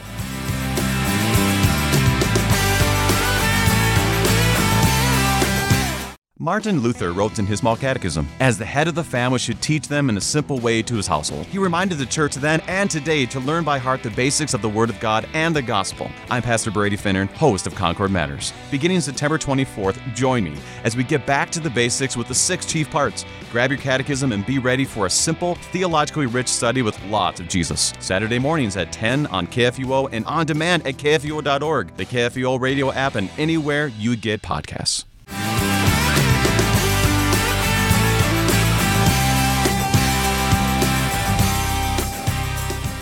Martin 6.41 6.79
Luther 6.79 7.11
wrote 7.11 7.37
in 7.37 7.45
his 7.45 7.59
Small 7.59 7.75
Catechism, 7.75 8.27
as 8.39 8.57
the 8.57 8.65
head 8.65 8.87
of 8.87 8.95
the 8.95 9.03
family 9.03 9.37
should 9.37 9.61
teach 9.61 9.87
them 9.87 10.09
in 10.09 10.17
a 10.17 10.21
simple 10.21 10.57
way 10.57 10.81
to 10.81 10.95
his 10.95 11.05
household. 11.05 11.45
He 11.45 11.59
reminded 11.59 11.99
the 11.99 12.05
church 12.07 12.33
then 12.33 12.61
and 12.61 12.89
today 12.89 13.27
to 13.27 13.39
learn 13.39 13.63
by 13.63 13.77
heart 13.77 14.01
the 14.01 14.09
basics 14.09 14.55
of 14.55 14.63
the 14.63 14.67
Word 14.67 14.89
of 14.89 14.99
God 14.99 15.29
and 15.35 15.55
the 15.55 15.61
Gospel. 15.61 16.09
I'm 16.31 16.41
Pastor 16.41 16.71
Brady 16.71 16.97
Finnern, 16.97 17.29
host 17.33 17.67
of 17.67 17.75
Concord 17.75 18.09
Matters. 18.09 18.53
Beginning 18.71 19.01
September 19.01 19.37
24th, 19.37 19.99
join 20.15 20.45
me 20.45 20.57
as 20.83 20.97
we 20.97 21.03
get 21.03 21.27
back 21.27 21.51
to 21.51 21.59
the 21.59 21.69
basics 21.69 22.17
with 22.17 22.27
the 22.27 22.33
six 22.33 22.65
chief 22.65 22.89
parts. 22.89 23.23
Grab 23.51 23.69
your 23.69 23.79
catechism 23.79 24.31
and 24.31 24.43
be 24.43 24.57
ready 24.57 24.83
for 24.83 25.05
a 25.05 25.11
simple, 25.11 25.53
theologically 25.71 26.25
rich 26.25 26.47
study 26.47 26.81
with 26.81 26.99
lots 27.05 27.39
of 27.39 27.49
Jesus. 27.49 27.93
Saturday 27.99 28.39
mornings 28.39 28.77
at 28.77 28.91
10 28.91 29.27
on 29.27 29.45
KFUO 29.45 30.09
and 30.11 30.25
on 30.25 30.47
demand 30.47 30.87
at 30.87 30.95
KFUO.org, 30.95 31.95
the 31.97 32.05
KFUO 32.07 32.59
radio 32.59 32.91
app, 32.91 33.13
and 33.13 33.29
anywhere 33.37 33.89
you 33.89 34.15
get 34.15 34.41
podcasts. 34.41 35.05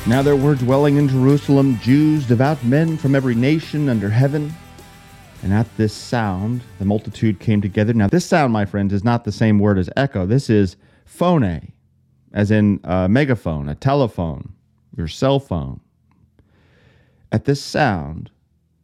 Now 0.10 0.24
there 0.24 0.36
were 0.36 0.56
dwelling 0.56 0.98
in 0.98 1.08
Jerusalem 1.08 1.78
Jews, 1.82 2.26
devout 2.26 2.64
men 2.64 2.98
from 2.98 3.14
every 3.14 3.36
nation 3.36 3.88
under 3.90 4.10
heaven. 4.10 4.52
And 5.44 5.54
at 5.54 5.68
this 5.78 5.94
sound, 5.94 6.64
the 6.80 6.86
multitude 6.86 7.40
came 7.40 7.62
together. 7.62 7.94
Now, 7.94 8.08
this 8.08 8.26
sound, 8.26 8.52
my 8.52 8.66
friends, 8.66 8.92
is 8.92 9.04
not 9.04 9.24
the 9.24 9.32
same 9.32 9.60
word 9.60 9.78
as 9.78 9.88
echo. 9.96 10.26
This 10.26 10.50
is 10.50 10.78
phone, 11.06 11.72
as 12.34 12.50
in 12.50 12.80
a 12.86 13.08
megaphone, 13.08 13.70
a 13.70 13.76
telephone, 13.76 14.52
your 14.98 15.08
cell 15.08 15.40
phone. 15.40 15.80
At 17.32 17.46
this 17.46 17.62
sound, 17.62 18.32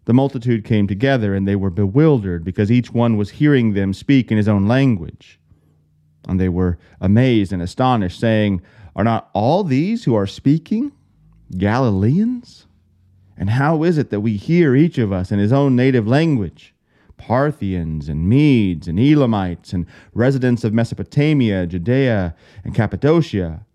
the 0.05 0.13
multitude 0.13 0.63
came 0.63 0.85
together, 0.85 1.33
and 1.33 1.47
they 1.47 1.55
were 1.55 1.71
bewildered 1.71 2.43
because 2.43 2.71
each 2.71 2.91
one 2.91 3.17
was 3.17 3.31
hearing 3.31 3.73
them 3.73 3.95
speak 3.95 4.29
in 4.29 4.37
his 4.37 4.47
own 4.47 4.67
language. 4.67 5.39
And 6.27 6.39
they 6.39 6.49
were 6.49 6.77
amazed 7.01 7.51
and 7.51 7.63
astonished, 7.63 8.19
saying, 8.19 8.61
Are 8.95 9.03
not 9.03 9.31
all 9.33 9.63
these 9.63 10.03
who 10.03 10.13
are 10.13 10.27
speaking 10.27 10.91
Galileans? 11.57 12.67
And 13.37 13.49
how 13.49 13.83
is 13.83 13.97
it 13.97 14.09
that 14.09 14.21
we 14.21 14.37
hear 14.37 14.75
each 14.75 14.97
of 14.97 15.11
us 15.11 15.31
in 15.31 15.39
his 15.39 15.51
own 15.51 15.75
native 15.75 16.07
language? 16.07 16.73
Parthians 17.17 18.09
and 18.09 18.27
Medes 18.27 18.87
and 18.87 18.99
Elamites 18.99 19.73
and 19.73 19.85
residents 20.13 20.63
of 20.63 20.73
Mesopotamia, 20.73 21.65
Judea 21.65 22.35
and 22.63 22.75
Cappadocia, 22.75 23.65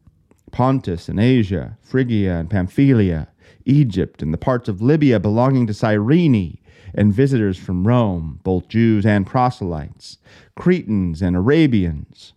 Pontus 0.51 1.09
and 1.09 1.21
Asia, 1.21 1.79
Phrygia 1.83 2.39
and 2.39 2.51
Pamphylia, 2.51 3.29
Egypt 3.65 4.23
and 4.23 4.33
the 4.33 4.39
parts 4.39 4.69
of 4.69 4.83
Libya 4.83 5.21
belonging 5.21 5.67
to 5.67 5.75
Cyrene, 5.75 6.59
and 6.95 7.15
visitors 7.15 7.59
from 7.59 7.87
Rome, 7.87 8.41
both 8.43 8.69
Jews 8.69 9.07
and 9.07 9.27
proselytes, 9.27 10.19
Cretans 10.57 11.23
and 11.23 11.37
Arabians. 11.37 12.33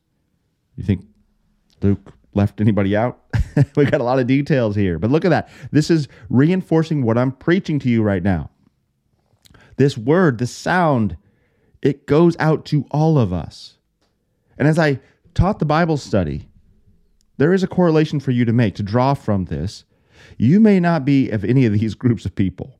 You 0.76 0.84
think 0.84 1.06
Luke 1.82 2.14
left 2.36 2.62
anybody 2.62 2.96
out? 2.96 3.20
we 3.76 3.86
got 3.86 4.02
a 4.02 4.04
lot 4.04 4.20
of 4.20 4.28
details 4.28 4.76
here. 4.76 5.00
But 5.00 5.12
look 5.12 5.26
at 5.26 5.30
that. 5.30 5.50
This 5.72 5.90
is 5.90 6.08
reinforcing 6.30 7.04
what 7.04 7.18
I'm 7.18 7.32
preaching 7.32 7.80
to 7.80 7.90
you 7.90 8.02
right 8.04 8.24
now. 8.24 8.50
This 9.78 9.98
word, 9.98 10.38
this 10.38 10.52
sound, 10.52 11.18
it 11.82 12.06
goes 12.06 12.36
out 12.40 12.66
to 12.66 12.86
all 12.92 13.18
of 13.18 13.34
us. 13.34 13.78
And 14.58 14.68
as 14.68 14.78
I 14.78 15.00
taught 15.34 15.60
the 15.60 15.66
Bible 15.66 15.98
study, 15.98 16.48
there 17.38 17.54
is 17.54 17.64
a 17.64 17.68
correlation 17.68 18.20
for 18.20 18.32
you 18.32 18.46
to 18.46 18.54
make, 18.54 18.76
to 18.76 18.84
draw 18.84 19.14
from 19.14 19.46
this. 19.46 19.84
You 20.38 20.60
may 20.60 20.80
not 20.80 21.06
be 21.06 21.30
of 21.30 21.44
any 21.44 21.66
of 21.66 21.74
these 21.74 21.96
groups 21.96 22.26
of 22.26 22.36
people. 22.36 22.80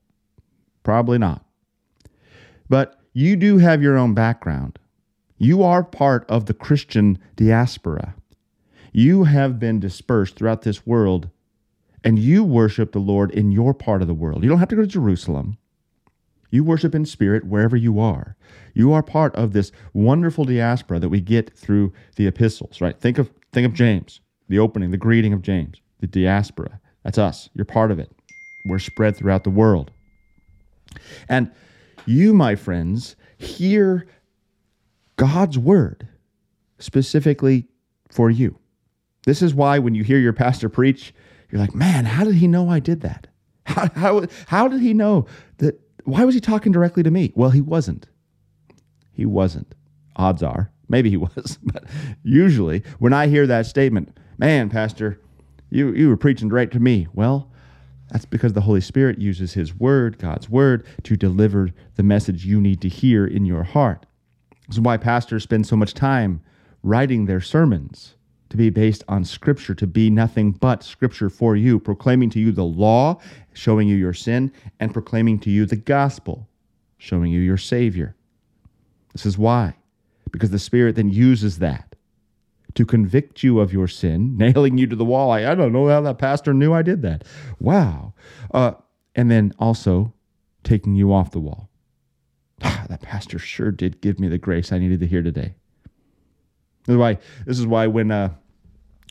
Probably 0.84 1.18
not. 1.18 1.46
But 2.70 3.00
you 3.14 3.36
do 3.36 3.58
have 3.58 3.82
your 3.82 3.98
own 3.98 4.14
background. 4.14 4.80
You 5.38 5.64
are 5.64 5.84
part 5.84 6.26
of 6.30 6.46
the 6.46 6.54
Christian 6.54 7.20
diaspora. 7.36 8.16
You 8.94 9.24
have 9.24 9.60
been 9.60 9.80
dispersed 9.80 10.36
throughout 10.36 10.62
this 10.62 10.86
world, 10.86 11.30
and 12.04 12.20
you 12.20 12.44
worship 12.44 12.92
the 12.92 13.00
Lord 13.00 13.32
in 13.32 13.52
your 13.52 13.74
part 13.74 14.04
of 14.04 14.08
the 14.08 14.14
world. 14.14 14.44
You 14.44 14.50
don't 14.50 14.60
have 14.60 14.70
to 14.70 14.76
go 14.76 14.84
to 14.84 14.88
Jerusalem. 14.88 15.58
You 16.52 16.64
worship 16.64 16.94
in 16.94 17.06
spirit 17.06 17.46
wherever 17.46 17.76
you 17.76 18.00
are. 18.00 18.38
You 18.76 18.94
are 18.94 19.02
part 19.02 19.36
of 19.36 19.54
this 19.54 19.72
wonderful 19.94 20.46
diaspora 20.46 21.00
that 21.00 21.10
we 21.10 21.20
get 21.20 21.58
through 21.58 21.92
the 22.16 22.28
epistles, 22.28 22.80
right? 22.80 23.00
Think 23.00 23.18
of 23.18 23.32
think 23.52 23.66
of 23.66 23.74
James, 23.74 24.22
the 24.48 24.60
opening, 24.60 24.92
the 24.92 24.98
greeting 24.98 25.34
of 25.34 25.42
James, 25.42 25.82
the 26.00 26.06
diaspora. 26.06 26.80
That's 27.04 27.18
us. 27.18 27.50
You're 27.56 27.66
part 27.66 27.90
of 27.90 27.98
it. 27.98 28.12
We're 28.68 28.78
spread 28.78 29.18
throughout 29.18 29.44
the 29.44 29.50
world. 29.50 29.90
And 31.28 31.52
you, 32.06 32.36
my 32.36 32.56
friends, 32.56 33.16
hear 33.38 34.06
God's 35.16 35.58
word 35.58 36.08
specifically 36.78 37.68
for 38.12 38.30
you. 38.30 38.60
This 39.26 39.42
is 39.42 39.54
why 39.54 39.80
when 39.80 39.96
you 39.96 40.04
hear 40.04 40.20
your 40.20 40.34
pastor 40.34 40.70
preach, 40.70 41.14
you're 41.50 41.62
like, 41.62 41.76
man, 41.76 42.06
how 42.06 42.24
did 42.24 42.36
he 42.36 42.48
know 42.48 42.70
I 42.70 42.80
did 42.80 43.02
that? 43.02 43.28
How, 43.66 43.90
how, 43.96 44.28
how 44.48 44.68
did 44.68 44.82
he 44.82 44.94
know 44.94 45.26
that? 45.60 45.80
Why 46.04 46.26
was 46.26 46.36
he 46.36 46.42
talking 46.42 46.74
directly 46.74 47.02
to 47.02 47.10
me? 47.12 47.32
Well, 47.34 47.52
he 47.52 47.62
wasn't. 47.62 48.08
He 49.14 49.26
wasn't. 49.26 49.74
Odds 50.18 50.44
are, 50.44 50.70
maybe 50.90 51.10
he 51.10 51.16
was. 51.36 51.60
But 51.64 51.86
usually, 52.24 52.84
when 53.00 53.14
I 53.14 53.28
hear 53.28 53.48
that 53.48 53.66
statement, 53.66 54.18
man, 54.38 54.70
Pastor, 54.70 55.18
you, 55.70 55.94
you 55.94 56.10
were 56.10 56.18
preaching 56.18 56.50
right 56.50 56.70
to 56.72 56.80
me. 56.80 57.08
Well, 57.14 57.50
that's 58.12 58.26
because 58.26 58.52
the 58.52 58.62
Holy 58.62 58.82
Spirit 58.82 59.20
uses 59.20 59.54
His 59.54 59.74
Word, 59.74 60.20
God's 60.20 60.50
Word, 60.50 60.86
to 61.04 61.16
deliver 61.16 61.70
the 61.96 62.04
message 62.04 62.46
you 62.46 62.60
need 62.60 62.82
to 62.82 62.90
hear 62.90 63.26
in 63.26 63.46
your 63.46 63.64
heart. 63.64 64.06
This 64.68 64.76
is 64.76 64.82
why 64.82 64.98
pastors 64.98 65.44
spend 65.44 65.66
so 65.68 65.78
much 65.78 65.94
time 65.94 66.42
writing 66.84 67.26
their 67.26 67.42
sermons 67.42 68.16
to 68.54 68.58
be 68.58 68.70
based 68.70 69.04
on 69.08 69.26
Scripture, 69.26 69.74
to 69.74 69.88
be 69.88 70.12
nothing 70.12 70.52
but 70.52 70.84
Scripture 70.84 71.28
for 71.28 71.56
you, 71.56 71.80
proclaiming 71.80 72.30
to 72.30 72.40
you 72.40 72.52
the 72.52 72.64
law, 72.64 73.20
showing 73.54 73.88
you 73.88 73.96
your 73.96 74.14
sin, 74.14 74.52
and 74.80 74.94
proclaiming 74.94 75.40
to 75.40 75.50
you 75.50 75.66
the 75.66 75.76
gospel, 75.76 76.48
showing 77.00 77.32
you 77.32 77.40
your 77.40 77.58
Savior. 77.58 78.16
This 79.12 79.26
is 79.26 79.40
why, 79.40 79.76
because 80.32 80.52
the 80.52 80.60
Spirit 80.60 80.96
then 80.96 81.10
uses 81.10 81.58
that 81.58 81.96
to 82.76 82.86
convict 82.86 83.42
you 83.42 83.60
of 83.60 83.74
your 83.74 83.88
sin, 83.88 84.38
nailing 84.38 84.78
you 84.78 84.86
to 84.86 84.96
the 84.96 85.04
wall. 85.04 85.32
I, 85.32 85.52
I 85.52 85.56
don't 85.56 85.74
know 85.74 85.88
how 85.88 86.02
that 86.02 86.20
pastor 86.20 86.54
knew 86.54 86.74
I 86.74 86.84
did 86.84 87.02
that. 87.02 87.24
Wow. 87.60 88.14
Uh, 88.54 88.74
and 89.16 89.32
then 89.32 89.52
also 89.58 90.14
taking 90.64 90.94
you 90.94 91.12
off 91.12 91.32
the 91.32 91.40
wall. 91.40 91.72
that 92.60 93.02
pastor 93.02 93.40
sure 93.40 93.72
did 93.72 94.00
give 94.00 94.20
me 94.20 94.28
the 94.28 94.38
grace 94.38 94.72
I 94.72 94.78
needed 94.78 95.00
to 95.00 95.08
hear 95.08 95.24
today. 95.24 95.56
This 96.86 96.94
is 96.94 96.98
why, 96.98 97.18
this 97.48 97.60
is 97.60 97.66
why 97.66 97.88
when 97.88 98.12
uh, 98.12 98.30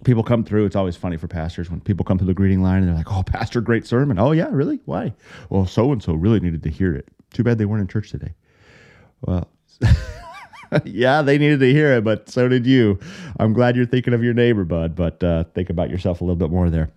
people 0.05 0.23
come 0.23 0.45
through, 0.45 0.67
it's 0.67 0.77
always 0.77 0.97
funny 0.97 1.17
for 1.17 1.29
pastors 1.29 1.71
when 1.71 1.81
people 1.81 2.05
come 2.05 2.19
to 2.19 2.25
the 2.25 2.35
greeting 2.35 2.63
line 2.63 2.79
and 2.79 2.89
they're 2.89 2.97
like, 2.97 3.13
"Oh, 3.13 3.23
pastor, 3.23 3.61
great 3.61 3.87
sermon." 3.87 4.19
Oh 4.19 4.33
yeah, 4.33 4.49
really? 4.51 4.81
Why? 4.85 5.13
Well, 5.51 5.67
so 5.67 5.93
and 5.93 6.03
so 6.03 6.15
really 6.15 6.41
needed 6.41 6.63
to 6.65 6.71
hear 6.71 6.95
it. 6.95 7.09
Too 7.33 7.43
bad 7.43 7.59
they 7.59 7.65
weren't 7.65 7.83
in 7.83 7.89
church 7.89 8.11
today. 8.11 8.35
Well, 9.23 9.49
yeah, 10.85 11.23
they 11.23 11.39
needed 11.39 11.61
to 11.61 11.73
hear 11.73 11.95
it, 11.95 12.05
but 12.05 12.29
so 12.29 12.49
did 12.49 12.67
you. 12.67 12.99
I'm 13.39 13.53
glad 13.53 13.77
you're 13.77 13.87
thinking 13.87 14.15
of 14.15 14.23
your 14.23 14.35
neighbor, 14.35 14.65
bud. 14.65 14.95
But 14.95 15.23
uh, 15.23 15.45
think 15.55 15.71
about 15.71 15.91
yourself 15.91 16.21
a 16.21 16.25
little 16.25 16.37
bit 16.37 16.51
more 16.51 16.71
there. 16.71 16.91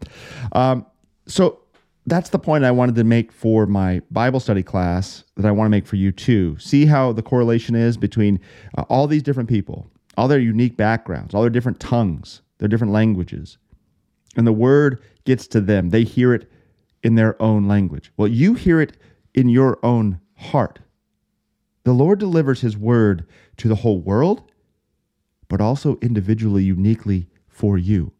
Um, 0.51 0.85
so 1.27 1.59
that's 2.07 2.29
the 2.29 2.39
point 2.39 2.63
I 2.63 2.71
wanted 2.71 2.95
to 2.95 3.03
make 3.03 3.31
for 3.31 3.65
my 3.65 4.01
Bible 4.11 4.39
study 4.39 4.63
class 4.63 5.23
that 5.37 5.45
I 5.45 5.51
want 5.51 5.67
to 5.67 5.71
make 5.71 5.87
for 5.87 5.95
you 5.95 6.11
too. 6.11 6.57
See 6.59 6.85
how 6.85 7.11
the 7.13 7.23
correlation 7.23 7.75
is 7.75 7.97
between 7.97 8.39
uh, 8.77 8.83
all 8.89 9.07
these 9.07 9.23
different 9.23 9.49
people, 9.49 9.89
all 10.17 10.27
their 10.27 10.39
unique 10.39 10.77
backgrounds, 10.77 11.33
all 11.33 11.41
their 11.41 11.49
different 11.49 11.79
tongues, 11.79 12.41
their 12.57 12.67
different 12.67 12.93
languages. 12.93 13.57
And 14.35 14.45
the 14.45 14.53
word 14.53 15.01
gets 15.23 15.47
to 15.47 15.61
them. 15.61 15.89
They 15.89 16.03
hear 16.03 16.33
it 16.33 16.49
in 17.03 17.15
their 17.15 17.41
own 17.41 17.67
language. 17.67 18.11
Well, 18.17 18.27
you 18.27 18.53
hear 18.53 18.81
it 18.81 18.97
in 19.33 19.49
your 19.49 19.79
own 19.83 20.19
heart. 20.35 20.79
The 21.83 21.93
Lord 21.93 22.19
delivers 22.19 22.61
his 22.61 22.77
word 22.77 23.27
to 23.57 23.67
the 23.67 23.75
whole 23.75 23.99
world, 23.99 24.51
but 25.47 25.61
also 25.61 25.97
individually, 26.01 26.63
uniquely 26.63 27.29
for 27.47 27.77
you. 27.77 28.11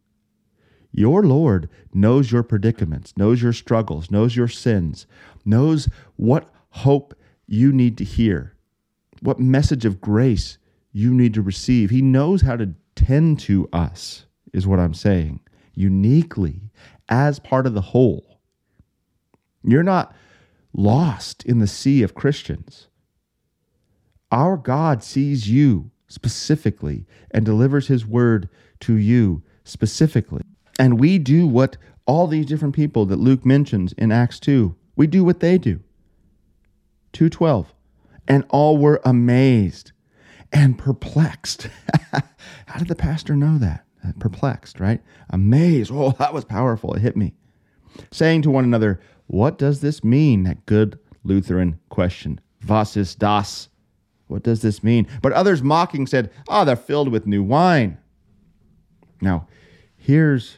Your 0.91 1.23
Lord 1.23 1.69
knows 1.93 2.31
your 2.31 2.43
predicaments, 2.43 3.17
knows 3.17 3.41
your 3.41 3.53
struggles, 3.53 4.11
knows 4.11 4.35
your 4.35 4.47
sins, 4.47 5.07
knows 5.43 5.89
what 6.15 6.49
hope 6.69 7.13
you 7.47 7.73
need 7.73 7.97
to 7.97 8.03
hear, 8.03 8.55
what 9.21 9.39
message 9.39 9.83
of 9.83 9.99
grace 9.99 10.57
you 10.93 11.13
need 11.13 11.33
to 11.33 11.41
receive. 11.41 11.89
He 11.89 12.01
knows 12.01 12.43
how 12.43 12.55
to 12.55 12.75
tend 12.95 13.39
to 13.41 13.67
us, 13.73 14.24
is 14.55 14.65
what 14.65 14.79
I'm 14.79 14.93
saying, 14.93 15.41
uniquely 15.73 16.71
as 17.09 17.39
part 17.39 17.67
of 17.67 17.73
the 17.73 17.81
whole. 17.81 18.39
You're 19.63 19.83
not 19.83 20.15
lost 20.73 21.43
in 21.43 21.59
the 21.59 21.67
sea 21.67 22.03
of 22.03 22.15
Christians. 22.15 22.87
Our 24.31 24.57
God 24.57 25.03
sees 25.03 25.49
you 25.49 25.91
specifically 26.07 27.05
and 27.31 27.45
delivers 27.45 27.87
his 27.87 28.05
word 28.05 28.49
to 28.81 28.95
you 28.95 29.43
specifically. 29.63 30.41
And 30.79 30.99
we 30.99 31.19
do 31.19 31.47
what 31.47 31.77
all 32.05 32.27
these 32.27 32.45
different 32.45 32.75
people 32.75 33.05
that 33.07 33.17
Luke 33.17 33.45
mentions 33.45 33.93
in 33.93 34.11
Acts 34.11 34.39
2, 34.39 34.75
we 34.95 35.07
do 35.07 35.23
what 35.23 35.39
they 35.39 35.57
do. 35.57 35.81
212. 37.13 37.73
And 38.27 38.45
all 38.49 38.77
were 38.77 39.01
amazed 39.03 39.91
and 40.51 40.77
perplexed. 40.77 41.67
How 42.67 42.77
did 42.77 42.87
the 42.87 42.95
pastor 42.95 43.35
know 43.35 43.57
that? 43.57 43.84
Perplexed, 44.19 44.79
right? 44.79 45.01
Amazed. 45.29 45.91
Oh, 45.93 46.11
that 46.19 46.33
was 46.33 46.45
powerful. 46.45 46.93
It 46.93 47.01
hit 47.01 47.15
me. 47.17 47.33
Saying 48.11 48.41
to 48.43 48.51
one 48.51 48.63
another, 48.63 48.99
What 49.27 49.57
does 49.57 49.81
this 49.81 50.03
mean? 50.03 50.43
That 50.43 50.65
good 50.65 50.99
Lutheran 51.23 51.79
question. 51.89 52.39
Was 52.67 52.97
ist 52.97 53.19
das? 53.19 53.69
What 54.27 54.43
does 54.43 54.61
this 54.61 54.83
mean? 54.83 55.07
But 55.21 55.33
others 55.33 55.61
mocking 55.61 56.07
said, 56.07 56.31
Oh, 56.47 56.65
they're 56.65 56.75
filled 56.75 57.09
with 57.09 57.27
new 57.27 57.43
wine. 57.43 57.97
Now, 59.21 59.47
here's 59.95 60.57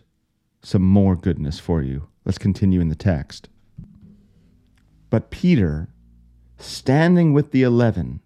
some 0.61 0.81
more 0.83 1.15
goodness 1.15 1.59
for 1.59 1.81
you. 1.81 2.07
Let's 2.25 2.37
continue 2.37 2.81
in 2.81 2.89
the 2.89 2.95
text. 2.95 3.49
But 5.09 5.29
Peter, 5.31 5.89
standing 6.57 7.33
with 7.33 7.51
the 7.51 7.63
eleven, 7.63 8.21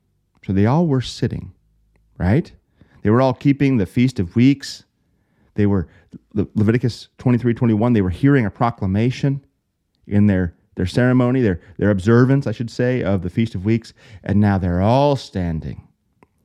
so 0.45 0.53
they 0.53 0.65
all 0.65 0.87
were 0.87 1.01
sitting, 1.01 1.53
right? 2.17 2.51
They 3.03 3.09
were 3.09 3.21
all 3.21 3.33
keeping 3.33 3.77
the 3.77 3.85
Feast 3.85 4.19
of 4.19 4.35
Weeks. 4.35 4.85
They 5.55 5.65
were, 5.65 5.87
Leviticus 6.33 7.09
23 7.17 7.53
21, 7.53 7.93
they 7.93 8.01
were 8.01 8.09
hearing 8.09 8.45
a 8.45 8.51
proclamation 8.51 9.45
in 10.07 10.27
their, 10.27 10.55
their 10.75 10.85
ceremony, 10.85 11.41
their, 11.41 11.61
their 11.77 11.89
observance, 11.89 12.47
I 12.47 12.51
should 12.51 12.71
say, 12.71 13.03
of 13.03 13.21
the 13.21 13.29
Feast 13.29 13.55
of 13.55 13.65
Weeks. 13.65 13.93
And 14.23 14.39
now 14.39 14.57
they're 14.57 14.81
all 14.81 15.15
standing. 15.15 15.87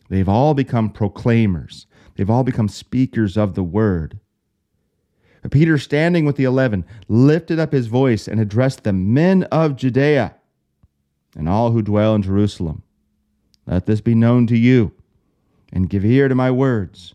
They've 0.08 0.28
all 0.28 0.54
become 0.54 0.90
proclaimers, 0.90 1.86
they've 2.14 2.30
all 2.30 2.44
become 2.44 2.68
speakers 2.68 3.36
of 3.36 3.54
the 3.54 3.64
word. 3.64 4.20
Peter, 5.50 5.78
standing 5.78 6.24
with 6.24 6.36
the 6.36 6.44
eleven, 6.44 6.84
lifted 7.06 7.58
up 7.58 7.72
his 7.72 7.86
voice 7.86 8.26
and 8.26 8.40
addressed 8.40 8.82
the 8.82 8.92
men 8.92 9.44
of 9.44 9.76
Judea 9.76 10.34
and 11.36 11.48
all 11.48 11.70
who 11.70 11.82
dwell 11.82 12.14
in 12.14 12.22
Jerusalem. 12.22 12.82
Let 13.66 13.86
this 13.86 14.00
be 14.00 14.14
known 14.14 14.46
to 14.48 14.56
you 14.56 14.92
and 15.72 15.90
give 15.90 16.04
ear 16.04 16.28
to 16.28 16.34
my 16.34 16.50
words. 16.50 17.14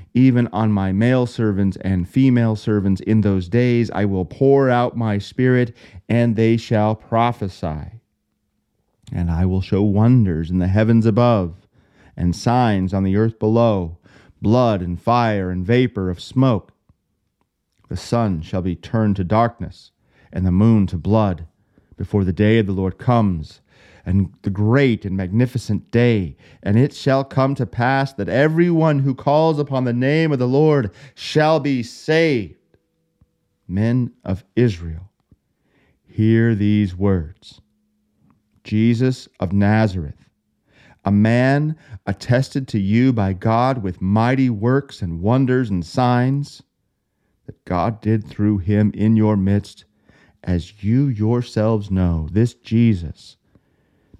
even 0.13 0.47
on 0.47 0.71
my 0.71 0.91
male 0.91 1.25
servants 1.25 1.77
and 1.81 2.07
female 2.07 2.55
servants 2.55 3.01
in 3.01 3.21
those 3.21 3.47
days 3.47 3.89
I 3.91 4.05
will 4.05 4.25
pour 4.25 4.69
out 4.69 4.97
my 4.97 5.17
spirit, 5.17 5.75
and 6.09 6.35
they 6.35 6.57
shall 6.57 6.95
prophesy. 6.95 8.01
And 9.11 9.31
I 9.31 9.45
will 9.45 9.61
show 9.61 9.83
wonders 9.83 10.49
in 10.49 10.59
the 10.59 10.67
heavens 10.67 11.05
above, 11.05 11.67
and 12.17 12.35
signs 12.35 12.93
on 12.93 13.03
the 13.03 13.15
earth 13.15 13.39
below 13.39 13.97
blood 14.41 14.81
and 14.81 14.99
fire 14.99 15.49
and 15.51 15.65
vapor 15.65 16.09
of 16.09 16.19
smoke. 16.19 16.73
The 17.89 17.97
sun 17.97 18.41
shall 18.41 18.61
be 18.61 18.75
turned 18.75 19.15
to 19.17 19.23
darkness, 19.23 19.91
and 20.33 20.45
the 20.45 20.51
moon 20.51 20.87
to 20.87 20.97
blood, 20.97 21.45
before 21.95 22.23
the 22.23 22.33
day 22.33 22.57
of 22.57 22.65
the 22.65 22.71
Lord 22.71 22.97
comes 22.97 23.60
and 24.05 24.33
the 24.41 24.49
great 24.49 25.05
and 25.05 25.15
magnificent 25.15 25.91
day. 25.91 26.35
And 26.63 26.77
it 26.77 26.93
shall 26.93 27.23
come 27.23 27.55
to 27.55 27.65
pass 27.65 28.13
that 28.13 28.29
everyone 28.29 28.99
who 28.99 29.15
calls 29.15 29.59
upon 29.59 29.83
the 29.83 29.93
name 29.93 30.31
of 30.31 30.39
the 30.39 30.47
Lord 30.47 30.91
shall 31.15 31.59
be 31.59 31.83
saved. 31.83 32.55
Men 33.67 34.11
of 34.25 34.43
Israel, 34.55 35.09
hear 36.05 36.55
these 36.55 36.95
words 36.95 37.61
Jesus 38.63 39.27
of 39.39 39.53
Nazareth, 39.53 40.29
a 41.05 41.11
man 41.11 41.75
attested 42.05 42.67
to 42.69 42.79
you 42.79 43.13
by 43.13 43.33
God 43.33 43.81
with 43.81 44.01
mighty 44.01 44.49
works 44.49 45.01
and 45.01 45.21
wonders 45.21 45.69
and 45.69 45.85
signs 45.85 46.61
that 47.45 47.63
God 47.65 48.01
did 48.01 48.27
through 48.27 48.59
him 48.59 48.91
in 48.93 49.15
your 49.15 49.35
midst, 49.35 49.85
as 50.43 50.83
you 50.83 51.07
yourselves 51.07 51.89
know, 51.89 52.27
this 52.31 52.53
Jesus 52.53 53.37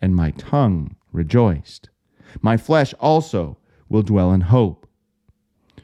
and 0.00 0.14
my 0.14 0.30
tongue 0.32 0.96
rejoiced. 1.12 1.90
My 2.40 2.56
flesh 2.56 2.94
also 3.00 3.58
will 3.88 4.02
dwell 4.02 4.32
in 4.32 4.42
hope. 4.42 4.86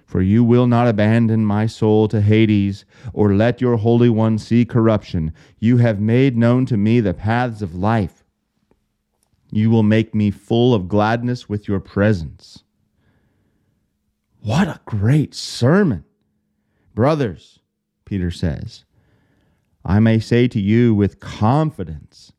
For 0.07 0.23
you 0.23 0.45
will 0.45 0.67
not 0.67 0.87
abandon 0.87 1.45
my 1.45 1.67
soul 1.67 2.07
to 2.09 2.21
Hades, 2.21 2.85
or 3.13 3.35
let 3.35 3.61
your 3.61 3.77
Holy 3.77 4.09
One 4.09 4.39
see 4.39 4.65
corruption. 4.65 5.33
You 5.59 5.79
have 5.79 6.01
made 6.01 6.37
known 6.37 6.65
to 6.67 6.77
me 6.77 7.01
the 7.01 7.13
paths 7.13 7.61
of 7.61 7.75
life. 7.75 8.25
You 9.51 9.69
will 9.69 9.83
make 9.83 10.15
me 10.15 10.31
full 10.31 10.75
of 10.75 10.89
gladness 10.89 11.49
with 11.49 11.67
your 11.67 11.81
presence. 11.81 12.63
What 14.41 14.69
a 14.69 14.81
great 14.85 15.35
sermon. 15.35 16.05
Brothers, 16.95 17.59
Peter 18.05 18.31
says, 18.31 18.85
I 19.85 19.99
may 19.99 20.21
say 20.21 20.47
to 20.49 20.61
you 20.61 20.95
with 20.95 21.21
confidence 21.21 22.33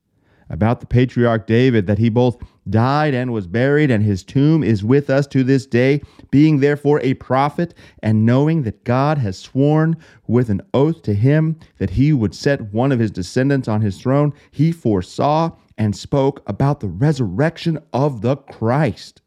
about 0.49 0.79
the 0.79 0.85
patriarch 0.85 1.47
David 1.47 1.87
that 1.87 1.97
he 1.97 2.09
both 2.09 2.37
died 2.69 3.13
and 3.13 3.31
was 3.33 3.47
buried, 3.47 3.91
and 3.91 4.03
his 4.03 4.23
tomb 4.23 4.63
is 4.63 4.83
with 4.83 5.09
us 5.09 5.27
to 5.27 5.43
this 5.43 5.65
day, 5.65 6.01
being 6.31 6.59
therefore 6.59 6.99
a 7.01 7.13
prophet, 7.15 7.73
and 8.03 8.25
knowing 8.25 8.63
that 8.63 8.83
God 8.83 9.17
has 9.17 9.37
sworn 9.37 9.97
with 10.27 10.49
an 10.49 10.61
oath 10.73 11.01
to 11.03 11.13
him 11.13 11.57
that 11.77 11.91
he 11.91 12.13
would 12.13 12.35
set 12.35 12.73
one 12.73 12.91
of 12.91 12.99
his 12.99 13.11
descendants 13.11 13.67
on 13.67 13.81
his 13.81 13.99
throne, 13.99 14.33
he 14.51 14.71
foresaw 14.71 15.51
and 15.77 15.95
spoke 15.95 16.41
about 16.47 16.79
the 16.79 16.87
resurrection 16.87 17.79
of 17.93 18.21
the 18.21 18.35
Christ, 18.35 19.21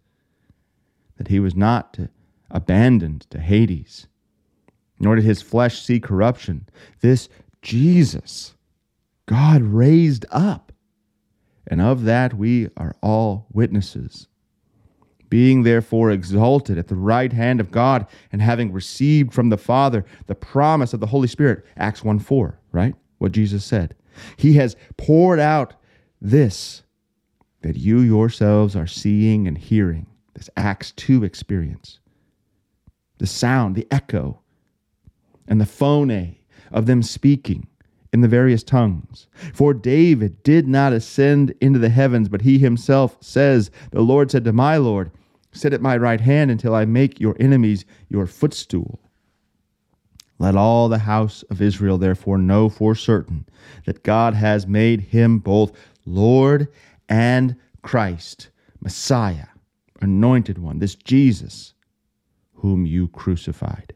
that 1.16 1.28
he 1.28 1.40
was 1.40 1.54
not 1.54 1.94
to 1.94 2.08
abandoned 2.50 3.22
to 3.30 3.38
Hades, 3.38 4.06
nor 4.98 5.16
did 5.16 5.24
his 5.24 5.42
flesh 5.42 5.80
see 5.80 6.00
corruption. 6.00 6.68
This 7.00 7.28
Jesus 7.62 8.54
God 9.26 9.62
raised 9.62 10.26
up, 10.30 10.69
and 11.70 11.80
of 11.80 12.02
that 12.02 12.34
we 12.34 12.68
are 12.76 12.96
all 13.00 13.46
witnesses. 13.52 14.26
Being 15.28 15.62
therefore 15.62 16.10
exalted 16.10 16.76
at 16.76 16.88
the 16.88 16.96
right 16.96 17.32
hand 17.32 17.60
of 17.60 17.70
God, 17.70 18.06
and 18.32 18.42
having 18.42 18.72
received 18.72 19.32
from 19.32 19.48
the 19.48 19.56
Father 19.56 20.04
the 20.26 20.34
promise 20.34 20.92
of 20.92 20.98
the 20.98 21.06
Holy 21.06 21.28
Spirit, 21.28 21.64
Acts 21.76 22.02
1 22.02 22.18
4, 22.18 22.58
right? 22.72 22.96
What 23.18 23.30
Jesus 23.30 23.64
said. 23.64 23.94
He 24.36 24.54
has 24.54 24.76
poured 24.96 25.38
out 25.38 25.74
this 26.20 26.82
that 27.62 27.76
you 27.76 28.00
yourselves 28.00 28.74
are 28.74 28.86
seeing 28.86 29.46
and 29.46 29.56
hearing, 29.56 30.06
this 30.34 30.50
Acts 30.56 30.92
2 30.92 31.24
experience 31.24 32.00
the 33.18 33.26
sound, 33.26 33.76
the 33.76 33.86
echo, 33.90 34.40
and 35.46 35.60
the 35.60 35.66
phone 35.66 36.36
of 36.72 36.86
them 36.86 37.02
speaking 37.02 37.66
in 38.12 38.20
the 38.20 38.28
various 38.28 38.62
tongues. 38.62 39.26
For 39.52 39.72
David 39.72 40.42
did 40.42 40.66
not 40.66 40.92
ascend 40.92 41.54
into 41.60 41.78
the 41.78 41.88
heavens, 41.88 42.28
but 42.28 42.42
he 42.42 42.58
himself 42.58 43.16
says, 43.20 43.70
The 43.92 44.02
Lord 44.02 44.30
said 44.30 44.44
to 44.44 44.52
my 44.52 44.76
Lord, 44.76 45.10
Sit 45.52 45.72
at 45.72 45.82
my 45.82 45.96
right 45.96 46.20
hand 46.20 46.50
until 46.50 46.74
I 46.74 46.84
make 46.84 47.20
your 47.20 47.36
enemies 47.40 47.84
your 48.08 48.26
footstool. 48.26 49.00
Let 50.38 50.56
all 50.56 50.88
the 50.88 51.00
house 51.00 51.42
of 51.50 51.60
Israel 51.60 51.98
therefore 51.98 52.38
know 52.38 52.68
for 52.68 52.94
certain 52.94 53.46
that 53.84 54.02
God 54.02 54.34
has 54.34 54.66
made 54.66 55.00
him 55.00 55.38
both 55.38 55.72
Lord 56.06 56.68
and 57.08 57.56
Christ, 57.82 58.48
Messiah, 58.80 59.48
anointed 60.00 60.58
one, 60.58 60.78
this 60.78 60.94
Jesus 60.94 61.74
whom 62.54 62.86
you 62.86 63.08
crucified. 63.08 63.94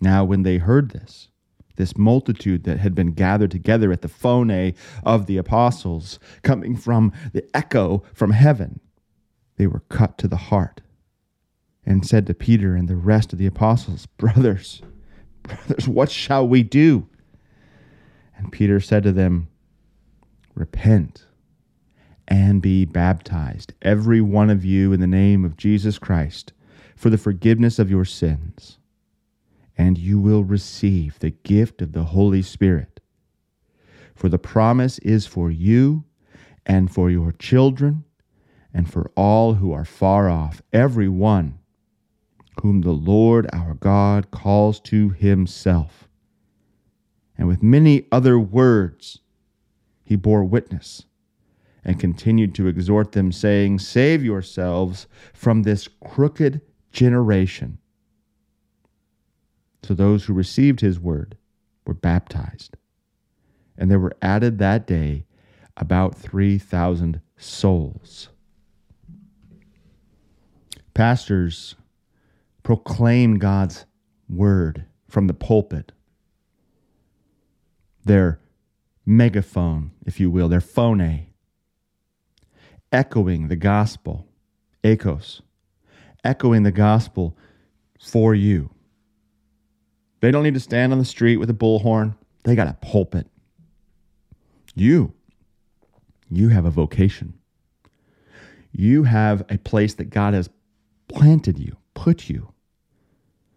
Now, 0.00 0.24
when 0.24 0.42
they 0.42 0.58
heard 0.58 0.90
this, 0.90 1.29
this 1.80 1.96
multitude 1.96 2.64
that 2.64 2.78
had 2.78 2.94
been 2.94 3.12
gathered 3.12 3.50
together 3.50 3.90
at 3.90 4.02
the 4.02 4.08
phone 4.08 4.74
of 5.02 5.26
the 5.26 5.36
apostles, 5.36 6.18
coming 6.42 6.76
from 6.76 7.12
the 7.32 7.44
echo 7.56 8.04
from 8.12 8.32
heaven, 8.32 8.80
they 9.56 9.66
were 9.66 9.82
cut 9.88 10.18
to 10.18 10.28
the 10.28 10.36
heart 10.36 10.80
and 11.84 12.06
said 12.06 12.26
to 12.26 12.34
Peter 12.34 12.76
and 12.76 12.88
the 12.88 12.96
rest 12.96 13.32
of 13.32 13.38
the 13.38 13.46
apostles, 13.46 14.06
Brothers, 14.06 14.82
brothers, 15.42 15.88
what 15.88 16.10
shall 16.10 16.46
we 16.46 16.62
do? 16.62 17.08
And 18.36 18.52
Peter 18.52 18.80
said 18.80 19.02
to 19.02 19.12
them, 19.12 19.48
Repent 20.54 21.26
and 22.28 22.60
be 22.60 22.84
baptized, 22.84 23.72
every 23.82 24.20
one 24.20 24.50
of 24.50 24.64
you, 24.64 24.92
in 24.92 25.00
the 25.00 25.06
name 25.06 25.44
of 25.44 25.56
Jesus 25.56 25.98
Christ 25.98 26.52
for 27.00 27.08
the 27.08 27.16
forgiveness 27.16 27.78
of 27.78 27.90
your 27.90 28.04
sins, 28.04 28.76
and 29.80 29.96
you 29.96 30.20
will 30.20 30.44
receive 30.44 31.18
the 31.18 31.30
gift 31.30 31.80
of 31.80 31.92
the 31.92 32.04
Holy 32.04 32.42
Spirit. 32.42 33.00
For 34.14 34.28
the 34.28 34.38
promise 34.38 34.98
is 34.98 35.26
for 35.26 35.50
you 35.50 36.04
and 36.66 36.92
for 36.92 37.10
your 37.10 37.32
children 37.32 38.04
and 38.74 38.92
for 38.92 39.10
all 39.16 39.54
who 39.54 39.72
are 39.72 39.86
far 39.86 40.28
off, 40.28 40.60
every 40.70 41.08
one 41.08 41.58
whom 42.60 42.82
the 42.82 42.92
Lord 42.92 43.48
our 43.54 43.72
God 43.72 44.30
calls 44.30 44.80
to 44.80 45.08
himself. 45.08 46.06
And 47.38 47.48
with 47.48 47.62
many 47.62 48.04
other 48.12 48.38
words 48.38 49.20
he 50.04 50.14
bore 50.14 50.44
witness 50.44 51.06
and 51.82 51.98
continued 51.98 52.54
to 52.56 52.66
exhort 52.66 53.12
them, 53.12 53.32
saying, 53.32 53.78
Save 53.78 54.22
yourselves 54.22 55.06
from 55.32 55.62
this 55.62 55.88
crooked 56.04 56.60
generation. 56.92 57.78
So 59.82 59.94
those 59.94 60.24
who 60.24 60.34
received 60.34 60.80
his 60.80 61.00
word 61.00 61.36
were 61.86 61.94
baptized. 61.94 62.76
And 63.76 63.90
there 63.90 63.98
were 63.98 64.16
added 64.20 64.58
that 64.58 64.86
day 64.86 65.24
about 65.76 66.14
3,000 66.16 67.20
souls. 67.36 68.28
Pastors 70.92 71.76
proclaim 72.62 73.38
God's 73.38 73.86
word 74.28 74.84
from 75.08 75.26
the 75.26 75.34
pulpit. 75.34 75.92
Their 78.04 78.38
megaphone, 79.06 79.92
if 80.04 80.20
you 80.20 80.30
will, 80.30 80.48
their 80.48 80.60
phone, 80.60 81.26
echoing 82.92 83.48
the 83.48 83.56
gospel, 83.56 84.26
echoes, 84.84 85.42
echoing 86.22 86.64
the 86.64 86.72
gospel 86.72 87.36
for 87.98 88.34
you. 88.34 88.70
They 90.20 90.30
don't 90.30 90.42
need 90.42 90.54
to 90.54 90.60
stand 90.60 90.92
on 90.92 90.98
the 90.98 91.04
street 91.04 91.38
with 91.38 91.50
a 91.50 91.54
bullhorn, 91.54 92.16
they 92.44 92.54
got 92.54 92.68
a 92.68 92.74
pulpit. 92.74 93.26
You, 94.74 95.12
you 96.30 96.48
have 96.48 96.64
a 96.64 96.70
vocation. 96.70 97.34
You 98.72 99.02
have 99.04 99.44
a 99.48 99.58
place 99.58 99.94
that 99.94 100.10
God 100.10 100.32
has 100.32 100.48
planted 101.08 101.58
you, 101.58 101.76
put 101.94 102.28
you 102.28 102.52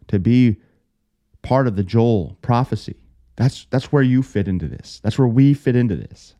to 0.07 0.19
be 0.19 0.57
part 1.43 1.67
of 1.67 1.75
the 1.75 1.83
Joel 1.83 2.37
prophecy. 2.41 2.95
That's, 3.35 3.65
that's 3.69 3.91
where 3.91 4.03
you 4.03 4.23
fit 4.23 4.47
into 4.47 4.67
this. 4.67 4.99
That's 5.03 5.17
where 5.17 5.27
we 5.27 5.53
fit 5.53 5.75
into 5.75 5.95
this. 5.95 6.35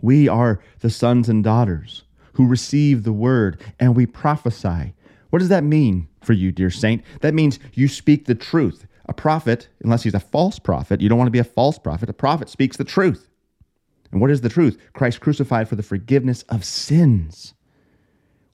We 0.00 0.28
are 0.28 0.60
the 0.80 0.90
sons 0.90 1.28
and 1.28 1.42
daughters 1.42 2.04
who 2.34 2.46
receive 2.46 3.02
the 3.02 3.12
word 3.12 3.60
and 3.80 3.96
we 3.96 4.06
prophesy. 4.06 4.94
What 5.30 5.40
does 5.40 5.48
that 5.48 5.64
mean 5.64 6.08
for 6.22 6.32
you, 6.32 6.52
dear 6.52 6.70
saint? 6.70 7.02
That 7.20 7.34
means 7.34 7.58
you 7.74 7.88
speak 7.88 8.24
the 8.24 8.34
truth. 8.34 8.86
A 9.06 9.14
prophet, 9.14 9.68
unless 9.82 10.02
he's 10.02 10.14
a 10.14 10.20
false 10.20 10.58
prophet, 10.58 11.00
you 11.00 11.08
don't 11.08 11.18
want 11.18 11.28
to 11.28 11.32
be 11.32 11.38
a 11.38 11.44
false 11.44 11.78
prophet. 11.78 12.08
A 12.08 12.14
prophet 12.14 12.48
speaks 12.48 12.76
the 12.76 12.84
truth. 12.84 13.28
And 14.10 14.20
what 14.20 14.30
is 14.30 14.40
the 14.40 14.48
truth? 14.48 14.78
Christ 14.92 15.20
crucified 15.20 15.68
for 15.68 15.76
the 15.76 15.82
forgiveness 15.82 16.42
of 16.44 16.64
sins. 16.64 17.54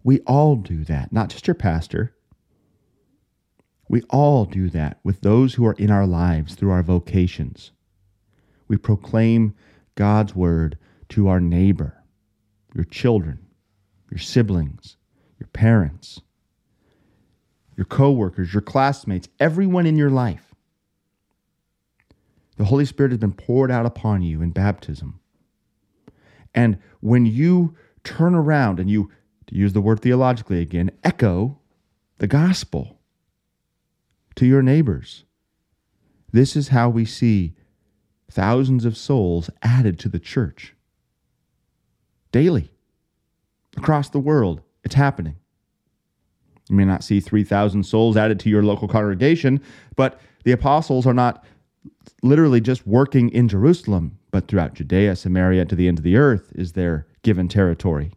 We 0.02 0.20
all 0.20 0.56
do 0.56 0.84
that, 0.84 1.12
not 1.12 1.30
just 1.30 1.46
your 1.46 1.54
pastor. 1.54 2.14
We 3.88 4.02
all 4.10 4.44
do 4.44 4.68
that 4.70 4.98
with 5.04 5.20
those 5.20 5.54
who 5.54 5.66
are 5.66 5.74
in 5.74 5.90
our 5.90 6.06
lives 6.06 6.54
through 6.54 6.70
our 6.70 6.82
vocations. 6.82 7.72
We 8.68 8.76
proclaim 8.76 9.54
God's 9.94 10.34
word 10.34 10.78
to 11.10 11.28
our 11.28 11.40
neighbor, 11.40 12.02
your 12.74 12.84
children, 12.84 13.46
your 14.10 14.18
siblings, 14.18 14.96
your 15.38 15.48
parents, 15.48 16.20
your 17.76 17.84
coworkers, 17.86 18.52
your 18.52 18.62
classmates, 18.62 19.28
everyone 19.40 19.86
in 19.86 19.96
your 19.96 20.10
life. 20.10 20.54
The 22.56 22.64
Holy 22.64 22.84
Spirit 22.84 23.12
has 23.12 23.18
been 23.18 23.32
poured 23.32 23.70
out 23.70 23.86
upon 23.86 24.22
you 24.22 24.40
in 24.40 24.50
baptism. 24.50 25.20
And 26.54 26.78
when 27.00 27.26
you 27.26 27.76
turn 28.04 28.34
around 28.34 28.78
and 28.78 28.88
you, 28.88 29.10
to 29.46 29.56
use 29.56 29.72
the 29.72 29.80
word 29.80 30.00
theologically 30.00 30.60
again, 30.60 30.90
echo 31.02 31.58
the 32.18 32.26
gospel, 32.26 33.00
to 34.36 34.46
your 34.46 34.62
neighbors. 34.62 35.24
This 36.32 36.56
is 36.56 36.68
how 36.68 36.88
we 36.88 37.04
see 37.04 37.54
thousands 38.30 38.84
of 38.84 38.96
souls 38.96 39.50
added 39.62 39.98
to 40.00 40.08
the 40.08 40.18
church. 40.18 40.74
Daily, 42.32 42.72
across 43.76 44.08
the 44.08 44.18
world, 44.18 44.60
it's 44.82 44.96
happening. 44.96 45.36
You 46.68 46.76
may 46.76 46.84
not 46.84 47.04
see 47.04 47.20
3,000 47.20 47.84
souls 47.84 48.16
added 48.16 48.40
to 48.40 48.50
your 48.50 48.62
local 48.62 48.88
congregation, 48.88 49.60
but 49.96 50.20
the 50.44 50.52
apostles 50.52 51.06
are 51.06 51.14
not 51.14 51.44
literally 52.22 52.60
just 52.60 52.86
working 52.86 53.28
in 53.30 53.48
Jerusalem, 53.48 54.18
but 54.30 54.48
throughout 54.48 54.74
Judea, 54.74 55.16
Samaria, 55.16 55.66
to 55.66 55.76
the 55.76 55.88
end 55.88 55.98
of 55.98 56.04
the 56.04 56.16
earth 56.16 56.52
is 56.54 56.72
their 56.72 57.06
given 57.22 57.48
territory. 57.48 58.12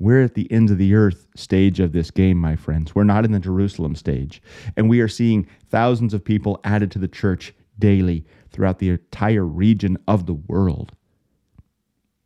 We're 0.00 0.22
at 0.22 0.34
the 0.34 0.50
end 0.50 0.70
of 0.70 0.78
the 0.78 0.94
earth 0.94 1.26
stage 1.36 1.80
of 1.80 1.92
this 1.92 2.10
game, 2.10 2.36
my 2.36 2.56
friends. 2.56 2.94
We're 2.94 3.04
not 3.04 3.24
in 3.24 3.32
the 3.32 3.38
Jerusalem 3.38 3.94
stage. 3.94 4.42
And 4.76 4.90
we 4.90 5.00
are 5.00 5.08
seeing 5.08 5.46
thousands 5.70 6.14
of 6.14 6.24
people 6.24 6.60
added 6.64 6.90
to 6.92 6.98
the 6.98 7.08
church 7.08 7.54
daily 7.78 8.24
throughout 8.50 8.80
the 8.80 8.90
entire 8.90 9.46
region 9.46 9.96
of 10.08 10.26
the 10.26 10.34
world. 10.34 10.92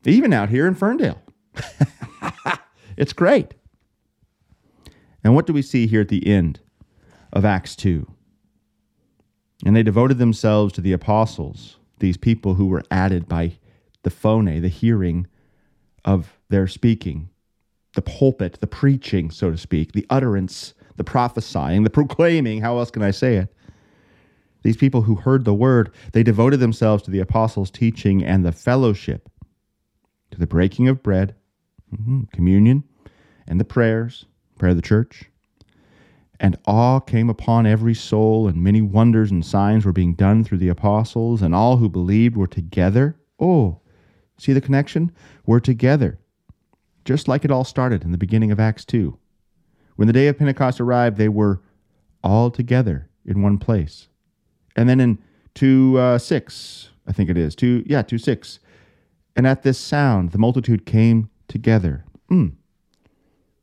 Even 0.05 0.33
out 0.33 0.49
here 0.49 0.67
in 0.67 0.75
Ferndale. 0.75 1.21
it's 2.97 3.13
great. 3.13 3.55
And 5.25 5.35
what 5.35 5.47
do 5.47 5.53
we 5.53 5.63
see 5.63 5.87
here 5.87 6.01
at 6.03 6.09
the 6.09 6.27
end 6.27 6.61
of 7.33 7.45
Acts 7.45 7.75
2? 7.77 8.07
And 9.67 9.75
they 9.75 9.83
devoted 9.83 10.19
themselves 10.19 10.73
to 10.75 10.81
the 10.81 10.93
apostles, 10.93 11.79
these 11.99 12.17
people 12.17 12.55
who 12.55 12.67
were 12.67 12.85
added 12.91 13.29
by 13.29 13.59
the 14.05 14.11
phone, 14.11 14.45
the 14.45 14.69
hearing 14.69 15.27
of 16.05 16.39
their 16.49 16.67
speaking, 16.67 17.29
the 17.95 18.03
pulpit, 18.03 18.59
the 18.61 18.67
preaching, 18.67 19.31
so 19.31 19.51
to 19.51 19.57
speak, 19.57 19.93
the 19.93 20.07
utterance, 20.09 20.75
the 20.97 21.05
prophesying, 21.05 21.83
the 21.83 21.91
proclaiming. 21.91 22.61
How 22.61 22.79
else 22.79 22.91
can 22.91 23.03
I 23.03 23.11
say 23.11 23.37
it? 23.37 23.55
These 24.63 24.77
people 24.77 25.03
who 25.03 25.17
heard 25.17 25.45
the 25.45 25.55
word, 25.55 25.93
they 26.13 26.23
devoted 26.23 26.61
themselves 26.61 27.03
to 27.05 27.11
the 27.11 27.21
apostles' 27.21 27.71
teaching 27.71 28.25
and 28.25 28.45
the 28.45 28.53
fellowship, 28.53 29.29
to 30.31 30.39
the 30.39 30.47
breaking 30.47 30.89
of 30.89 31.03
bread, 31.03 31.35
mm-hmm, 31.93 32.25
communion, 32.33 32.85
and 33.47 33.59
the 33.59 33.65
prayers, 33.65 34.27
prayer 34.59 34.71
of 34.71 34.77
the 34.77 34.83
church, 34.83 35.25
and 36.41 36.59
awe 36.67 37.01
came 37.01 37.29
upon 37.29 37.67
every 37.67 37.95
soul, 37.95 38.47
and 38.47 38.63
many 38.63 38.81
wonders 38.81 39.31
and 39.31 39.45
signs 39.45 39.85
were 39.85 39.93
being 39.93 40.15
done 40.15 40.45
through 40.45 40.59
the 40.59 40.69
apostles, 40.69 41.43
and 41.43 41.55
all 41.55 41.79
who 41.79 41.89
believed 41.89 42.37
were 42.37 42.47
together. 42.47 43.17
Oh, 43.41 43.81
see 44.39 44.53
the 44.53 44.61
connection? 44.61 45.11
We're 45.47 45.61
together. 45.61 46.19
Just 47.05 47.27
like 47.27 47.45
it 47.45 47.51
all 47.51 47.65
started 47.65 48.05
in 48.05 48.13
the 48.13 48.19
beginning 48.19 48.53
of 48.53 48.61
Acts 48.61 48.85
2. 48.85 49.19
When 49.97 50.07
the 50.07 50.13
day 50.13 50.29
of 50.29 50.39
Pentecost 50.39 50.81
arrived, 50.81 51.17
they 51.17 51.29
were 51.29 51.61
all 52.23 52.51
together 52.51 53.09
in 53.25 53.43
one 53.43 53.59
place. 53.59 54.09
And 54.77 54.89
then 54.89 55.01
in 55.01 55.19
2 55.55 55.99
uh, 55.99 56.19
6, 56.19 56.91
I 57.07 57.13
think 57.13 57.31
it 57.31 57.37
is, 57.37 57.57
2, 57.57 57.85
yeah, 57.87 58.03
2 58.03 58.19
6. 58.19 58.61
And 59.35 59.47
at 59.47 59.63
this 59.63 59.79
sound, 59.79 60.31
the 60.31 60.39
multitude 60.39 60.87
came 60.87 61.31
together. 61.49 62.05
Mm. 62.31 62.53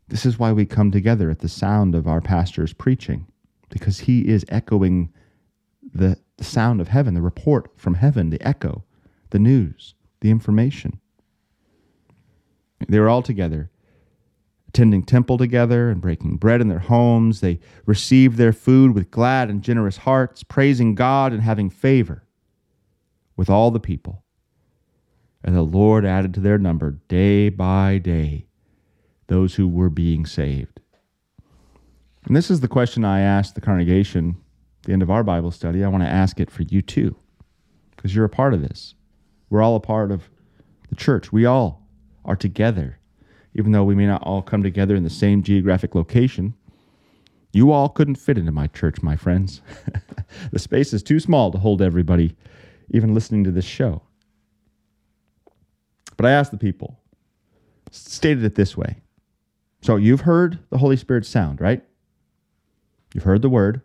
This 0.07 0.25
is 0.25 0.37
why 0.37 0.51
we 0.51 0.65
come 0.65 0.91
together 0.91 1.29
at 1.29 1.39
the 1.39 1.49
sound 1.49 1.95
of 1.95 2.07
our 2.07 2.21
pastor's 2.21 2.73
preaching, 2.73 3.27
because 3.69 3.99
he 3.99 4.27
is 4.27 4.45
echoing 4.49 5.11
the, 5.93 6.17
the 6.37 6.43
sound 6.43 6.79
of 6.79 6.89
heaven, 6.89 7.13
the 7.13 7.21
report 7.21 7.71
from 7.75 7.95
heaven, 7.95 8.29
the 8.29 8.41
echo, 8.47 8.83
the 9.31 9.39
news, 9.39 9.95
the 10.21 10.29
information. 10.29 10.99
They 12.87 12.99
were 12.99 13.09
all 13.09 13.23
together, 13.23 13.71
attending 14.67 15.03
temple 15.03 15.37
together 15.37 15.89
and 15.89 16.01
breaking 16.01 16.37
bread 16.37 16.61
in 16.61 16.67
their 16.67 16.79
homes. 16.79 17.41
They 17.41 17.59
received 17.85 18.37
their 18.37 18.53
food 18.53 18.93
with 18.93 19.09
glad 19.09 19.49
and 19.49 19.63
generous 19.63 19.97
hearts, 19.97 20.43
praising 20.43 20.93
God 20.93 21.33
and 21.33 21.41
having 21.41 21.69
favor 21.69 22.27
with 23.35 23.49
all 23.49 23.71
the 23.71 23.79
people. 23.79 24.23
And 25.43 25.55
the 25.55 25.61
Lord 25.63 26.05
added 26.05 26.33
to 26.35 26.39
their 26.39 26.57
number 26.57 26.91
day 27.07 27.49
by 27.49 27.97
day 27.97 28.44
those 29.27 29.55
who 29.55 29.67
were 29.67 29.89
being 29.89 30.25
saved. 30.25 30.79
And 32.25 32.35
this 32.35 32.49
is 32.49 32.59
the 32.59 32.67
question 32.67 33.05
I 33.05 33.21
asked 33.21 33.55
the 33.55 33.61
congregation 33.61 34.37
at 34.79 34.87
the 34.87 34.93
end 34.93 35.01
of 35.01 35.11
our 35.11 35.23
Bible 35.23 35.51
study. 35.51 35.83
I 35.83 35.87
want 35.87 36.03
to 36.03 36.09
ask 36.09 36.39
it 36.39 36.49
for 36.49 36.63
you 36.63 36.81
too, 36.81 37.15
because 37.95 38.15
you're 38.15 38.25
a 38.25 38.29
part 38.29 38.53
of 38.53 38.61
this. 38.61 38.95
We're 39.49 39.61
all 39.61 39.75
a 39.75 39.79
part 39.81 40.11
of 40.11 40.29
the 40.89 40.95
church. 40.95 41.31
We 41.31 41.45
all 41.45 41.87
are 42.23 42.35
together, 42.35 42.99
even 43.53 43.71
though 43.71 43.83
we 43.83 43.95
may 43.95 44.07
not 44.07 44.23
all 44.23 44.41
come 44.41 44.63
together 44.63 44.95
in 44.95 45.03
the 45.03 45.09
same 45.09 45.43
geographic 45.43 45.93
location. 45.93 46.55
You 47.53 47.71
all 47.71 47.89
couldn't 47.89 48.15
fit 48.15 48.37
into 48.37 48.51
my 48.51 48.67
church, 48.67 49.01
my 49.01 49.15
friends. 49.15 49.61
the 50.51 50.59
space 50.59 50.93
is 50.93 51.03
too 51.03 51.19
small 51.19 51.51
to 51.51 51.57
hold 51.57 51.81
everybody, 51.81 52.35
even 52.89 53.13
listening 53.13 53.43
to 53.45 53.51
this 53.51 53.65
show. 53.65 54.01
But 56.17 56.25
I 56.25 56.31
asked 56.31 56.51
the 56.51 56.57
people, 56.57 56.99
stated 57.91 58.43
it 58.43 58.55
this 58.55 58.75
way 58.75 58.97
so 59.85 59.97
you've 59.97 60.21
heard 60.21 60.57
the 60.71 60.79
Holy 60.79 60.97
Spirit 60.97 61.27
sound, 61.27 61.61
right? 61.61 61.83
You've 63.13 63.23
heard 63.23 63.43
the 63.43 63.49
word. 63.49 63.81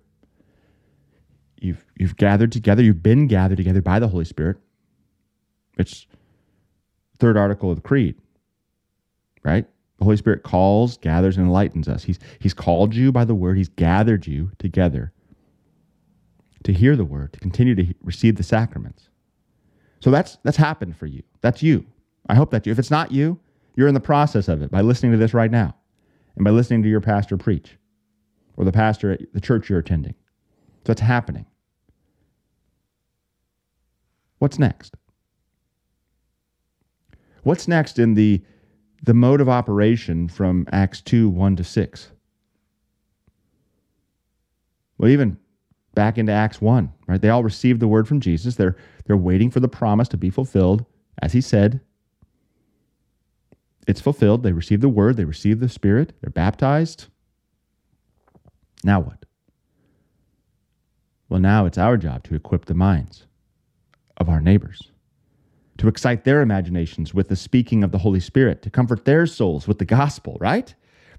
You've 1.61 1.85
you've 1.95 2.17
gathered 2.17 2.53
together, 2.53 2.83
you've 2.83 3.03
been 3.03 3.27
gathered 3.27 3.59
together 3.59 3.83
by 3.83 3.99
the 3.99 4.09
Holy 4.09 4.25
Spirit. 4.25 4.57
It's 5.77 6.07
third 7.19 7.37
article 7.37 7.69
of 7.69 7.77
the 7.77 7.83
creed. 7.83 8.15
Right? 9.43 9.67
The 9.99 10.05
Holy 10.05 10.17
Spirit 10.17 10.43
calls, 10.43 10.97
gathers, 10.97 11.37
and 11.37 11.45
enlightens 11.45 11.87
us. 11.87 12.03
He's, 12.03 12.19
he's 12.39 12.55
called 12.55 12.95
you 12.95 13.13
by 13.13 13.27
the 13.27 13.35
word, 13.35 13.59
He's 13.59 13.69
gathered 13.69 14.27
you 14.27 14.53
together 14.59 15.13
to 16.65 16.73
hear 16.73 16.97
the 16.97 17.05
word, 17.05 17.35
to 17.35 17.41
continue 17.41 17.75
to 17.75 17.95
receive 18.03 18.37
the 18.37 18.43
sacraments. 18.43 19.11
So 20.01 20.11
that's 20.11 20.39
that's 20.45 20.57
happened 20.57 20.97
for 20.97 21.05
you. 21.05 21.23
That's 21.43 21.63
you. 21.63 21.85
I 22.27 22.37
hope 22.37 22.53
that 22.53 22.65
you. 22.65 22.73
If 22.73 22.79
it's 22.79 22.91
not 22.91 23.13
you, 23.13 23.39
you're 23.77 23.89
in 23.89 23.93
the 23.93 24.01
process 24.01 24.49
of 24.49 24.63
it 24.63 24.71
by 24.71 24.81
listening 24.81 25.13
to 25.13 25.19
this 25.19 25.35
right 25.35 25.51
now 25.51 25.75
and 26.37 26.45
by 26.45 26.51
listening 26.51 26.83
to 26.83 26.89
your 26.89 27.01
pastor 27.01 27.37
preach 27.37 27.77
or 28.57 28.65
the 28.65 28.73
pastor 28.73 29.13
at 29.13 29.21
the 29.33 29.41
church 29.41 29.69
you're 29.69 29.79
attending. 29.79 30.15
So 30.87 30.93
it's 30.93 31.01
happening. 31.01 31.47
What's 34.39 34.59
next? 34.59 34.95
What's 37.43 37.69
next 37.69 37.99
in 37.99 38.15
the, 38.15 38.43
the 39.03 39.15
mode 39.15 39.41
of 39.41 39.49
operation 39.49 40.29
from 40.29 40.67
Acts 40.73 41.01
2 41.01 41.29
1 41.29 41.57
to 41.57 41.65
6? 41.65 42.11
Well, 44.99 45.11
even 45.11 45.39
back 45.95 46.19
into 46.19 46.33
Acts 46.33 46.61
1, 46.61 46.93
right? 47.07 47.21
They 47.21 47.31
all 47.31 47.43
received 47.43 47.81
the 47.81 47.89
word 47.89 48.07
from 48.07 48.21
Jesus. 48.21 48.57
They're, 48.57 48.77
they're 49.07 49.17
waiting 49.17 49.51
for 49.51 49.61
the 49.61 49.69
promise 49.69 50.09
to 50.09 50.17
be 50.17 50.31
fulfilled, 50.31 50.85
as 51.23 51.33
he 51.33 51.41
said 51.41 51.81
it's 53.87 54.01
fulfilled. 54.01 54.43
They 54.43 54.53
receive 54.53 54.81
the 54.81 54.89
word, 54.89 55.17
they 55.17 55.25
receive 55.25 55.61
the 55.61 55.69
Spirit, 55.69 56.13
they're 56.21 56.31
baptized. 56.31 57.07
Now 58.85 59.01
what? 59.01 59.25
Well, 61.29 61.41
now 61.41 61.67
it's 61.67 61.79
our 61.79 61.97
job 61.97 62.25
to 62.25 62.35
equip 62.35 62.65
the 62.65 62.75
minds 62.75 63.27
of 64.17 64.29
our 64.29 64.41
neighbors, 64.41 64.91
to 65.79 65.89
excite 65.89 66.25
their 66.25 66.43
imaginations 66.43 67.15
with 67.15 67.29
the 67.29 67.37
speaking 67.37 67.85
of 67.85 67.93
the 67.93 67.99
Holy 67.99 68.21
Spirit, 68.21 68.63
to 68.63 68.71
comfort 68.71 69.05
their 69.05 69.27
souls 69.27 69.69
with 69.69 69.79
the 69.79 69.85
gospel, 69.85 70.37
right? 70.41 70.75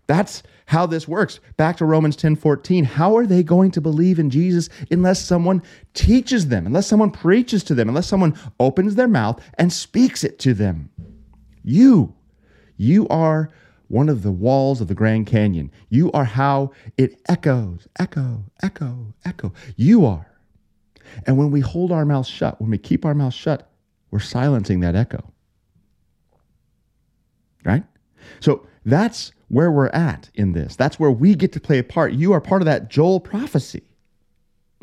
That's 0.07 0.43
how 0.65 0.85
this 0.85 1.07
works. 1.07 1.39
Back 1.55 1.77
to 1.77 1.85
Romans 1.85 2.15
10 2.17 2.35
14. 2.35 2.83
How 2.83 3.15
are 3.15 3.25
they 3.25 3.43
going 3.43 3.71
to 3.71 3.81
believe 3.81 4.19
in 4.19 4.29
Jesus 4.29 4.67
unless 4.89 5.21
someone 5.21 5.61
teaches 5.93 6.49
them, 6.49 6.65
unless 6.65 6.87
someone 6.87 7.11
preaches 7.11 7.63
to 7.65 7.75
them, 7.75 7.87
unless 7.87 8.07
someone 8.07 8.37
opens 8.59 8.95
their 8.95 9.07
mouth 9.07 9.41
and 9.57 9.71
speaks 9.71 10.23
it 10.23 10.39
to 10.39 10.53
them? 10.53 10.89
You 11.63 12.15
you 12.81 13.07
are 13.09 13.49
one 13.89 14.09
of 14.09 14.23
the 14.23 14.31
walls 14.31 14.81
of 14.81 14.87
the 14.87 14.95
Grand 14.95 15.27
Canyon. 15.27 15.69
You 15.89 16.11
are 16.13 16.23
how 16.23 16.71
it 16.97 17.21
echoes, 17.29 17.87
echo, 17.99 18.43
echo, 18.63 19.13
echo. 19.23 19.53
You 19.75 20.05
are. 20.05 20.25
And 21.27 21.37
when 21.37 21.51
we 21.51 21.59
hold 21.59 21.91
our 21.91 22.05
mouths 22.05 22.27
shut, 22.27 22.59
when 22.59 22.71
we 22.71 22.79
keep 22.79 23.05
our 23.05 23.13
mouths 23.13 23.35
shut, 23.35 23.69
we're 24.09 24.19
silencing 24.19 24.79
that 24.79 24.95
echo. 24.95 25.31
Right? 27.63 27.83
So 28.39 28.65
that's 28.83 29.31
where 29.49 29.69
we're 29.71 29.89
at 29.89 30.31
in 30.33 30.53
this. 30.53 30.75
That's 30.75 30.99
where 30.99 31.11
we 31.11 31.35
get 31.35 31.51
to 31.51 31.59
play 31.59 31.77
a 31.77 31.83
part. 31.83 32.13
You 32.13 32.33
are 32.33 32.41
part 32.41 32.63
of 32.63 32.65
that 32.65 32.89
Joel 32.89 33.19
prophecy. 33.19 33.83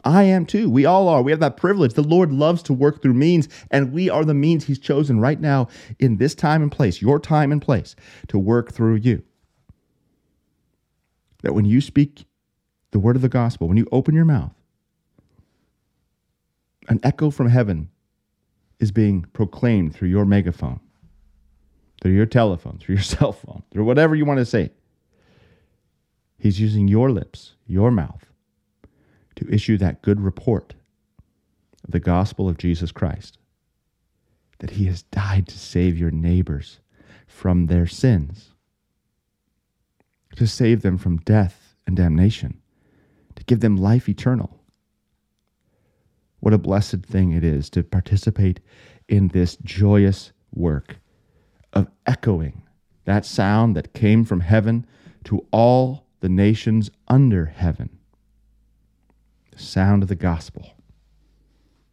I 0.05 0.25
am 0.25 0.47
too. 0.47 0.71
We 0.71 0.85
all 0.85 1.09
are. 1.09 1.23
We 1.23 1.33
have 1.33 1.41
that 1.41 1.57
privilege. 1.57 1.95
The 1.95 2.03
Lord 2.03 2.33
loves 2.33 2.63
to 2.65 2.73
work 2.73 3.03
through 3.03 3.15
means, 3.15 3.49
and 3.71 3.93
we 3.93 4.09
are 4.09 4.25
the 4.25 4.35
means 4.35 4.65
He's 4.65 4.79
chosen 4.79 5.21
right 5.21 5.41
now 5.41 5.69
in 5.99 6.17
this 6.17 6.35
time 6.35 6.63
and 6.63 6.71
place, 6.71 7.03
your 7.03 7.19
time 7.19 7.53
and 7.53 7.61
place, 7.61 7.97
to 8.29 8.39
work 8.39 8.73
through 8.73 8.97
you. 8.97 9.23
That 11.43 11.55
when 11.55 11.65
you 11.65 11.81
speak 11.81 12.25
the 12.91 12.99
word 12.99 13.17
of 13.17 13.23
the 13.23 13.29
gospel, 13.29 13.69
when 13.69 13.77
you 13.77 13.87
open 13.93 14.15
your 14.15 14.25
mouth, 14.25 14.53
an 16.89 17.01
echo 17.03 17.31
from 17.31 17.49
heaven 17.49 17.91
is 18.79 18.93
being 18.93 19.23
proclaimed 19.33 19.95
through 19.95 20.09
your 20.09 20.25
megaphone, 20.25 20.81
through 22.01 22.13
your 22.13 22.27
telephone, 22.27 22.79
through 22.79 22.97
your 22.97 23.05
cell 23.05 23.33
phone, 23.33 23.63
through 23.73 23.85
whatever 23.85 24.15
you 24.15 24.25
want 24.25 24.39
to 24.39 24.47
say. 24.47 24.71
He's 26.39 26.61
using 26.61 26.87
your 26.87 27.11
lips, 27.11 27.55
your 27.67 27.91
mouth 27.91 28.29
to 29.39 29.53
issue 29.53 29.79
that 29.79 30.03
good 30.03 30.21
report 30.21 30.75
of 31.85 31.93
the 31.93 32.01
gospel 32.01 32.49
of 32.49 32.59
Jesus 32.59 32.93
Christ 32.93 33.39
that 34.59 34.71
he 34.71 34.87
has 34.87 35.05
died 35.05 35.47
to 35.49 35.59
save 35.59 35.97
your 35.97 36.11
neighbors 36.11 36.81
from 37.27 37.67
their 37.67 37.87
sins, 37.87 38.51
to 40.35 40.47
save 40.47 40.83
them 40.83 40.99
from 40.99 41.19
death 41.19 41.77
and 41.87 41.97
damnation, 41.97 42.61
to 43.37 43.45
give 43.45 43.61
them 43.61 43.77
life 43.77 44.09
eternal. 44.09 44.61
What 46.41 46.55
a 46.55 46.59
blessed 46.59 47.05
thing 47.05 47.33
it 47.33 47.45
is 47.45 47.71
to 47.71 47.85
participate 47.85 48.59
in 49.09 49.29
this 49.29 49.57
joyous 49.63 50.33
work 50.53 50.99
of 51.73 51.89
echoing 52.07 52.63
that 53.05 53.25
sound 53.25 53.77
that 53.77 53.95
came 53.95 54.25
from 54.25 54.41
heaven 54.41 54.87
to 55.25 55.47
all 55.51 56.05
the 56.21 56.29
nations 56.29 56.91
under 57.07 57.47
heaven. 57.47 57.98
Sound 59.59 60.03
of 60.03 60.09
the 60.09 60.15
gospel. 60.15 60.75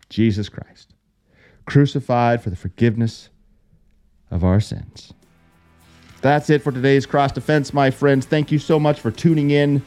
Jesus 0.09 0.49
Christ, 0.49 0.93
crucified 1.65 2.43
for 2.43 2.49
the 2.49 2.55
forgiveness 2.55 3.29
of 4.29 4.43
our 4.43 4.59
sins. 4.59 5.13
That's 6.21 6.49
it 6.49 6.61
for 6.61 6.71
today's 6.71 7.05
cross 7.05 7.31
defense, 7.31 7.73
my 7.73 7.91
friends. 7.91 8.25
Thank 8.25 8.51
you 8.51 8.59
so 8.59 8.79
much 8.79 8.99
for 8.99 9.11
tuning 9.11 9.51
in 9.51 9.81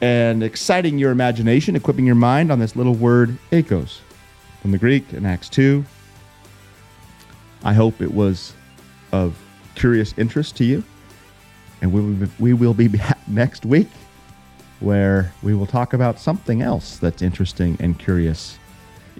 and 0.00 0.42
exciting 0.42 0.98
your 0.98 1.12
imagination, 1.12 1.76
equipping 1.76 2.06
your 2.06 2.16
mind 2.16 2.50
on 2.50 2.58
this 2.58 2.74
little 2.74 2.94
word, 2.94 3.38
oikos, 3.52 3.98
from 4.60 4.72
the 4.72 4.78
Greek 4.78 5.12
in 5.12 5.24
Acts 5.24 5.48
2. 5.48 5.84
I 7.64 7.72
hope 7.72 8.00
it 8.00 8.12
was 8.12 8.52
of 9.12 9.38
curious 9.76 10.12
interest 10.18 10.56
to 10.56 10.64
you. 10.64 10.82
And 11.80 11.92
we 11.92 12.00
will 12.00 12.26
be, 12.26 12.30
we 12.38 12.52
will 12.52 12.74
be 12.74 12.88
back 12.88 13.18
next 13.28 13.64
week 13.64 13.88
where 14.82 15.32
we 15.42 15.54
will 15.54 15.66
talk 15.66 15.92
about 15.92 16.18
something 16.18 16.62
else 16.62 16.98
that's 16.98 17.22
interesting 17.22 17.76
and 17.80 17.98
curious. 17.98 18.58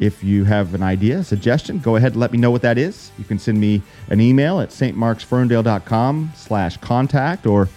If 0.01 0.25
you 0.25 0.45
have 0.45 0.75
an 0.75 0.83
idea, 0.83 1.23
suggestion, 1.23 1.79
go 1.79 1.97
ahead 1.97 2.13
and 2.13 2.21
let 2.21 2.33
me 2.33 2.39
know 2.39 2.51
what 2.51 2.63
that 2.63 2.79
is. 2.79 3.13
You 3.19 3.25
can 3.25 3.39
send 3.39 3.61
me 3.61 3.83
an 4.09 4.21
email 4.21 4.61
at 4.61 4.71
stmarksferndale.com 4.71 6.33
slash 6.35 6.77
contact 6.79 7.47
or 7.47 7.69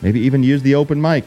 maybe 0.00 0.20
even 0.20 0.42
use 0.42 0.62
the 0.62 0.74
open 0.74 1.00
mic 1.00 1.24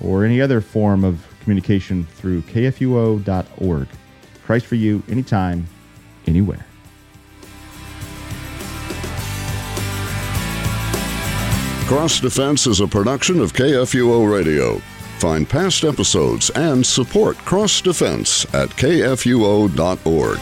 or 0.00 0.24
any 0.24 0.40
other 0.40 0.60
form 0.60 1.04
of 1.04 1.26
communication 1.40 2.06
through 2.14 2.42
kfuo.org. 2.42 3.88
Christ 4.44 4.66
for 4.66 4.76
you, 4.76 5.02
anytime, 5.08 5.66
anywhere. 6.26 6.66
Cross 11.86 12.20
Defense 12.20 12.66
is 12.66 12.80
a 12.80 12.86
production 12.86 13.40
of 13.40 13.52
KFUO 13.52 14.32
Radio. 14.32 14.80
Find 15.22 15.48
past 15.48 15.84
episodes 15.84 16.50
and 16.50 16.84
support 16.84 17.38
Cross 17.44 17.82
Defense 17.82 18.44
at 18.52 18.70
kfuo.org. 18.70 20.40